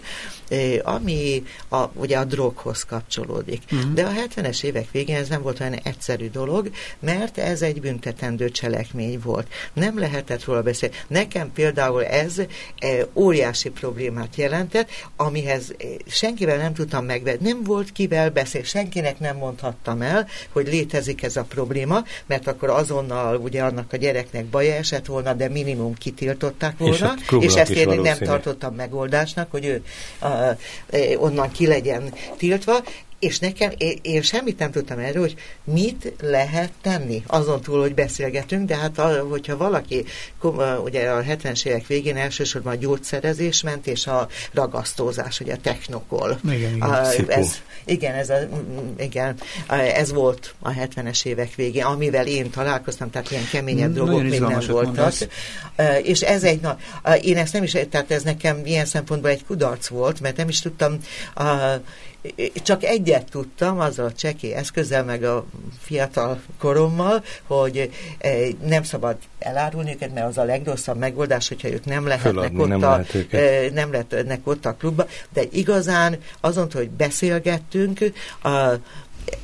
ami 0.83 1.43
a, 1.69 1.83
ugye 1.93 2.17
a 2.17 2.23
droghoz 2.23 2.83
kapcsolódik. 2.83 3.61
Uh-huh. 3.71 3.93
De 3.93 4.03
a 4.03 4.11
70-es 4.27 4.63
évek 4.63 4.91
végén 4.91 5.15
ez 5.15 5.27
nem 5.27 5.41
volt 5.41 5.59
olyan 5.59 5.73
egyszerű 5.73 6.29
dolog, 6.29 6.71
mert 6.99 7.37
ez 7.37 7.61
egy 7.61 7.81
büntetendő 7.81 8.31
cselekmény 8.51 9.19
volt. 9.23 9.47
Nem 9.73 9.99
lehetett 9.99 10.43
róla 10.43 10.61
beszélni. 10.61 10.95
Nekem 11.07 11.51
például 11.53 12.05
ez 12.05 12.39
e, 12.39 12.47
óriási 13.13 13.69
problémát 13.69 14.35
jelentett, 14.35 14.89
amihez 15.15 15.73
e, 15.77 15.85
senkivel 16.07 16.57
nem 16.57 16.73
tudtam 16.73 17.05
megvedni, 17.05 17.47
nem 17.47 17.63
volt 17.63 17.91
kivel 17.91 18.29
beszélni, 18.29 18.67
senkinek 18.67 19.19
nem 19.19 19.37
mondhattam 19.37 20.01
el, 20.01 20.27
hogy 20.51 20.67
létezik 20.67 21.23
ez 21.23 21.35
a 21.35 21.43
probléma, 21.43 22.03
mert 22.25 22.47
akkor 22.47 22.69
azonnal 22.69 23.37
ugye 23.37 23.63
annak 23.63 23.93
a 23.93 23.97
gyereknek 23.97 24.45
baja 24.45 24.73
esett 24.73 25.05
volna, 25.05 25.33
de 25.33 25.49
minimum 25.49 25.93
kitiltották 25.93 26.77
volna, 26.77 27.13
és, 27.39 27.45
és 27.45 27.55
ezt 27.55 27.71
én 27.71 28.01
nem 28.01 28.17
tartottam 28.17 28.75
megoldásnak, 28.75 29.51
hogy 29.51 29.65
ő 29.65 29.83
a, 30.19 30.27
a, 30.27 30.57
e, 30.89 31.17
onnan 31.17 31.51
ki 31.51 31.67
legyen 31.67 32.13
tiltva, 32.37 32.83
és 33.23 33.39
nekem, 33.39 33.71
én, 33.77 33.99
én 34.01 34.21
semmit 34.21 34.59
nem 34.59 34.71
tudtam 34.71 34.99
erről, 34.99 35.21
hogy 35.21 35.35
mit 35.63 36.13
lehet 36.21 36.71
tenni, 36.81 37.23
azon 37.27 37.61
túl, 37.61 37.81
hogy 37.81 37.93
beszélgetünk, 37.93 38.67
de 38.67 38.75
hát 38.75 38.99
a, 38.99 39.25
hogyha 39.29 39.57
valaki, 39.57 40.05
ugye 40.83 41.09
a 41.09 41.21
70-es 41.21 41.65
évek 41.65 41.87
végén 41.87 42.17
elsősorban 42.17 42.73
a 42.73 42.75
gyógyszerezés 42.75 43.61
ment, 43.61 43.87
és 43.87 44.07
a 44.07 44.27
ragasztózás, 44.51 45.39
ugye 45.39 45.53
a 45.53 45.57
technokol. 45.57 46.39
Igen, 46.43 46.75
igen. 46.75 46.81
A, 46.81 47.11
ez, 47.27 47.61
igen, 47.85 48.15
ez, 48.15 48.29
a, 48.29 48.37
igen, 48.97 49.35
ez 49.93 50.11
volt 50.11 50.55
a 50.59 50.69
70-es 50.69 51.25
évek 51.25 51.55
végén, 51.55 51.83
amivel 51.83 52.27
én 52.27 52.49
találkoztam, 52.49 53.09
tehát 53.09 53.31
ilyen 53.31 53.47
keményebb 53.51 53.89
mm, 53.89 53.93
drogok 53.93 54.21
még 54.21 54.39
nem 54.39 54.59
voltak. 54.67 54.83
Mondasz. 54.83 55.27
És 56.01 56.21
ez 56.21 56.43
egy, 56.43 56.61
na, 56.61 56.77
én 57.21 57.37
ezt 57.37 57.53
nem 57.53 57.63
is, 57.63 57.71
tehát 57.89 58.11
ez 58.11 58.23
nekem 58.23 58.65
ilyen 58.65 58.85
szempontból 58.85 59.29
egy 59.29 59.45
kudarc 59.45 59.87
volt, 59.87 60.19
mert 60.19 60.37
nem 60.37 60.49
is 60.49 60.59
tudtam 60.59 60.97
csak 62.63 62.83
egyet 63.13 63.31
tudtam 63.31 63.79
azzal 63.79 64.05
a 64.05 64.11
cseki 64.11 64.53
eszközzel, 64.53 65.03
meg 65.03 65.23
a 65.23 65.45
fiatal 65.79 66.41
korommal, 66.57 67.23
hogy 67.47 67.91
eh, 68.17 68.47
nem 68.65 68.83
szabad 68.83 69.17
elárulni 69.39 69.91
őket, 69.91 70.13
mert 70.13 70.27
az 70.27 70.37
a 70.37 70.43
legrosszabb 70.43 70.97
megoldás, 70.97 71.47
hogyha 71.47 71.67
ők 71.67 71.85
nem 71.85 72.07
lehetnek 72.07 72.33
Föladni, 72.33 72.61
ott, 72.61 72.67
nem, 72.67 72.83
a, 72.83 72.89
lehet 72.89 73.33
eh, 73.33 73.69
nem 73.73 73.91
lehetnek 73.91 74.39
ott 74.43 74.65
a 74.65 74.73
klubban, 74.73 75.05
de 75.33 75.41
igazán 75.51 76.17
azon, 76.39 76.67
hogy 76.73 76.89
beszélgettünk, 76.89 77.99
a, 78.43 78.73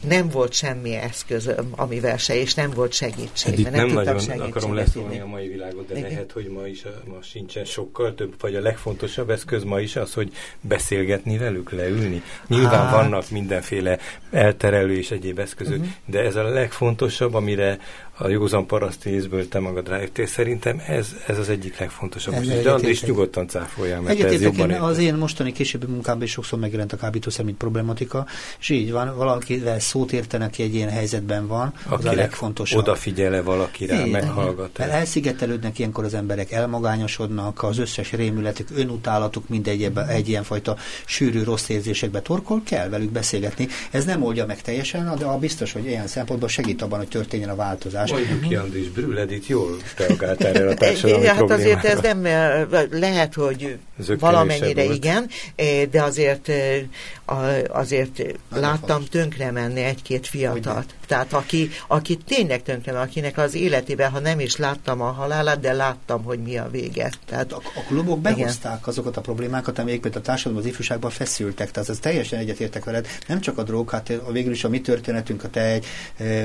nem 0.08 0.30
volt 0.30 0.54
semmi 0.54 0.96
eszközöm, 0.96 1.68
amivel 1.72 2.18
se, 2.18 2.36
és 2.36 2.54
nem 2.54 2.72
volt 2.72 2.94
segítség. 2.94 3.50
Hát 3.50 3.60
itt 3.60 3.70
nem, 3.70 3.88
nem 3.88 4.16
nagyon 4.16 4.42
akarom 4.42 4.74
leszólni 4.74 5.20
a 5.20 5.26
mai 5.26 5.48
világot, 5.48 5.88
de 5.88 5.98
Igen. 5.98 6.10
lehet, 6.10 6.32
hogy 6.32 6.48
ma 6.48 6.68
is 6.68 6.84
ma 7.06 7.22
sincsen 7.22 7.66
sokkal 7.66 8.16
több, 8.16 8.34
vagy 8.40 8.56
a 8.56 8.62
legfontosabb 8.62 9.30
eszköz 9.30 9.64
ma 9.64 9.80
is 9.80 9.96
az, 9.96 10.14
hogy 10.14 10.34
beszélgetni 10.62 11.38
velük, 11.38 11.72
leülni. 11.72 12.22
Nyilván 12.48 12.86
hát. 12.86 12.92
vannak 12.92 13.30
mindenféle 13.30 14.00
elterelő 14.32 14.98
és 14.98 15.12
egyéb 15.12 15.40
eszközök, 15.40 15.78
uh-huh. 15.78 15.94
de 16.06 16.20
ez 16.20 16.36
a 16.36 16.44
legfontosabb, 16.44 17.34
amire 17.34 17.80
a 18.22 18.28
józan 18.28 18.66
paraszti 18.66 19.10
észből 19.10 19.48
te 19.48 19.60
magad 19.60 19.88
rájöttél. 19.88 20.26
Szerintem 20.26 20.82
ez, 20.88 21.08
ez 21.28 21.38
az 21.38 21.50
egyik 21.50 21.80
legfontosabb. 21.80 22.34
Ez 22.34 22.48
de 22.48 22.72
Andris 22.72 23.04
nyugodtan 23.04 23.48
cáfoljál, 23.48 24.02
mert 24.02 24.24
ez 24.24 24.42
jobban 24.42 24.72
Az 24.72 24.98
én 24.98 25.14
mostani 25.14 25.52
későbbi 25.52 25.86
munkámban 25.86 26.24
is 26.24 26.32
sokszor 26.32 26.60
megjelent 26.60 26.94
a 26.94 26.98
kábítószer, 26.98 27.46
mint 27.46 27.58
problematika, 27.58 28.26
és 28.60 28.70
így 28.70 28.92
van, 28.92 29.16
valakivel 29.16 29.80
szót 29.80 30.12
értenek, 30.12 30.58
egy 30.60 30.76
ilyen 30.76 30.90
helyzetben 30.90 31.48
van, 31.48 31.74
az 31.90 32.06
a 32.06 32.14
legfontosabb. 32.14 32.80
Odafigyele 32.80 33.42
valaki 33.42 33.86
rá, 33.86 33.96
Igen. 33.96 34.10
meghallgat. 34.10 34.78
Mert 34.78 34.92
elszigetelődnek 34.92 35.80
ilyenkor 35.80 36.04
az 36.04 36.14
emberek, 36.14 36.52
elmagányosodnak, 36.52 37.64
az 37.64 37.78
összes 37.78 38.12
rémületük, 38.12 38.68
önutálatuk 38.76 39.50
mindegy 39.50 39.92
egy 40.08 40.30
ilyen 40.30 40.44
fajta 40.44 40.78
sűrű 41.06 41.44
rossz 41.44 41.70
érzésekbe 41.70 42.22
torkol, 42.22 42.62
kell 42.66 42.90
velük 42.90 43.12
beszélgetni. 43.12 43.68
Ez 43.92 44.06
nem 44.06 44.24
oldja 44.24 44.46
meg 44.46 44.62
teljesen, 44.62 45.16
de 45.18 45.26
a 45.26 45.38
biztos, 45.38 45.72
hogy 45.72 45.86
ilyen 45.86 46.08
szempontból 46.08 46.50
segít 46.50 46.82
abban, 46.82 46.98
hogy 46.98 47.08
történjen 47.08 47.50
a 47.50 47.56
változás 47.56 48.09
más. 48.12 48.20
Mondjuk 48.20 48.50
ki, 48.50 48.56
Andris 48.56 48.90
Brül, 48.90 49.20
Edith 49.20 49.50
jól 49.50 49.78
reagált 49.98 50.44
erre 50.44 50.70
a 50.70 50.74
társadalmi 50.74 51.26
hát 51.26 51.38
problémára. 51.38 51.80
azért 51.80 51.86
ez 51.86 52.00
nem, 52.00 52.24
lehet, 52.92 53.34
hogy 53.34 53.78
valamennyire 54.20 54.84
volt. 54.84 54.96
igen, 54.96 55.30
de 55.92 56.04
azért 56.04 56.52
azért 57.68 58.22
láttam 58.50 59.06
tönkre 59.06 59.52
menni 59.52 59.82
egy-két 59.82 60.28
fiatalt. 60.28 60.94
Tehát 61.08 61.34
aki, 61.34 61.70
aki 61.88 62.18
tényleg 62.28 62.64
tönkre 62.64 62.92
menni, 62.92 63.06
akinek 63.06 63.38
az 63.38 63.56
életében, 63.56 64.12
ha 64.12 64.20
nem 64.20 64.40
is 64.40 64.56
láttam 64.56 65.02
a 65.02 65.12
halálát, 65.12 65.60
de 65.60 65.74
láttam, 65.74 66.24
hogy 66.24 66.40
mi 66.40 66.58
a 66.58 66.70
vége. 66.72 67.12
Tehát, 67.26 67.52
a, 67.52 67.62
a 67.76 67.82
klubok 67.88 68.22
behozták 68.22 68.72
igen. 68.72 68.84
azokat 68.84 69.18
a 69.18 69.22
problémákat, 69.22 69.80
amelyek 69.80 70.06
a 70.16 70.22
társadalom 70.22 70.60
az 70.60 70.66
ifjúságban 70.66 71.12
feszültek. 71.12 71.72
Tehát 71.72 71.90
az 71.90 71.98
teljesen 71.98 72.40
egyetértek 72.40 72.84
veled. 72.84 73.08
Nem 73.28 73.40
csak 73.40 73.58
a 73.58 73.64
drog, 73.64 73.90
hát 73.90 74.14
végül 74.32 74.52
is 74.52 74.64
a 74.64 74.70
mi 74.70 74.82
történetünk, 74.82 75.44
a 75.44 75.50
te 75.50 75.62
egy, 75.62 75.86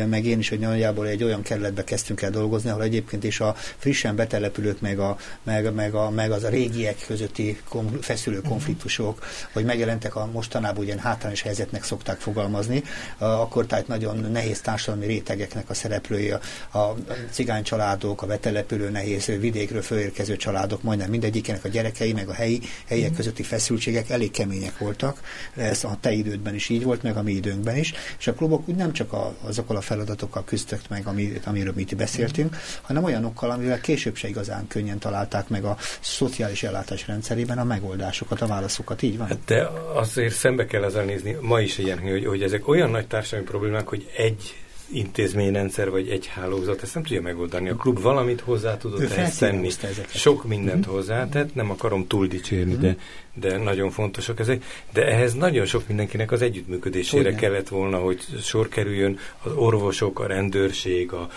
meg 0.08 0.24
én 0.24 0.38
is, 0.38 0.48
hogy 0.48 0.58
nagyjából 0.58 1.06
egy 1.06 1.24
olyan 1.24 1.42
kerületbe 1.54 1.84
kezdtünk 1.84 2.22
el 2.22 2.30
dolgozni, 2.30 2.70
ahol 2.70 2.82
egyébként 2.82 3.24
is 3.24 3.40
a 3.40 3.54
frissen 3.56 4.16
betelepülők, 4.16 4.80
meg, 4.80 4.98
a, 4.98 5.16
meg, 5.42 5.74
meg, 5.74 5.94
a, 5.94 6.10
meg 6.10 6.30
az 6.30 6.44
a 6.44 6.48
régiek 6.48 7.04
közötti 7.06 7.60
kom, 7.68 8.00
feszülő 8.00 8.38
mhm. 8.38 8.48
konfliktusok, 8.48 9.26
hogy 9.52 9.64
megjelentek 9.64 10.16
a 10.16 10.28
mostanában 10.32 10.84
ilyen 10.84 10.98
hátrányos 10.98 11.42
helyzetnek 11.42 11.84
szokták 11.84 12.20
fogalmazni, 12.20 12.82
akkor 13.18 13.66
tehát 13.66 13.88
nagyon 13.88 14.16
nehéz 14.32 14.60
társadalmi 14.60 15.06
rétegeknek 15.06 15.70
a 15.70 15.74
szereplői, 15.74 16.30
a, 16.30 16.40
a 16.78 16.94
cigány 17.30 17.62
családok, 17.62 18.22
a 18.22 18.26
betelepülő 18.26 18.90
nehéz 18.90 19.26
vidékről 19.26 19.82
fölérkező 19.82 20.36
családok, 20.36 20.82
majdnem 20.82 21.10
mindegyikének 21.10 21.64
a 21.64 21.68
gyerekei, 21.68 22.12
meg 22.12 22.28
a 22.28 22.32
helyi, 22.32 22.60
helyiek 22.86 23.08
mhm. 23.08 23.16
közötti 23.16 23.42
feszültségek 23.42 24.10
elég 24.10 24.30
kemények 24.30 24.78
voltak. 24.78 25.20
Ez 25.56 25.84
a 25.84 25.96
te 26.00 26.12
idődben 26.12 26.54
is 26.54 26.68
így 26.68 26.84
volt, 26.84 27.02
meg 27.02 27.16
a 27.16 27.22
mi 27.22 27.32
időnkben 27.32 27.76
is. 27.76 27.92
És 28.18 28.26
a 28.26 28.34
klubok 28.34 28.68
úgy 28.68 28.74
nem 28.74 28.92
csak 28.92 29.12
a, 29.12 29.34
azokkal 29.42 29.76
a 29.76 29.80
feladatokkal 29.80 30.44
küzdtek 30.44 30.88
meg, 30.88 31.06
ami, 31.06 31.32
amiről 31.46 31.72
mi 31.76 31.80
itt 31.80 31.96
beszéltünk, 31.96 32.56
hanem 32.82 33.04
olyanokkal, 33.04 33.50
amivel 33.50 33.80
később 33.80 34.16
se 34.16 34.28
igazán 34.28 34.66
könnyen 34.66 34.98
találták 34.98 35.48
meg 35.48 35.64
a 35.64 35.76
szociális 36.00 36.62
ellátás 36.62 37.06
rendszerében 37.06 37.58
a 37.58 37.64
megoldásokat, 37.64 38.40
a 38.40 38.46
válaszokat. 38.46 39.02
Így 39.02 39.18
van? 39.18 39.28
De 39.46 39.68
azért 39.94 40.34
szembe 40.34 40.66
kell 40.66 40.84
ezzel 40.84 41.04
nézni, 41.04 41.36
ma 41.40 41.60
is 41.60 41.78
ilyen, 41.78 41.98
hogy, 41.98 42.26
hogy 42.26 42.42
ezek 42.42 42.68
olyan 42.68 42.90
nagy 42.90 43.06
társadalmi 43.06 43.46
problémák, 43.46 43.88
hogy 43.88 44.10
egy 44.16 44.63
intézményrendszer 44.92 45.90
vagy 45.90 46.08
egy 46.08 46.26
hálózat 46.26 46.82
ezt 46.82 46.94
nem 46.94 47.02
tudja 47.02 47.20
megoldani. 47.20 47.68
A 47.68 47.76
klub 47.76 48.00
valamit 48.00 48.40
hozzá 48.40 48.76
tudott 48.76 49.10
ehhez 49.10 49.36
tenni. 49.36 49.70
Sok 50.08 50.44
mindent 50.44 50.78
uh-huh. 50.78 50.94
hozzátett, 50.94 51.54
nem 51.54 51.70
akarom 51.70 52.06
túl 52.06 52.26
dicsérni, 52.26 52.74
uh-huh. 52.74 52.94
de, 53.34 53.48
de 53.48 53.56
nagyon 53.56 53.90
fontosak 53.90 54.40
ezek. 54.40 54.64
De 54.92 55.06
ehhez 55.06 55.34
nagyon 55.34 55.66
sok 55.66 55.88
mindenkinek 55.88 56.32
az 56.32 56.42
együttműködésére 56.42 57.28
Ugyan. 57.28 57.40
kellett 57.40 57.68
volna, 57.68 57.98
hogy 57.98 58.24
sor 58.42 58.68
kerüljön 58.68 59.18
az 59.42 59.52
orvosok, 59.54 60.20
a 60.20 60.26
rendőrség, 60.26 61.12
a, 61.12 61.28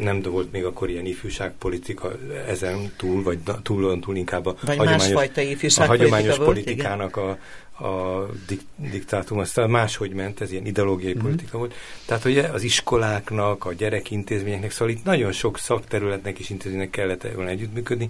nem 0.00 0.22
volt 0.22 0.52
még 0.52 0.64
akkor 0.64 0.90
ilyen 0.90 1.06
ifjúságpolitika 1.06 2.12
ezen 2.48 2.92
túl, 2.96 3.22
vagy 3.22 3.38
túl, 3.62 4.00
túl 4.00 4.16
inkább 4.16 4.46
a 4.46 4.56
vagy 4.60 4.76
hagyományos, 4.76 5.78
a 5.78 5.84
hagyományos 5.84 6.36
volt, 6.36 6.48
politikának 6.48 7.16
igen? 7.16 7.28
a 7.28 7.38
a 7.78 8.26
dik, 8.46 8.60
diktátum, 8.76 9.38
aztán 9.38 9.70
máshogy 9.70 10.12
ment, 10.12 10.40
ez 10.40 10.52
ilyen 10.52 10.66
ideológiai 10.66 11.12
mm-hmm. 11.12 11.22
politika 11.22 11.58
volt. 11.58 11.74
Tehát 12.06 12.24
ugye 12.24 12.42
az 12.42 12.62
iskoláknak, 12.62 13.64
a 13.64 13.72
gyerekintézményeknek, 13.72 14.70
szóval 14.70 14.94
itt 14.94 15.04
nagyon 15.04 15.32
sok 15.32 15.58
szakterületnek 15.58 16.38
és 16.38 16.50
intézménynek 16.50 16.90
kellett 16.90 17.32
volna 17.34 17.50
együttműködni. 17.50 18.08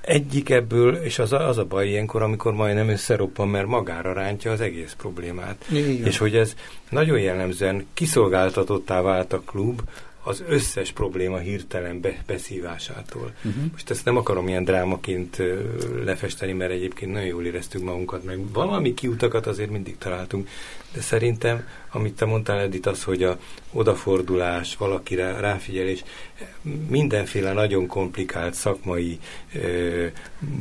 Egyik 0.00 0.50
ebből, 0.50 0.94
és 0.96 1.18
az 1.18 1.32
a, 1.32 1.48
az 1.48 1.58
a 1.58 1.64
baj 1.64 1.88
ilyenkor, 1.88 2.22
amikor 2.22 2.52
majdnem 2.52 2.88
összeroppan, 2.88 3.48
mert 3.48 3.66
magára 3.66 4.12
rántja 4.12 4.52
az 4.52 4.60
egész 4.60 4.92
problémát. 4.92 5.64
Igen. 5.70 6.06
És 6.06 6.18
hogy 6.18 6.36
ez 6.36 6.54
nagyon 6.90 7.20
jellemzően 7.20 7.86
kiszolgáltatottá 7.94 9.00
vált 9.00 9.32
a 9.32 9.40
klub, 9.40 9.82
az 10.26 10.42
összes 10.48 10.92
probléma 10.92 11.38
hirtelen 11.38 12.00
be, 12.00 12.22
beszívásától. 12.26 13.32
Uh-huh. 13.44 13.62
Most 13.72 13.90
ezt 13.90 14.04
nem 14.04 14.16
akarom 14.16 14.48
ilyen 14.48 14.64
drámaként 14.64 15.42
lefesteni, 16.04 16.52
mert 16.52 16.70
egyébként 16.72 17.12
nagyon 17.12 17.28
jól 17.28 17.44
éreztük 17.44 17.82
magunkat, 17.82 18.24
meg 18.24 18.52
valami 18.52 18.94
kiutakat 18.94 19.46
azért 19.46 19.70
mindig 19.70 19.98
találtunk, 19.98 20.48
de 20.92 21.00
szerintem, 21.00 21.66
amit 21.90 22.14
te 22.14 22.24
mondtál, 22.24 22.60
Edith, 22.60 22.88
az, 22.88 23.02
hogy 23.02 23.22
a 23.22 23.38
odafordulás, 23.72 24.76
valakire 24.76 25.40
ráfigyelés, 25.40 26.04
mindenféle 26.88 27.52
nagyon 27.52 27.86
komplikált 27.86 28.54
szakmai 28.54 29.18
ö, 29.54 30.06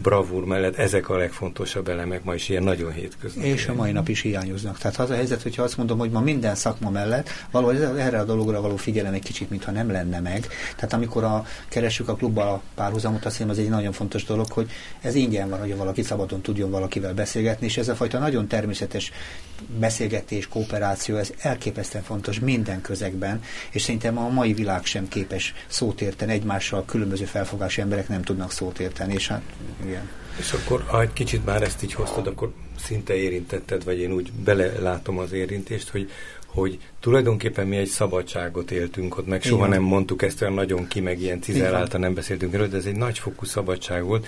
bravúr 0.01 0.45
mellett 0.45 0.75
ezek 0.75 1.09
a 1.09 1.17
legfontosabb 1.17 1.87
elemek 1.87 2.23
ma 2.23 2.33
is 2.33 2.49
ilyen 2.49 2.63
nagyon 2.63 2.91
hétköznapi. 2.91 3.47
És 3.47 3.67
a 3.67 3.73
mai 3.73 3.91
nap 3.91 4.09
is 4.09 4.21
hiányoznak. 4.21 4.77
Tehát 4.77 4.99
az 4.99 5.09
a 5.09 5.15
helyzet, 5.15 5.41
hogyha 5.41 5.63
azt 5.63 5.77
mondom, 5.77 5.97
hogy 5.97 6.09
ma 6.09 6.19
minden 6.19 6.55
szakma 6.55 6.89
mellett 6.89 7.29
valahogy 7.51 7.81
erre 7.81 8.19
a 8.19 8.23
dologra 8.23 8.61
való 8.61 8.75
figyelem 8.75 9.13
egy 9.13 9.23
kicsit, 9.23 9.49
mintha 9.49 9.71
nem 9.71 9.91
lenne 9.91 10.19
meg. 10.19 10.47
Tehát 10.75 10.93
amikor 10.93 11.23
a, 11.23 11.45
keresünk 11.69 12.09
a 12.09 12.15
klubban 12.15 12.47
a 12.47 12.61
párhuzamot, 12.75 13.25
azt 13.25 13.35
hiszem, 13.35 13.49
az 13.49 13.59
egy 13.59 13.69
nagyon 13.69 13.91
fontos 13.91 14.23
dolog, 14.23 14.51
hogy 14.51 14.69
ez 15.01 15.15
ingyen 15.15 15.49
van, 15.49 15.59
hogy 15.59 15.77
valaki 15.77 16.01
szabadon 16.01 16.41
tudjon 16.41 16.69
valakivel 16.69 17.13
beszélgetni, 17.13 17.65
és 17.65 17.77
ez 17.77 17.87
a 17.87 17.95
fajta 17.95 18.19
nagyon 18.19 18.47
természetes 18.47 19.11
beszélgetés, 19.79 20.14
kooperáció, 20.49 21.15
ez 21.15 21.31
elképesztően 21.37 22.03
fontos 22.03 22.39
minden 22.39 22.81
közegben, 22.81 23.43
és 23.71 23.81
szerintem 23.81 24.17
a 24.17 24.29
mai 24.29 24.53
világ 24.53 24.85
sem 24.85 25.07
képes 25.07 25.53
szót 25.67 26.01
érteni 26.01 26.31
egymással, 26.31 26.85
különböző 26.85 27.25
felfogású 27.25 27.81
emberek 27.81 28.07
nem 28.07 28.21
tudnak 28.21 28.51
szót 28.51 28.79
érteni, 28.79 29.13
és 29.13 29.27
hát 29.27 29.41
igen. 29.85 30.09
És 30.39 30.51
akkor, 30.51 30.83
ha 30.87 31.01
egy 31.01 31.13
kicsit 31.13 31.45
már 31.45 31.61
ezt 31.61 31.83
így 31.83 31.93
hoztad, 31.93 32.27
akkor 32.27 32.53
szinte 32.79 33.15
érintetted, 33.15 33.83
vagy 33.83 33.99
én 33.99 34.11
úgy 34.11 34.31
belelátom 34.31 35.17
az 35.17 35.31
érintést, 35.31 35.89
hogy, 35.89 36.11
hogy 36.45 36.79
tulajdonképpen 36.99 37.67
mi 37.67 37.77
egy 37.77 37.87
szabadságot 37.87 38.71
éltünk 38.71 39.17
ott, 39.17 39.27
meg 39.27 39.41
soha 39.41 39.67
Igen. 39.67 39.79
nem 39.79 39.87
mondtuk 39.87 40.21
ezt 40.21 40.41
olyan 40.41 40.53
nagyon 40.53 40.87
ki, 40.87 40.99
meg 40.99 41.21
ilyen 41.21 41.41
cizelláltan 41.41 41.99
nem 41.99 42.13
beszéltünk 42.13 42.53
erről, 42.53 42.67
de 42.67 42.77
ez 42.77 42.85
egy 42.85 42.95
nagyfokú 42.95 43.45
szabadság 43.45 44.03
volt, 44.03 44.27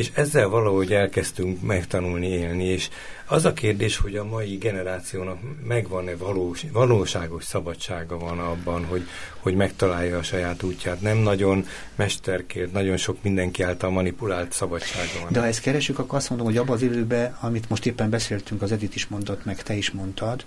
és 0.00 0.10
ezzel 0.14 0.48
valahogy 0.48 0.92
elkezdtünk 0.92 1.62
megtanulni 1.62 2.26
élni, 2.26 2.64
és 2.64 2.88
az 3.26 3.44
a 3.44 3.52
kérdés, 3.52 3.96
hogy 3.96 4.16
a 4.16 4.24
mai 4.24 4.56
generációnak 4.56 5.38
megvan-e 5.66 6.16
valós, 6.16 6.64
valóságos 6.72 7.44
szabadsága 7.44 8.18
van 8.18 8.38
abban, 8.38 8.84
hogy, 8.84 9.02
hogy 9.38 9.54
megtalálja 9.54 10.18
a 10.18 10.22
saját 10.22 10.62
útját. 10.62 11.00
Nem 11.00 11.16
nagyon 11.16 11.66
mesterkért, 11.94 12.72
nagyon 12.72 12.96
sok 12.96 13.22
mindenki 13.22 13.62
által 13.62 13.90
manipulált 13.90 14.52
szabadsága 14.52 15.20
van. 15.22 15.32
De 15.32 15.40
ha 15.40 15.46
ezt 15.46 15.60
keresünk, 15.60 15.98
akkor 15.98 16.18
azt 16.18 16.28
mondom, 16.28 16.46
hogy 16.46 16.56
abban 16.56 16.74
az 16.74 16.82
időben, 16.82 17.36
amit 17.40 17.68
most 17.68 17.86
éppen 17.86 18.10
beszéltünk, 18.10 18.62
az 18.62 18.72
Edith 18.72 18.96
is 18.96 19.06
mondott, 19.06 19.44
meg 19.44 19.62
te 19.62 19.74
is 19.74 19.90
mondtad, 19.90 20.44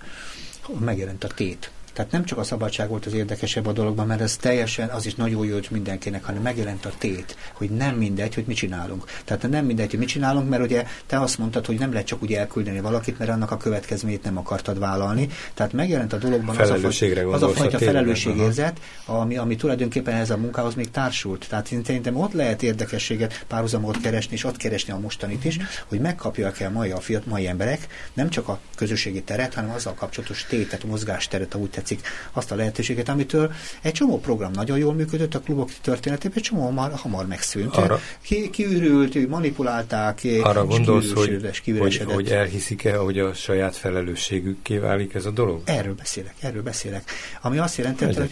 megjelent 0.78 1.24
a 1.24 1.28
tét. 1.28 1.70
Tehát 1.94 2.10
nem 2.10 2.24
csak 2.24 2.38
a 2.38 2.42
szabadság 2.42 2.88
volt 2.88 3.06
az 3.06 3.12
érdekesebb 3.12 3.66
a 3.66 3.72
dologban, 3.72 4.06
mert 4.06 4.20
ez 4.20 4.36
teljesen, 4.36 4.88
az 4.88 5.06
is 5.06 5.14
nagyon 5.14 5.46
jó 5.46 5.56
mindenkinek, 5.70 6.24
hanem 6.24 6.42
megjelent 6.42 6.84
a 6.84 6.92
tét, 6.98 7.36
hogy 7.52 7.70
nem 7.70 7.94
mindegy, 7.94 8.34
hogy 8.34 8.44
mit 8.46 8.56
csinálunk. 8.56 9.04
Tehát 9.24 9.48
nem 9.48 9.64
mindegy, 9.64 9.90
hogy 9.90 9.98
mit 9.98 10.08
csinálunk, 10.08 10.48
mert 10.48 10.62
ugye 10.62 10.86
te 11.06 11.20
azt 11.20 11.38
mondtad, 11.38 11.66
hogy 11.66 11.78
nem 11.78 11.92
lehet 11.92 12.06
csak 12.06 12.22
úgy 12.22 12.32
elküldeni 12.32 12.80
valakit, 12.80 13.18
mert 13.18 13.30
annak 13.30 13.50
a 13.50 13.56
következményét 13.56 14.22
nem 14.22 14.38
akartad 14.38 14.78
vállalni. 14.78 15.28
Tehát 15.54 15.72
megjelent 15.72 16.12
a 16.12 16.16
dologban 16.16 16.56
az 16.56 16.70
a, 16.70 16.76
fajta, 16.76 17.28
az 17.30 17.42
a 17.42 17.48
fajta 17.48 17.78
felelősségérzet, 17.78 18.80
ami, 19.06 19.36
ami 19.36 19.56
tulajdonképpen 19.56 20.14
ez 20.14 20.30
a 20.30 20.36
munkához 20.36 20.74
még 20.74 20.90
társult. 20.90 21.46
Tehát 21.48 21.70
én 21.70 21.84
szerintem 21.84 22.16
ott 22.16 22.32
lehet 22.32 22.62
érdekességet, 22.62 23.44
párhuzamot 23.48 24.00
keresni, 24.00 24.34
és 24.34 24.44
ott 24.44 24.56
keresni 24.56 24.92
a 24.92 24.98
mostanit 24.98 25.44
is, 25.44 25.58
hogy 25.88 26.00
megkapják 26.00 26.60
el 26.60 26.70
mai 26.70 26.90
a 26.90 27.00
fiat, 27.00 27.26
mai 27.26 27.46
emberek 27.46 27.86
nem 28.14 28.30
csak 28.30 28.48
a 28.48 28.58
közösségi 28.76 29.22
teret, 29.22 29.54
hanem 29.54 29.70
azzal 29.70 29.94
kapcsolatos 29.94 30.46
tétet, 30.48 30.84
mozgásteret, 30.84 31.54
úgy 31.54 31.70
tetszik, 31.84 32.06
azt 32.32 32.50
a 32.50 32.54
lehetőséget, 32.54 33.08
amitől 33.08 33.52
egy 33.82 33.92
csomó 33.92 34.20
program 34.20 34.52
nagyon 34.52 34.78
jól 34.78 34.94
működött 34.94 35.34
a 35.34 35.40
klubok 35.40 35.70
történetében, 35.80 36.36
egy 36.36 36.42
csomó 36.42 36.70
már 36.70 36.92
hamar 36.92 37.26
megszűnt. 37.26 37.76
Arra, 37.76 38.00
ki, 38.22 38.50
kiürült, 38.50 39.28
manipulálták, 39.28 40.20
arra 40.42 40.64
gondolsz, 40.64 41.12
hogy, 41.12 41.54
hogy, 41.78 42.02
hogy 42.06 42.28
elhiszik-e, 42.28 42.96
hogy 42.96 43.18
a 43.18 43.34
saját 43.34 43.76
felelősségükké 43.76 44.78
válik 44.78 45.14
ez 45.14 45.24
a 45.24 45.30
dolog? 45.30 45.60
Erről 45.64 45.94
beszélek, 45.94 46.34
erről 46.40 46.62
beszélek. 46.62 47.10
Ami 47.42 47.58
azt 47.58 47.76
jelenti, 47.76 48.04
hogy 48.04 48.30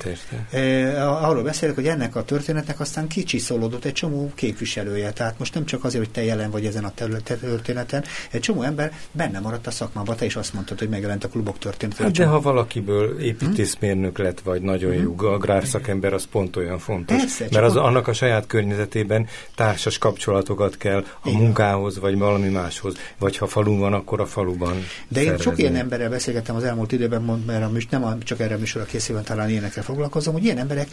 e, 0.50 1.08
arról 1.10 1.42
beszélek, 1.42 1.74
hogy 1.74 1.86
ennek 1.86 2.16
a 2.16 2.24
történetnek 2.24 2.80
aztán 2.80 3.08
kicsiszolódott 3.08 3.84
egy 3.84 3.92
csomó 3.92 4.32
képviselője. 4.34 5.12
Tehát 5.12 5.38
most 5.38 5.54
nem 5.54 5.64
csak 5.64 5.84
azért, 5.84 6.04
hogy 6.04 6.12
te 6.12 6.24
jelen 6.24 6.50
vagy 6.50 6.66
ezen 6.66 6.84
a 6.84 6.92
történeten, 6.94 8.04
egy 8.30 8.40
csomó 8.40 8.62
ember 8.62 8.92
benne 9.12 9.40
maradt 9.40 9.66
a 9.66 9.70
szakmában, 9.70 10.16
te 10.16 10.24
is 10.24 10.36
azt 10.36 10.54
mondtad, 10.54 10.78
hogy 10.78 10.88
megjelent 10.88 11.24
a 11.24 11.28
klubok 11.28 11.58
története. 11.58 12.02
Hát 12.02 12.12
de 12.12 12.26
ha 12.26 12.40
valakiből 12.40 13.20
építészmérnök 13.42 14.18
lett, 14.18 14.40
vagy 14.40 14.62
nagyon 14.62 14.94
jó 14.94 15.12
mhm. 15.12 15.24
agrárszakember, 15.24 16.12
az 16.12 16.26
pont 16.30 16.56
olyan 16.56 16.78
fontos. 16.78 17.16
Persze, 17.16 17.46
mert 17.50 17.64
az, 17.64 17.76
annak 17.76 18.08
a 18.08 18.12
saját 18.12 18.46
környezetében 18.46 19.26
társas 19.54 19.98
kapcsolatokat 19.98 20.76
kell 20.76 21.04
a 21.20 21.28
Igen. 21.28 21.40
munkához, 21.40 21.98
vagy 21.98 22.18
valami 22.18 22.48
máshoz. 22.48 22.94
Vagy 23.18 23.36
ha 23.36 23.46
falu 23.46 23.78
van, 23.78 23.92
akkor 23.92 24.20
a 24.20 24.26
faluban 24.26 24.74
De 25.08 25.20
én 25.20 25.26
szervezni. 25.26 25.42
sok 25.42 25.58
ilyen 25.58 25.74
emberrel 25.74 26.10
beszélgettem 26.10 26.56
az 26.56 26.64
elmúlt 26.64 26.92
időben, 26.92 27.42
mert 27.46 27.72
most 27.72 27.90
nem 27.90 28.18
csak 28.22 28.40
erre 28.40 28.54
a 28.54 28.58
műsorra 28.58 28.86
készülve 28.86 29.22
talán 29.22 29.50
ilyenekkel 29.50 29.82
foglalkozom, 29.82 30.32
hogy 30.32 30.44
ilyen 30.44 30.58
emberek 30.58 30.88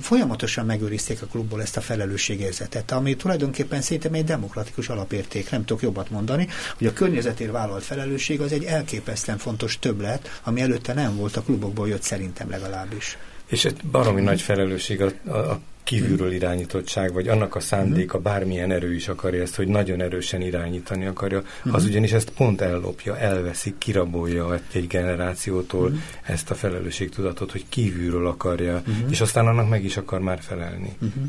folyamatosan 0.00 0.66
megőrizték 0.66 1.22
a 1.22 1.26
klubból 1.26 1.62
ezt 1.62 1.76
a 1.76 1.80
felelősségérzetet, 1.80 2.90
ami 2.90 3.16
tulajdonképpen 3.16 3.80
szerintem 3.80 4.14
egy 4.14 4.24
demokratikus 4.24 4.88
alapérték, 4.88 5.50
nem 5.50 5.64
tudok 5.64 5.82
jobbat 5.82 6.10
mondani, 6.10 6.48
hogy 6.78 6.86
a 6.86 6.92
környezetért 6.92 7.50
vállalt 7.50 7.82
felelősség 7.82 8.40
az 8.40 8.52
egy 8.52 8.64
elképesztően 8.64 9.38
fontos 9.38 9.78
többlet, 9.78 10.40
ami 10.42 10.60
előtte 10.60 10.94
nem 10.94 11.16
volt 11.16 11.36
a 11.36 11.42
klubokból 11.42 11.88
jött 11.92 12.02
szerintem 12.02 12.50
legalábbis. 12.50 13.18
És 13.46 13.64
ez 13.64 13.72
baromi 13.90 14.20
nagy 14.20 14.40
felelősség 14.40 15.02
a, 15.02 15.10
a, 15.26 15.36
a 15.36 15.60
kívülről 15.84 16.32
irányítottság, 16.32 17.12
vagy 17.12 17.28
annak 17.28 17.54
a 17.54 17.60
szándéka, 17.60 18.16
mhm. 18.16 18.26
bármilyen 18.26 18.70
erő 18.70 18.94
is 18.94 19.08
akarja 19.08 19.42
ezt, 19.42 19.54
hogy 19.54 19.68
nagyon 19.68 20.00
erősen 20.00 20.40
irányítani 20.40 21.06
akarja, 21.06 21.38
uh-huh. 21.38 21.74
az 21.74 21.84
ugyanis 21.84 22.12
ezt 22.12 22.30
pont 22.30 22.60
ellopja, 22.60 23.18
elveszi, 23.18 23.74
kirabolja 23.78 24.60
egy 24.72 24.86
generációtól 24.86 25.84
uh-huh. 25.84 26.00
ezt 26.22 26.50
a 26.50 26.54
felelősségtudatot, 26.54 27.52
hogy 27.52 27.64
kívülről 27.68 28.26
akarja, 28.26 28.76
uh-huh. 28.76 29.10
és 29.10 29.20
aztán 29.20 29.46
annak 29.46 29.68
meg 29.68 29.84
is 29.84 29.96
akar 29.96 30.20
már 30.20 30.40
felelni. 30.40 30.96
Uh-huh. 31.00 31.22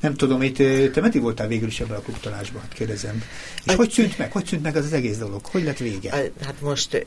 Nem 0.00 0.14
tudom, 0.14 0.42
itt 0.42 0.56
te 0.92 1.00
meddig 1.00 1.22
voltál 1.22 1.48
végül 1.48 1.68
is 1.68 1.80
ebben 1.80 1.96
a 1.96 2.00
klubtalásban, 2.00 2.60
hát 2.62 2.72
kérdezem. 2.72 3.22
És 3.56 3.62
hát, 3.66 3.76
hogy 3.76 3.90
szűnt 3.90 4.18
meg? 4.18 4.32
Hogy 4.32 4.46
szűnt 4.46 4.62
meg 4.62 4.76
az, 4.76 4.84
az 4.84 4.92
egész 4.92 5.18
dolog? 5.18 5.44
Hogy 5.44 5.64
lett 5.64 5.78
vége? 5.78 6.10
Hát 6.40 6.60
most 6.60 7.04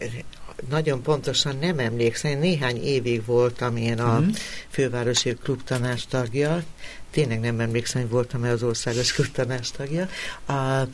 nagyon 0.69 1.01
pontosan 1.01 1.57
nem 1.61 1.79
emlékszem, 1.79 2.39
néhány 2.39 2.83
évig 2.83 3.25
voltam 3.25 3.77
én 3.77 3.99
a 3.99 4.17
uh-huh. 4.17 4.35
fővárosi 4.69 5.33
klubtanás 5.43 6.05
tagja, 6.05 6.63
tényleg 7.11 7.39
nem 7.39 7.59
emlékszem, 7.59 8.01
hogy 8.01 8.11
voltam-e 8.11 8.49
az 8.49 8.63
országos 8.63 9.13
klubtanás 9.13 9.71
tagja. 9.71 10.09
A, 10.45 10.87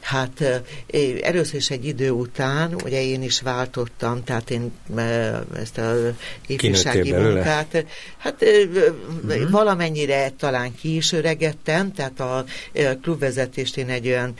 Hát 0.00 0.62
először 1.22 1.54
is 1.54 1.70
egy 1.70 1.84
idő 1.86 2.10
után, 2.10 2.74
ugye 2.84 3.02
én 3.02 3.22
is 3.22 3.40
váltottam, 3.40 4.24
tehát 4.24 4.50
én 4.50 4.72
ezt 5.60 5.78
a 5.78 5.94
ifjúsági 6.46 7.12
munkát, 7.12 7.84
hát 8.18 8.44
uh-huh. 9.24 9.50
valamennyire 9.50 10.30
talán 10.30 10.74
ki 10.74 10.96
is 10.96 11.12
öregettem, 11.12 11.92
tehát 11.92 12.20
a 12.20 12.44
klubvezetést 13.02 13.76
én 13.76 13.88
egy 13.88 14.06
olyan 14.06 14.34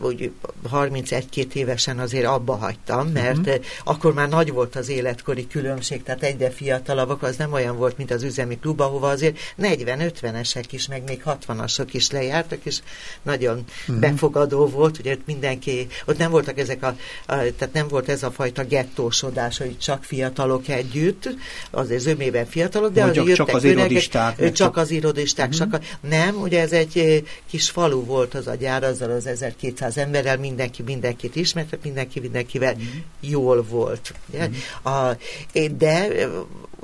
úgy 0.00 0.30
31-2 0.72 1.52
évesen 1.54 1.98
azért 1.98 2.26
abba 2.26 2.56
hagytam, 2.56 3.08
mert 3.08 3.38
uh-huh. 3.38 3.64
akkor 3.84 4.14
már 4.14 4.28
nagy 4.28 4.52
volt 4.52 4.76
az 4.76 4.88
életkori 4.88 5.46
különbség, 5.46 6.02
tehát 6.02 6.22
egyre 6.22 6.50
fiatalabbak, 6.50 7.22
az 7.22 7.36
nem 7.36 7.52
olyan 7.52 7.76
volt, 7.76 7.96
mint 7.96 8.10
az 8.10 8.22
üzemi 8.22 8.58
klub, 8.58 8.80
ahova 8.80 9.08
azért 9.08 9.38
40-50-esek 9.62 10.64
is, 10.70 10.88
meg 10.88 11.02
még 11.06 11.22
60-asok 11.26 11.88
is 11.90 12.10
lejártak, 12.10 12.58
és 12.62 12.78
nagyon 13.22 13.64
uh-huh. 13.80 13.98
befogadó 13.98 14.66
volt, 14.66 14.95
volt, 14.96 14.98
ugye 14.98 15.12
ott 15.12 15.26
mindenki, 15.26 15.86
ott 16.06 16.18
nem 16.18 16.30
voltak 16.30 16.58
ezek 16.58 16.82
a, 16.82 16.86
a 17.26 17.34
tehát 17.34 17.70
nem 17.72 17.88
volt 17.88 18.08
ez 18.08 18.22
a 18.22 18.30
fajta 18.30 18.64
gettósodás, 18.64 19.58
hogy 19.58 19.78
csak 19.78 20.04
fiatalok 20.04 20.68
együtt, 20.68 21.28
azért 21.70 22.00
zömében 22.00 22.46
fiatalok, 22.46 22.92
de 22.92 23.02
azért 23.02 23.26
jöttek 23.26 23.46
csak 23.46 23.54
az 23.54 23.64
irodisták. 23.64 24.52
Csak, 24.52 24.76
az 24.76 24.90
irodisták, 24.90 25.48
uh-huh. 25.48 25.70
csak 25.70 25.80
a, 25.82 26.06
nem, 26.06 26.36
ugye 26.36 26.60
ez 26.60 26.72
egy 26.72 27.24
kis 27.50 27.70
falu 27.70 28.04
volt 28.04 28.34
az 28.34 28.46
a 28.46 28.54
gyár, 28.54 28.84
azzal 28.84 29.10
az 29.10 29.26
1200 29.26 29.96
emberrel, 29.96 30.38
mindenki 30.38 30.82
mindenkit 30.82 31.36
ismert, 31.36 31.78
mindenki 31.82 32.20
mindenkivel 32.20 32.72
uh-huh. 32.72 32.88
jól 33.20 33.62
volt. 33.62 34.14
Ugye? 34.28 34.48
Uh-huh. 34.82 34.96
A, 34.96 35.16
de 35.76 36.08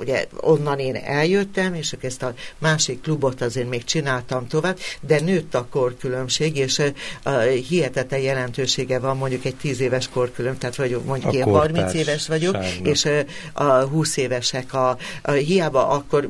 ugye 0.03 0.27
onnan 0.41 0.79
én 0.79 0.95
eljöttem, 0.95 1.73
és 1.73 1.95
ezt 2.01 2.23
a 2.23 2.33
másik 2.57 3.01
klubot 3.01 3.41
azért 3.41 3.69
még 3.69 3.83
csináltam 3.83 4.47
tovább, 4.47 4.77
de 5.01 5.19
nőtt 5.19 5.55
a 5.55 5.67
korkülönbség, 5.69 6.57
és 6.57 6.81
uh, 7.25 7.49
hihetetlen 7.53 8.19
jelentősége 8.19 8.99
van 8.99 9.17
mondjuk 9.17 9.45
egy 9.45 9.55
10 9.55 9.79
éves 9.79 10.09
korkülönbség, 10.09 10.59
tehát 10.59 10.75
vagy 10.75 11.01
mondjuk 11.05 11.33
én 11.33 11.43
30 11.43 11.93
éves 11.93 12.27
vagyok, 12.27 12.53
sárnak. 12.53 12.87
és 12.87 13.09
a 13.53 13.63
20 13.63 14.17
évesek 14.17 14.73
a, 14.73 14.97
a 15.21 15.31
hiába 15.31 15.87
akkor 15.87 16.29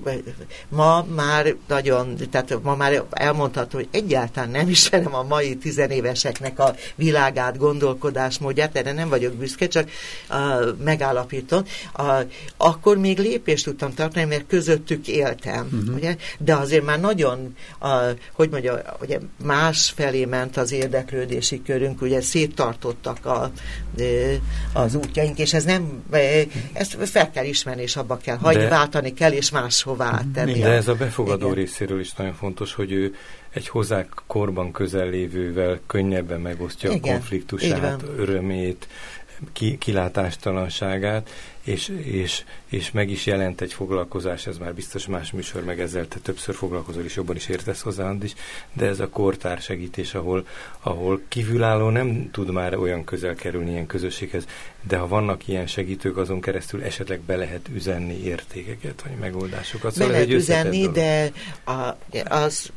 ma 0.69 1.05
már 1.15 1.55
nagyon, 1.67 2.15
tehát 2.31 2.61
ma 2.61 2.75
már 2.75 3.03
elmondható, 3.09 3.77
hogy 3.77 3.87
egyáltalán 3.91 4.49
nem 4.49 4.69
ismerem 4.69 5.15
a 5.15 5.23
mai 5.23 5.55
tizenéveseknek 5.55 6.59
a 6.59 6.75
világát, 6.95 7.57
gondolkodásmódját, 7.57 8.75
erre 8.75 8.91
nem 8.91 9.09
vagyok 9.09 9.33
büszke, 9.33 9.67
csak 9.67 9.89
uh, 10.29 10.77
megállapítom. 10.83 11.63
Uh, 11.97 12.19
akkor 12.57 12.97
még 12.97 13.19
lépés 13.19 13.62
tudtam 13.63 13.93
tartani, 13.93 14.25
mert 14.25 14.47
közöttük 14.47 15.07
éltem, 15.07 15.69
uh-huh. 15.71 15.95
ugye? 15.95 16.15
de 16.39 16.55
azért 16.55 16.85
már 16.85 16.99
nagyon, 16.99 17.55
a, 17.79 17.89
hogy 18.33 18.49
mondja, 18.49 18.81
ugye 19.01 19.19
más 19.43 19.91
felé 19.95 20.25
ment 20.25 20.57
az 20.57 20.71
érdeklődési 20.71 21.61
körünk, 21.61 22.01
ugye 22.01 22.21
széttartottak 22.21 23.25
a, 23.25 23.51
az 24.73 24.95
útjaink, 24.95 25.39
és 25.39 25.53
ez 25.53 25.63
nem, 25.63 26.03
ezt 26.73 27.09
fel 27.09 27.31
kell 27.31 27.45
ismerni, 27.45 27.81
és 27.81 27.95
abba 27.95 28.17
kell 28.17 28.37
hagyni, 28.37 28.61
de, 28.61 28.69
váltani 28.69 29.13
kell, 29.13 29.31
és 29.31 29.51
máshová 29.51 30.21
tenni. 30.33 30.59
De 30.59 30.71
ez 30.71 30.87
a 30.87 30.95
befogadó 30.95 31.45
Igen. 31.45 31.57
részéről 31.57 31.99
is 31.99 32.13
nagyon 32.13 32.33
fontos, 32.33 32.73
hogy 32.73 32.91
ő 32.91 33.15
egy 33.53 33.67
hozzá 33.67 34.05
korban 34.27 34.71
közel 34.71 35.09
lévővel 35.09 35.79
könnyebben 35.87 36.41
megosztja 36.41 36.91
Igen, 36.91 37.01
a 37.03 37.17
konfliktusát, 37.17 38.03
örömét, 38.17 38.87
ki, 39.51 39.77
kilátástalanságát, 39.77 41.29
és, 41.63 41.91
és, 42.03 42.43
és 42.69 42.91
meg 42.91 43.09
is 43.09 43.25
jelent 43.25 43.61
egy 43.61 43.73
foglalkozás, 43.73 44.47
ez 44.47 44.57
már 44.57 44.73
biztos 44.73 45.07
más 45.07 45.31
műsor, 45.31 45.63
meg 45.63 45.79
ezzel 45.79 46.07
te 46.07 46.19
többször 46.19 46.55
foglalkozol, 46.55 47.03
és 47.03 47.15
jobban 47.15 47.35
is 47.35 47.47
értesz 47.47 47.81
hozzá 47.81 48.13
is, 48.21 48.33
de 48.73 48.85
ez 48.85 48.99
a 48.99 49.09
kortár 49.09 49.61
segítés, 49.61 50.13
ahol, 50.13 50.47
ahol 50.79 51.21
kívülálló 51.27 51.89
nem 51.89 52.29
tud 52.31 52.51
már 52.51 52.75
olyan 52.75 53.03
közel 53.03 53.35
kerülni 53.35 53.71
ilyen 53.71 53.85
közösséghez, 53.85 54.47
de 54.87 54.97
ha 54.97 55.07
vannak 55.07 55.47
ilyen 55.47 55.67
segítők, 55.67 56.17
azon 56.17 56.41
keresztül 56.41 56.83
esetleg 56.83 57.21
be 57.21 57.35
lehet 57.35 57.69
üzenni 57.73 58.23
értékeket, 58.23 59.01
vagy 59.01 59.17
megoldásokat. 59.19 59.91
Szóval 59.91 60.07
be 60.07 60.13
lehet 60.13 60.29
üzenni, 60.29 60.79
dolog. 60.79 60.95
de 60.95 61.31
a, 61.65 61.97
az 62.29 62.71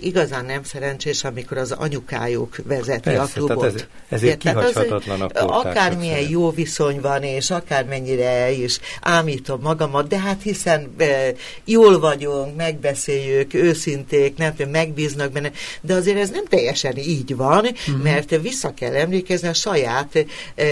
igazán 0.00 0.44
nem 0.44 0.62
szerencsés, 0.62 1.24
amikor 1.24 1.58
az 1.58 1.72
anyukájuk 1.72 2.56
vezeti 2.64 3.00
Persze, 3.00 3.22
a 3.22 3.26
klubot. 3.26 3.64
Ez, 3.64 3.84
ezért 4.08 4.38
kihagyhatatlan 4.38 5.20
a 5.20 5.58
Akármilyen 5.58 6.28
jó 6.30 6.50
viszony 6.50 7.00
van, 7.00 7.22
és 7.22 7.50
akármennyire 7.50 8.50
is 8.50 8.78
ámítom 9.00 9.60
magamat, 9.60 10.08
de 10.08 10.18
hát 10.18 10.42
hiszen 10.42 10.94
e, 10.98 11.32
jól 11.64 11.98
vagyunk, 11.98 12.56
megbeszéljük, 12.56 13.54
őszinték, 13.54 14.36
nem 14.36 14.54
tudom, 14.54 14.70
megbíznak 14.70 15.32
benne, 15.32 15.52
de 15.80 15.94
azért 15.94 16.18
ez 16.18 16.30
nem 16.30 16.44
teljesen 16.44 16.96
így 16.96 17.36
van, 17.36 17.64
uh-huh. 17.64 18.02
mert 18.02 18.40
vissza 18.40 18.74
kell 18.74 18.94
emlékezni 18.94 19.48
a 19.48 19.54
saját 19.54 20.26
e, 20.54 20.64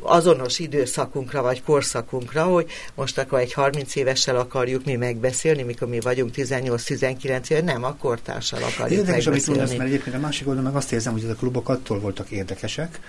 azonos 0.00 0.58
időszakunkra, 0.58 1.42
vagy 1.42 1.62
korszakunkra, 1.62 2.42
hogy 2.44 2.66
most 2.94 3.18
akkor 3.18 3.38
egy 3.38 3.52
30 3.52 3.96
évessel 3.96 4.36
akarjuk 4.36 4.84
mi 4.84 4.96
megbeszélni, 4.96 5.62
mikor 5.62 5.88
mi 5.88 6.00
vagyunk 6.00 6.30
18-19 6.36 7.50
éve, 7.50 7.60
nem, 7.60 7.84
a 7.94 8.02
kortársal 8.02 8.62
akarjuk 8.62 8.98
Érdekes, 8.98 9.26
amit 9.26 9.46
mondasz, 9.46 9.70
mert 9.70 9.88
egyébként 9.88 10.16
a 10.16 10.18
másik 10.18 10.46
oldalon 10.46 10.70
meg 10.70 10.76
azt 10.76 10.92
érzem, 10.92 11.12
hogy 11.12 11.24
ez 11.24 11.30
a 11.30 11.34
klubok 11.34 11.68
attól 11.68 12.00
voltak 12.00 12.30
érdekesek, 12.30 13.00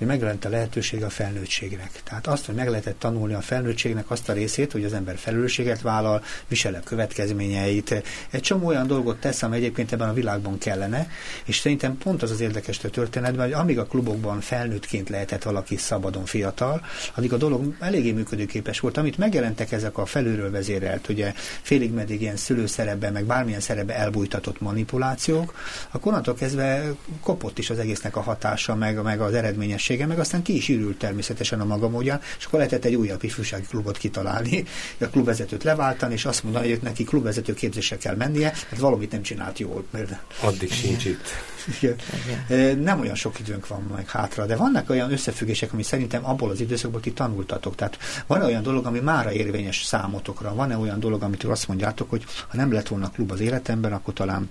hogy 0.00 0.08
megjelent 0.08 0.44
a 0.44 0.48
lehetőség 0.48 1.02
a 1.02 1.08
felnőttségnek. 1.08 1.90
Tehát 2.04 2.26
azt, 2.26 2.46
hogy 2.46 2.54
meg 2.54 2.68
lehetett 2.68 2.98
tanulni 2.98 3.34
a 3.34 3.40
felnőttségnek 3.40 4.10
azt 4.10 4.28
a 4.28 4.32
részét, 4.32 4.72
hogy 4.72 4.84
az 4.84 4.92
ember 4.92 5.16
felelősséget 5.16 5.80
vállal, 5.80 6.22
visel 6.48 6.74
a 6.74 6.80
következményeit. 6.84 8.02
Egy 8.30 8.40
csomó 8.40 8.66
olyan 8.66 8.86
dolgot 8.86 9.20
tesz, 9.20 9.42
ami 9.42 9.56
egyébként 9.56 9.92
ebben 9.92 10.08
a 10.08 10.12
világban 10.12 10.58
kellene, 10.58 11.10
és 11.44 11.58
szerintem 11.58 11.98
pont 11.98 12.22
az 12.22 12.30
az 12.30 12.40
érdekes 12.40 12.84
a 12.84 12.90
történetben, 12.90 13.44
hogy 13.44 13.52
amíg 13.52 13.78
a 13.78 13.84
klubokban 13.84 14.40
felnőttként 14.40 15.08
lehetett 15.08 15.42
valaki 15.42 15.76
szabadon 15.76 16.24
fiatal, 16.24 16.84
addig 17.14 17.32
a 17.32 17.36
dolog 17.36 17.74
eléggé 17.80 18.12
működőképes 18.12 18.80
volt. 18.80 18.96
Amit 18.96 19.18
megjelentek 19.18 19.72
ezek 19.72 19.98
a 19.98 20.06
felülről 20.06 20.50
vezérelt, 20.50 21.08
ugye 21.08 21.32
félig 21.62 21.92
meddig 21.92 22.20
ilyen 22.20 22.36
szülőszerepben, 22.36 23.12
meg 23.12 23.24
bármilyen 23.24 23.60
szerepben 23.60 23.96
elbújtatott 23.96 24.60
manipulációk, 24.60 25.54
akkor 25.90 26.12
onnantól 26.12 26.34
kezdve 26.34 26.94
kopott 27.20 27.58
is 27.58 27.70
az 27.70 27.78
egésznek 27.78 28.16
a 28.16 28.20
hatása, 28.20 28.74
meg, 28.74 29.02
meg 29.02 29.20
az 29.20 29.34
eredményes 29.34 29.88
tevékenysége, 29.90 30.06
meg 30.06 30.18
aztán 30.18 30.42
ki 30.42 30.56
is 30.56 30.68
ürült 30.68 30.98
természetesen 30.98 31.60
a 31.60 31.64
maga 31.64 31.88
módján, 31.88 32.20
és 32.38 32.44
akkor 32.44 32.58
lehetett 32.58 32.84
egy 32.84 32.94
újabb 32.94 33.22
ifjúsági 33.22 33.66
klubot 33.66 33.98
kitalálni, 33.98 34.64
a 35.00 35.04
klubvezetőt 35.04 35.64
leváltani, 35.64 36.12
és 36.12 36.24
azt 36.24 36.42
mondani, 36.42 36.70
hogy 36.70 36.82
neki 36.82 37.04
klubvezető 37.04 37.54
képzésre 37.54 37.96
kell 37.96 38.16
mennie, 38.16 38.46
hát 38.46 38.78
valamit 38.78 39.12
nem 39.12 39.22
csinált 39.22 39.58
jól. 39.58 39.84
Mert... 39.90 40.16
Addig 40.40 40.72
sincs 40.72 41.04
itt. 41.04 41.28
Igen. 41.80 41.96
Nem 42.78 43.00
olyan 43.00 43.14
sok 43.14 43.40
időnk 43.40 43.66
van 43.66 43.82
meg 43.94 44.08
hátra, 44.10 44.46
de 44.46 44.56
vannak 44.56 44.90
olyan 44.90 45.12
összefüggések, 45.12 45.72
ami 45.72 45.82
szerintem 45.82 46.26
abból 46.26 46.50
az 46.50 46.60
időszakból 46.60 47.00
ti 47.00 47.12
tanultatok. 47.12 47.74
Tehát 47.74 47.98
van 48.26 48.42
olyan 48.42 48.62
dolog, 48.62 48.86
ami 48.86 49.00
mára 49.00 49.32
érvényes 49.32 49.84
számotokra, 49.84 50.54
van-e 50.54 50.76
olyan 50.76 51.00
dolog, 51.00 51.22
amit 51.22 51.44
azt 51.44 51.68
mondjátok, 51.68 52.10
hogy 52.10 52.24
ha 52.48 52.56
nem 52.56 52.72
lett 52.72 52.88
volna 52.88 53.10
klub 53.10 53.30
az 53.30 53.40
életemben, 53.40 53.92
akkor 53.92 54.14
talán 54.14 54.50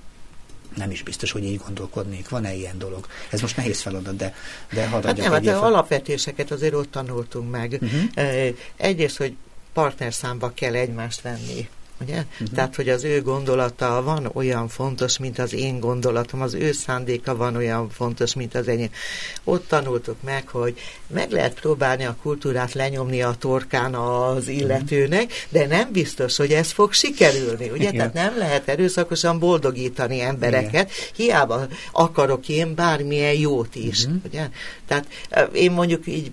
nem 0.80 0.92
is 0.92 1.04
biztos, 1.04 1.32
hogy 1.32 1.44
így 1.44 1.62
gondolkodnék. 1.66 2.30
Van-e 2.30 2.54
ilyen 2.54 2.78
dolog? 2.78 3.08
Ez 3.30 3.42
most 3.42 3.58
nehéz 3.58 3.82
feladat, 3.82 4.16
de, 4.16 4.36
de 4.72 4.88
hadd 4.88 5.06
hát 5.06 5.18
nem, 5.18 5.32
hát 5.32 5.42
de 5.42 5.56
alapvetéseket 5.56 6.52
azért 6.52 6.74
ott 6.74 6.92
tanultunk 6.92 7.52
meg. 7.52 7.80
Uh-huh. 7.82 8.56
Egyrészt, 8.78 9.18
hogy 9.18 9.36
partnerszámba 9.74 10.52
kell 10.54 10.76
egymást 10.76 11.22
venni 11.22 11.70
ugye? 12.02 12.24
Uh-huh. 12.32 12.48
Tehát, 12.56 12.76
hogy 12.76 12.90
az 12.90 13.04
ő 13.04 13.22
gondolata 13.22 14.02
van 14.04 14.30
olyan 14.34 14.68
fontos, 14.68 15.18
mint 15.18 15.40
az 15.40 15.54
én 15.54 15.80
gondolatom, 15.80 16.42
az 16.42 16.54
ő 16.54 16.72
szándéka 16.72 17.36
van 17.36 17.56
olyan 17.56 17.90
fontos, 17.90 18.34
mint 18.34 18.56
az 18.56 18.68
enyém. 18.68 18.90
Ott 19.44 19.68
tanultuk 19.68 20.22
meg, 20.24 20.48
hogy 20.48 20.80
meg 21.08 21.32
lehet 21.32 21.60
próbálni 21.60 22.06
a 22.06 22.16
kultúrát 22.22 22.74
lenyomni 22.74 23.22
a 23.22 23.36
torkán 23.40 23.96
az 23.96 24.48
illetőnek, 24.48 25.32
de 25.50 25.68
nem 25.68 25.92
biztos, 25.92 26.38
hogy 26.38 26.52
ez 26.52 26.72
fog 26.72 26.94
sikerülni, 26.94 27.70
ugye? 27.70 27.90
Igen. 27.90 27.94
Tehát 27.94 28.14
nem 28.14 28.38
lehet 28.38 28.68
erőszakosan 28.68 29.40
boldogítani 29.40 30.20
embereket, 30.22 30.74
Igen. 30.74 30.88
hiába 31.16 31.68
akarok 31.92 32.50
én 32.50 32.76
bármilyen 32.76 33.34
jót 33.34 33.76
is, 33.76 34.04
uh-huh. 34.04 34.22
ugye? 34.26 34.48
Tehát 34.88 35.08
én 35.54 35.72
mondjuk 35.72 36.08
így 36.08 36.32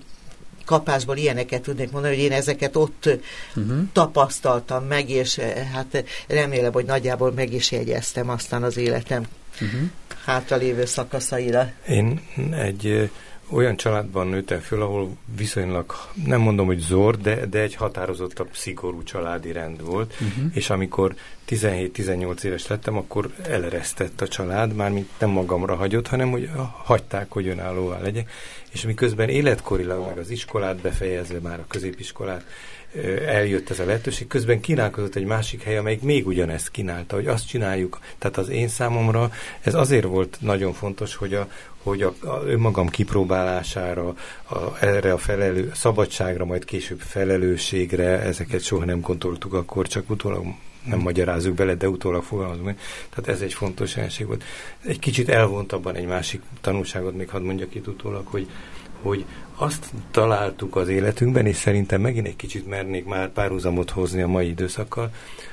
kapásból 0.67 1.17
ilyeneket 1.17 1.63
tudnék 1.63 1.91
mondani, 1.91 2.15
hogy 2.15 2.25
én 2.25 2.33
ezeket 2.33 2.77
ott 2.77 3.09
uh-huh. 3.57 3.79
tapasztaltam 3.93 4.85
meg, 4.85 5.11
és 5.11 5.41
hát 5.75 6.05
remélem, 6.29 6.73
hogy 6.73 6.85
nagyjából 6.85 7.33
meg 7.33 7.53
is 7.53 7.71
jegyeztem 7.71 8.29
aztán 8.31 8.63
az 8.63 8.77
életem 8.77 9.27
uh-huh. 9.61 9.81
hátralévő 10.25 10.85
szakaszaira. 10.85 11.71
Én 11.89 12.21
egy 12.53 13.11
olyan 13.51 13.77
családban 13.77 14.27
nőttem 14.27 14.61
föl, 14.61 14.83
ahol 14.83 15.17
viszonylag, 15.37 15.95
nem 16.25 16.41
mondom, 16.41 16.67
hogy 16.67 16.79
zord, 16.79 17.21
de, 17.21 17.47
de 17.47 17.61
egy 17.61 17.75
határozottabb, 17.75 18.49
szigorú 18.53 19.03
családi 19.03 19.53
rend 19.53 19.85
volt, 19.85 20.13
uh-huh. 20.13 20.51
és 20.53 20.71
amikor 20.71 21.15
17-18 21.49 22.43
éves 22.43 22.67
lettem, 22.67 22.97
akkor 22.97 23.31
eleresztett 23.43 24.21
a 24.21 24.29
család, 24.29 24.75
mármint 24.75 25.09
nem 25.19 25.31
magamra 25.31 25.75
hagyott, 25.75 26.07
hanem 26.07 26.31
hogy 26.31 26.51
hagyták, 26.85 27.31
hogy 27.31 27.47
önállóvá 27.49 28.01
legyek, 28.01 28.31
és 28.73 28.83
miközben 28.83 29.29
életkorilag 29.29 30.07
meg 30.07 30.19
az 30.19 30.31
iskolát 30.31 30.77
befejezve, 30.77 31.39
már 31.41 31.61
a 31.61 31.67
középiskolát, 31.69 32.45
eljött 33.27 33.71
ez 33.71 33.79
a 33.79 33.85
lehetőség. 33.85 34.27
Közben 34.27 34.61
kínálkozott 34.61 35.15
egy 35.15 35.25
másik 35.25 35.63
hely, 35.63 35.77
amelyik 35.77 36.03
még 36.03 36.27
ugyanezt 36.27 36.71
kínálta, 36.71 37.15
hogy 37.15 37.27
azt 37.27 37.49
csináljuk. 37.49 37.99
Tehát 38.19 38.37
az 38.37 38.49
én 38.49 38.69
számomra 38.69 39.31
ez 39.61 39.75
azért 39.75 40.05
volt 40.05 40.37
nagyon 40.41 40.73
fontos, 40.73 41.15
hogy 41.15 41.35
a, 41.35 41.49
hogy 41.83 42.03
a, 42.03 42.15
a 42.21 42.43
önmagam 42.45 42.89
kipróbálására, 42.89 44.15
a, 44.49 44.57
erre 44.81 45.13
a 45.13 45.19
felelő, 45.19 45.71
szabadságra, 45.75 46.45
majd 46.45 46.65
később 46.65 47.01
felelősségre, 47.01 48.21
ezeket 48.21 48.63
soha 48.63 48.85
nem 48.85 49.01
gondoltuk 49.01 49.53
akkor, 49.55 49.87
csak 49.87 50.11
utólag 50.11 50.45
nem 50.87 50.99
magyarázzuk 50.99 51.55
bele, 51.55 51.75
de 51.75 51.89
utólag 51.89 52.23
fogalmazunk. 52.23 52.79
Tehát 53.11 53.29
ez 53.31 53.41
egy 53.41 53.53
fontos 53.53 53.97
jelenség 53.97 54.27
volt. 54.27 54.45
Egy 54.85 54.99
kicsit 54.99 55.29
elvontabban 55.29 55.95
egy 55.95 56.07
másik 56.07 56.43
tanulságot 56.61 57.17
még 57.17 57.29
hadd 57.29 57.43
mondjak 57.43 57.75
itt 57.75 57.87
utólag, 57.87 58.27
hogy, 58.27 58.49
hogy 59.03 59.25
azt 59.57 59.91
találtuk 60.11 60.77
az 60.77 60.89
életünkben, 60.89 61.47
és 61.47 61.57
szerintem 61.57 62.01
megint 62.01 62.27
egy 62.27 62.37
kicsit 62.37 62.69
mernék 62.69 63.05
már 63.05 63.29
párhuzamot 63.29 63.91
hozni 63.91 64.23
a 64.23 64.27
mai 64.27 64.49
időszakkal, 64.49 65.11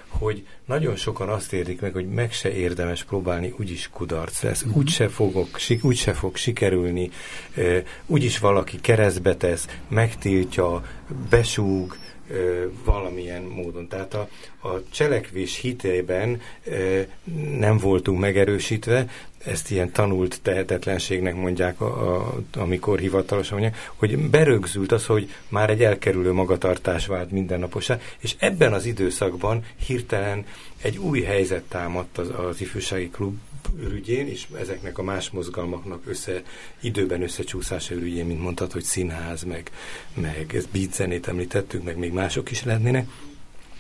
hogy 0.08 0.46
nagyon 0.66 0.96
sokan 0.96 1.30
azt 1.30 1.54
érdik 1.54 1.82
meg, 1.82 1.94
hogy 1.94 2.08
meg 2.08 2.32
se 2.32 2.54
érdemes 2.54 3.04
próbálni, 3.04 3.54
úgyis 3.60 3.89
kudarc 3.89 4.41
lesz, 4.41 4.66
mm-hmm. 4.66 4.78
úgyse, 4.78 5.10
fogok, 5.10 5.48
úgyse 5.82 6.14
fog 6.14 6.36
sikerülni, 6.36 7.12
úgyis 8.06 8.39
valaki 8.39 8.80
keresztbe 8.82 9.36
tesz, 9.36 9.68
megtiltja, 9.88 10.84
besúg, 11.30 11.98
valamilyen 12.84 13.42
módon. 13.42 13.88
Tehát 13.88 14.14
a, 14.14 14.30
a 14.68 14.84
cselekvés 14.90 15.58
hitében 15.58 16.42
nem 17.58 17.78
voltunk 17.78 18.20
megerősítve, 18.20 19.08
ezt 19.46 19.72
ilyen 19.72 19.92
tanult 19.92 20.40
tehetetlenségnek 20.42 21.36
mondják, 21.36 21.82
a, 21.82 22.16
a, 22.16 22.36
amikor 22.54 23.00
hivatalosan 23.00 23.60
mondják, 23.60 23.92
hogy 23.96 24.18
berögzült 24.18 24.92
az, 24.92 25.06
hogy 25.06 25.34
már 25.50 25.70
egy 25.70 25.84
elkerülő 25.84 26.32
magatartás 26.32 27.06
vált 27.06 27.32
mindennaposá, 27.32 28.00
és 28.20 28.36
ebben 28.38 28.74
az 28.74 28.86
időszakban 28.86 29.66
hirtelen 29.86 30.46
egy 30.82 30.98
új 30.98 31.22
helyzet 31.22 31.64
támadt 31.64 32.18
az, 32.18 32.30
az 32.30 32.62
ifjúsági 32.62 33.10
klub 33.10 33.38
ürügyén, 33.80 34.28
és 34.28 34.47
ezeknek 34.59 34.97
a 34.97 35.03
más 35.03 35.30
mozgalmaknak 35.30 36.01
össze, 36.05 36.41
időben 36.80 37.22
összecsúszása 37.22 37.95
ürügyén, 37.95 38.26
mint 38.26 38.41
mondtad, 38.41 38.72
hogy 38.72 38.84
színház, 38.84 39.43
meg, 39.43 39.72
meg 40.14 40.64
beat 40.72 40.93
zenét 40.93 41.28
említettük, 41.28 41.84
meg 41.84 41.97
még 41.97 42.11
mások 42.11 42.51
is 42.51 42.64
lennének, 42.64 43.07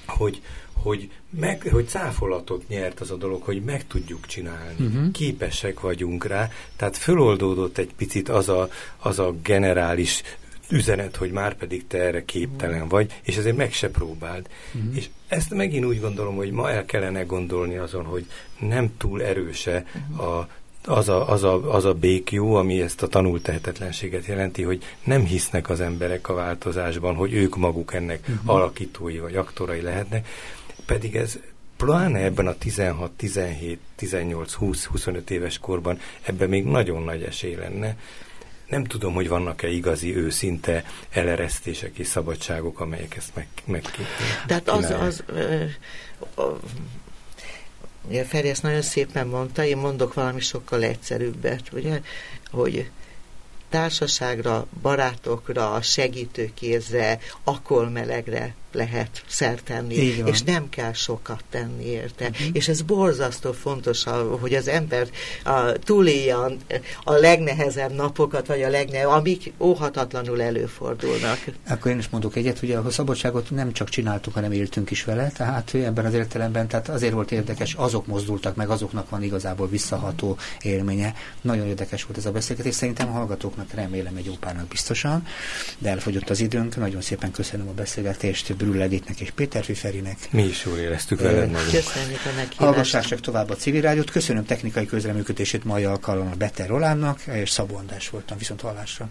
hogy, 0.05 0.41
hogy, 0.73 1.09
meg, 1.29 1.67
hogy 1.71 1.87
cáfolatot 1.87 2.67
nyert 2.67 2.99
az 2.99 3.11
a 3.11 3.15
dolog, 3.15 3.41
hogy 3.43 3.63
meg 3.63 3.87
tudjuk 3.87 4.25
csinálni, 4.25 4.85
uh-huh. 4.85 5.11
képesek 5.11 5.79
vagyunk 5.79 6.25
rá, 6.25 6.49
tehát 6.75 6.97
föloldódott 6.97 7.77
egy 7.77 7.93
picit 7.97 8.29
az 8.29 8.49
a, 8.49 8.69
az 8.97 9.19
a 9.19 9.35
generális 9.43 10.21
üzenet, 10.69 11.15
hogy 11.15 11.31
már 11.31 11.55
pedig 11.55 11.87
te 11.87 11.97
erre 11.97 12.25
képtelen 12.25 12.87
vagy, 12.87 13.13
és 13.23 13.37
ezért 13.37 13.55
meg 13.55 13.71
se 13.71 13.89
próbáld. 13.89 14.47
Uh-huh. 14.73 14.95
És 14.95 15.09
ezt 15.27 15.53
megint 15.53 15.85
úgy 15.85 15.99
gondolom, 15.99 16.35
hogy 16.35 16.51
ma 16.51 16.71
el 16.71 16.85
kellene 16.85 17.23
gondolni 17.23 17.77
azon, 17.77 18.05
hogy 18.05 18.25
nem 18.59 18.97
túl 18.97 19.23
erőse 19.23 19.85
uh-huh. 20.09 20.27
a 20.27 20.47
az 20.85 21.09
a, 21.09 21.29
az, 21.29 21.43
a, 21.43 21.73
az 21.73 21.85
a 21.85 21.93
békjó, 21.93 22.55
ami 22.55 22.81
ezt 22.81 23.03
a 23.03 23.07
tanult 23.07 23.43
tehetetlenséget 23.43 24.25
jelenti, 24.25 24.63
hogy 24.63 24.83
nem 25.03 25.25
hisznek 25.25 25.69
az 25.69 25.79
emberek 25.79 26.29
a 26.29 26.33
változásban, 26.33 27.15
hogy 27.15 27.33
ők 27.33 27.57
maguk 27.57 27.93
ennek 27.93 28.19
uh-huh. 28.29 28.55
alakítói 28.55 29.17
vagy 29.17 29.35
aktorai 29.35 29.81
lehetnek, 29.81 30.27
pedig 30.85 31.15
ez 31.15 31.39
pláne 31.77 32.19
ebben 32.19 32.47
a 32.47 32.57
16, 32.57 33.11
17, 33.11 33.79
18, 33.95 34.53
20, 34.53 34.85
25 34.85 35.31
éves 35.31 35.57
korban 35.57 35.99
ebben 36.21 36.49
még 36.49 36.63
nagyon 36.63 37.03
nagy 37.03 37.23
esély 37.23 37.55
lenne. 37.55 37.97
Nem 38.67 38.83
tudom, 38.83 39.13
hogy 39.13 39.27
vannak-e 39.27 39.67
igazi, 39.67 40.15
őszinte 40.15 40.83
eleresztések 41.09 41.97
és 41.97 42.07
szabadságok, 42.07 42.79
amelyek 42.79 43.15
ezt 43.15 43.35
meg, 43.35 43.47
meg 43.65 43.83
Tehát 44.47 44.69
az, 44.69 44.89
az 44.89 45.23
ö, 45.25 45.65
ö, 46.35 46.51
Feri 48.27 48.49
ezt 48.49 48.63
nagyon 48.63 48.81
szépen 48.81 49.27
mondta, 49.27 49.63
én 49.63 49.77
mondok 49.77 50.13
valami 50.13 50.39
sokkal 50.39 50.83
egyszerűbbet, 50.83 51.69
ugye, 51.71 52.01
hogy 52.51 52.89
társaságra, 53.69 54.67
barátokra, 54.81 55.81
segítőkézre, 55.81 57.19
akolmelegre 57.43 58.55
lehet 58.73 59.23
szert 59.27 59.63
tenni, 59.63 59.95
és 60.25 60.41
nem 60.41 60.69
kell 60.69 60.93
sokat 60.93 61.43
tenni 61.49 61.85
érte. 61.85 62.27
Uh-huh. 62.27 62.47
És 62.51 62.67
ez 62.67 62.81
borzasztó 62.81 63.51
fontos, 63.51 64.03
hogy 64.39 64.53
az 64.53 64.67
ember 64.67 65.07
a, 65.43 65.71
túlélje 65.71 66.35
a 67.03 67.11
legnehezebb 67.11 67.93
napokat, 67.93 68.47
vagy 68.47 68.61
a 68.61 68.69
legnehezebb, 68.69 69.11
amik 69.11 69.53
óhatatlanul 69.59 70.41
előfordulnak. 70.41 71.39
Akkor 71.67 71.91
én 71.91 71.97
is 71.97 72.09
mondok 72.09 72.35
egyet, 72.35 72.59
hogy 72.59 72.71
a 72.71 72.89
szabadságot 72.89 73.51
nem 73.51 73.71
csak 73.71 73.89
csináltuk, 73.89 74.33
hanem 74.33 74.51
éltünk 74.51 74.91
is 74.91 75.03
vele, 75.03 75.29
tehát 75.29 75.73
ebben 75.73 76.05
az 76.05 76.13
értelemben, 76.13 76.67
tehát 76.67 76.89
azért 76.89 77.13
volt 77.13 77.31
érdekes, 77.31 77.73
azok 77.73 78.07
mozdultak 78.07 78.55
meg, 78.55 78.69
azoknak 78.69 79.09
van 79.09 79.23
igazából 79.23 79.67
visszaható 79.67 80.37
élménye. 80.61 81.13
Nagyon 81.41 81.67
érdekes 81.67 82.03
volt 82.03 82.17
ez 82.17 82.25
a 82.25 82.31
beszélgetés, 82.31 82.75
szerintem 82.75 83.07
a 83.07 83.11
hallgatóknak 83.11 83.71
remélem 83.73 84.15
egy 84.15 84.29
ópának 84.29 84.67
biztosan, 84.67 85.27
de 85.77 85.89
elfogyott 85.89 86.29
az 86.29 86.39
időnk, 86.39 86.75
nagyon 86.75 87.01
szépen 87.01 87.31
köszönöm 87.31 87.67
a 87.67 87.73
beszélgetést, 87.73 88.55
Brüll 88.63 88.81
Editnek 88.81 89.19
és 89.19 89.31
Péter 89.31 89.63
Fiferinek. 89.63 90.17
Mi 90.29 90.43
is 90.43 90.65
jól 90.65 90.77
éreztük 90.77 91.19
veled 91.19 91.51
magunk. 91.51 91.71
Köszönjük 91.71 92.19
a 92.25 92.35
meghívást. 92.35 92.55
Hallgassák 92.57 93.05
csak 93.05 93.19
tovább 93.19 93.49
a 93.49 93.55
civil 93.55 93.81
rádiót. 93.81 94.11
Köszönöm 94.11 94.45
technikai 94.45 94.85
közreműködését 94.85 95.63
mai 95.63 95.83
alkalommal 95.83 96.35
Better 96.35 96.67
Rolánnak, 96.67 97.21
és 97.25 97.49
Szabó 97.49 97.75
András 97.75 98.09
voltam. 98.09 98.37
Viszont 98.37 98.61
hallásra. 98.61 99.09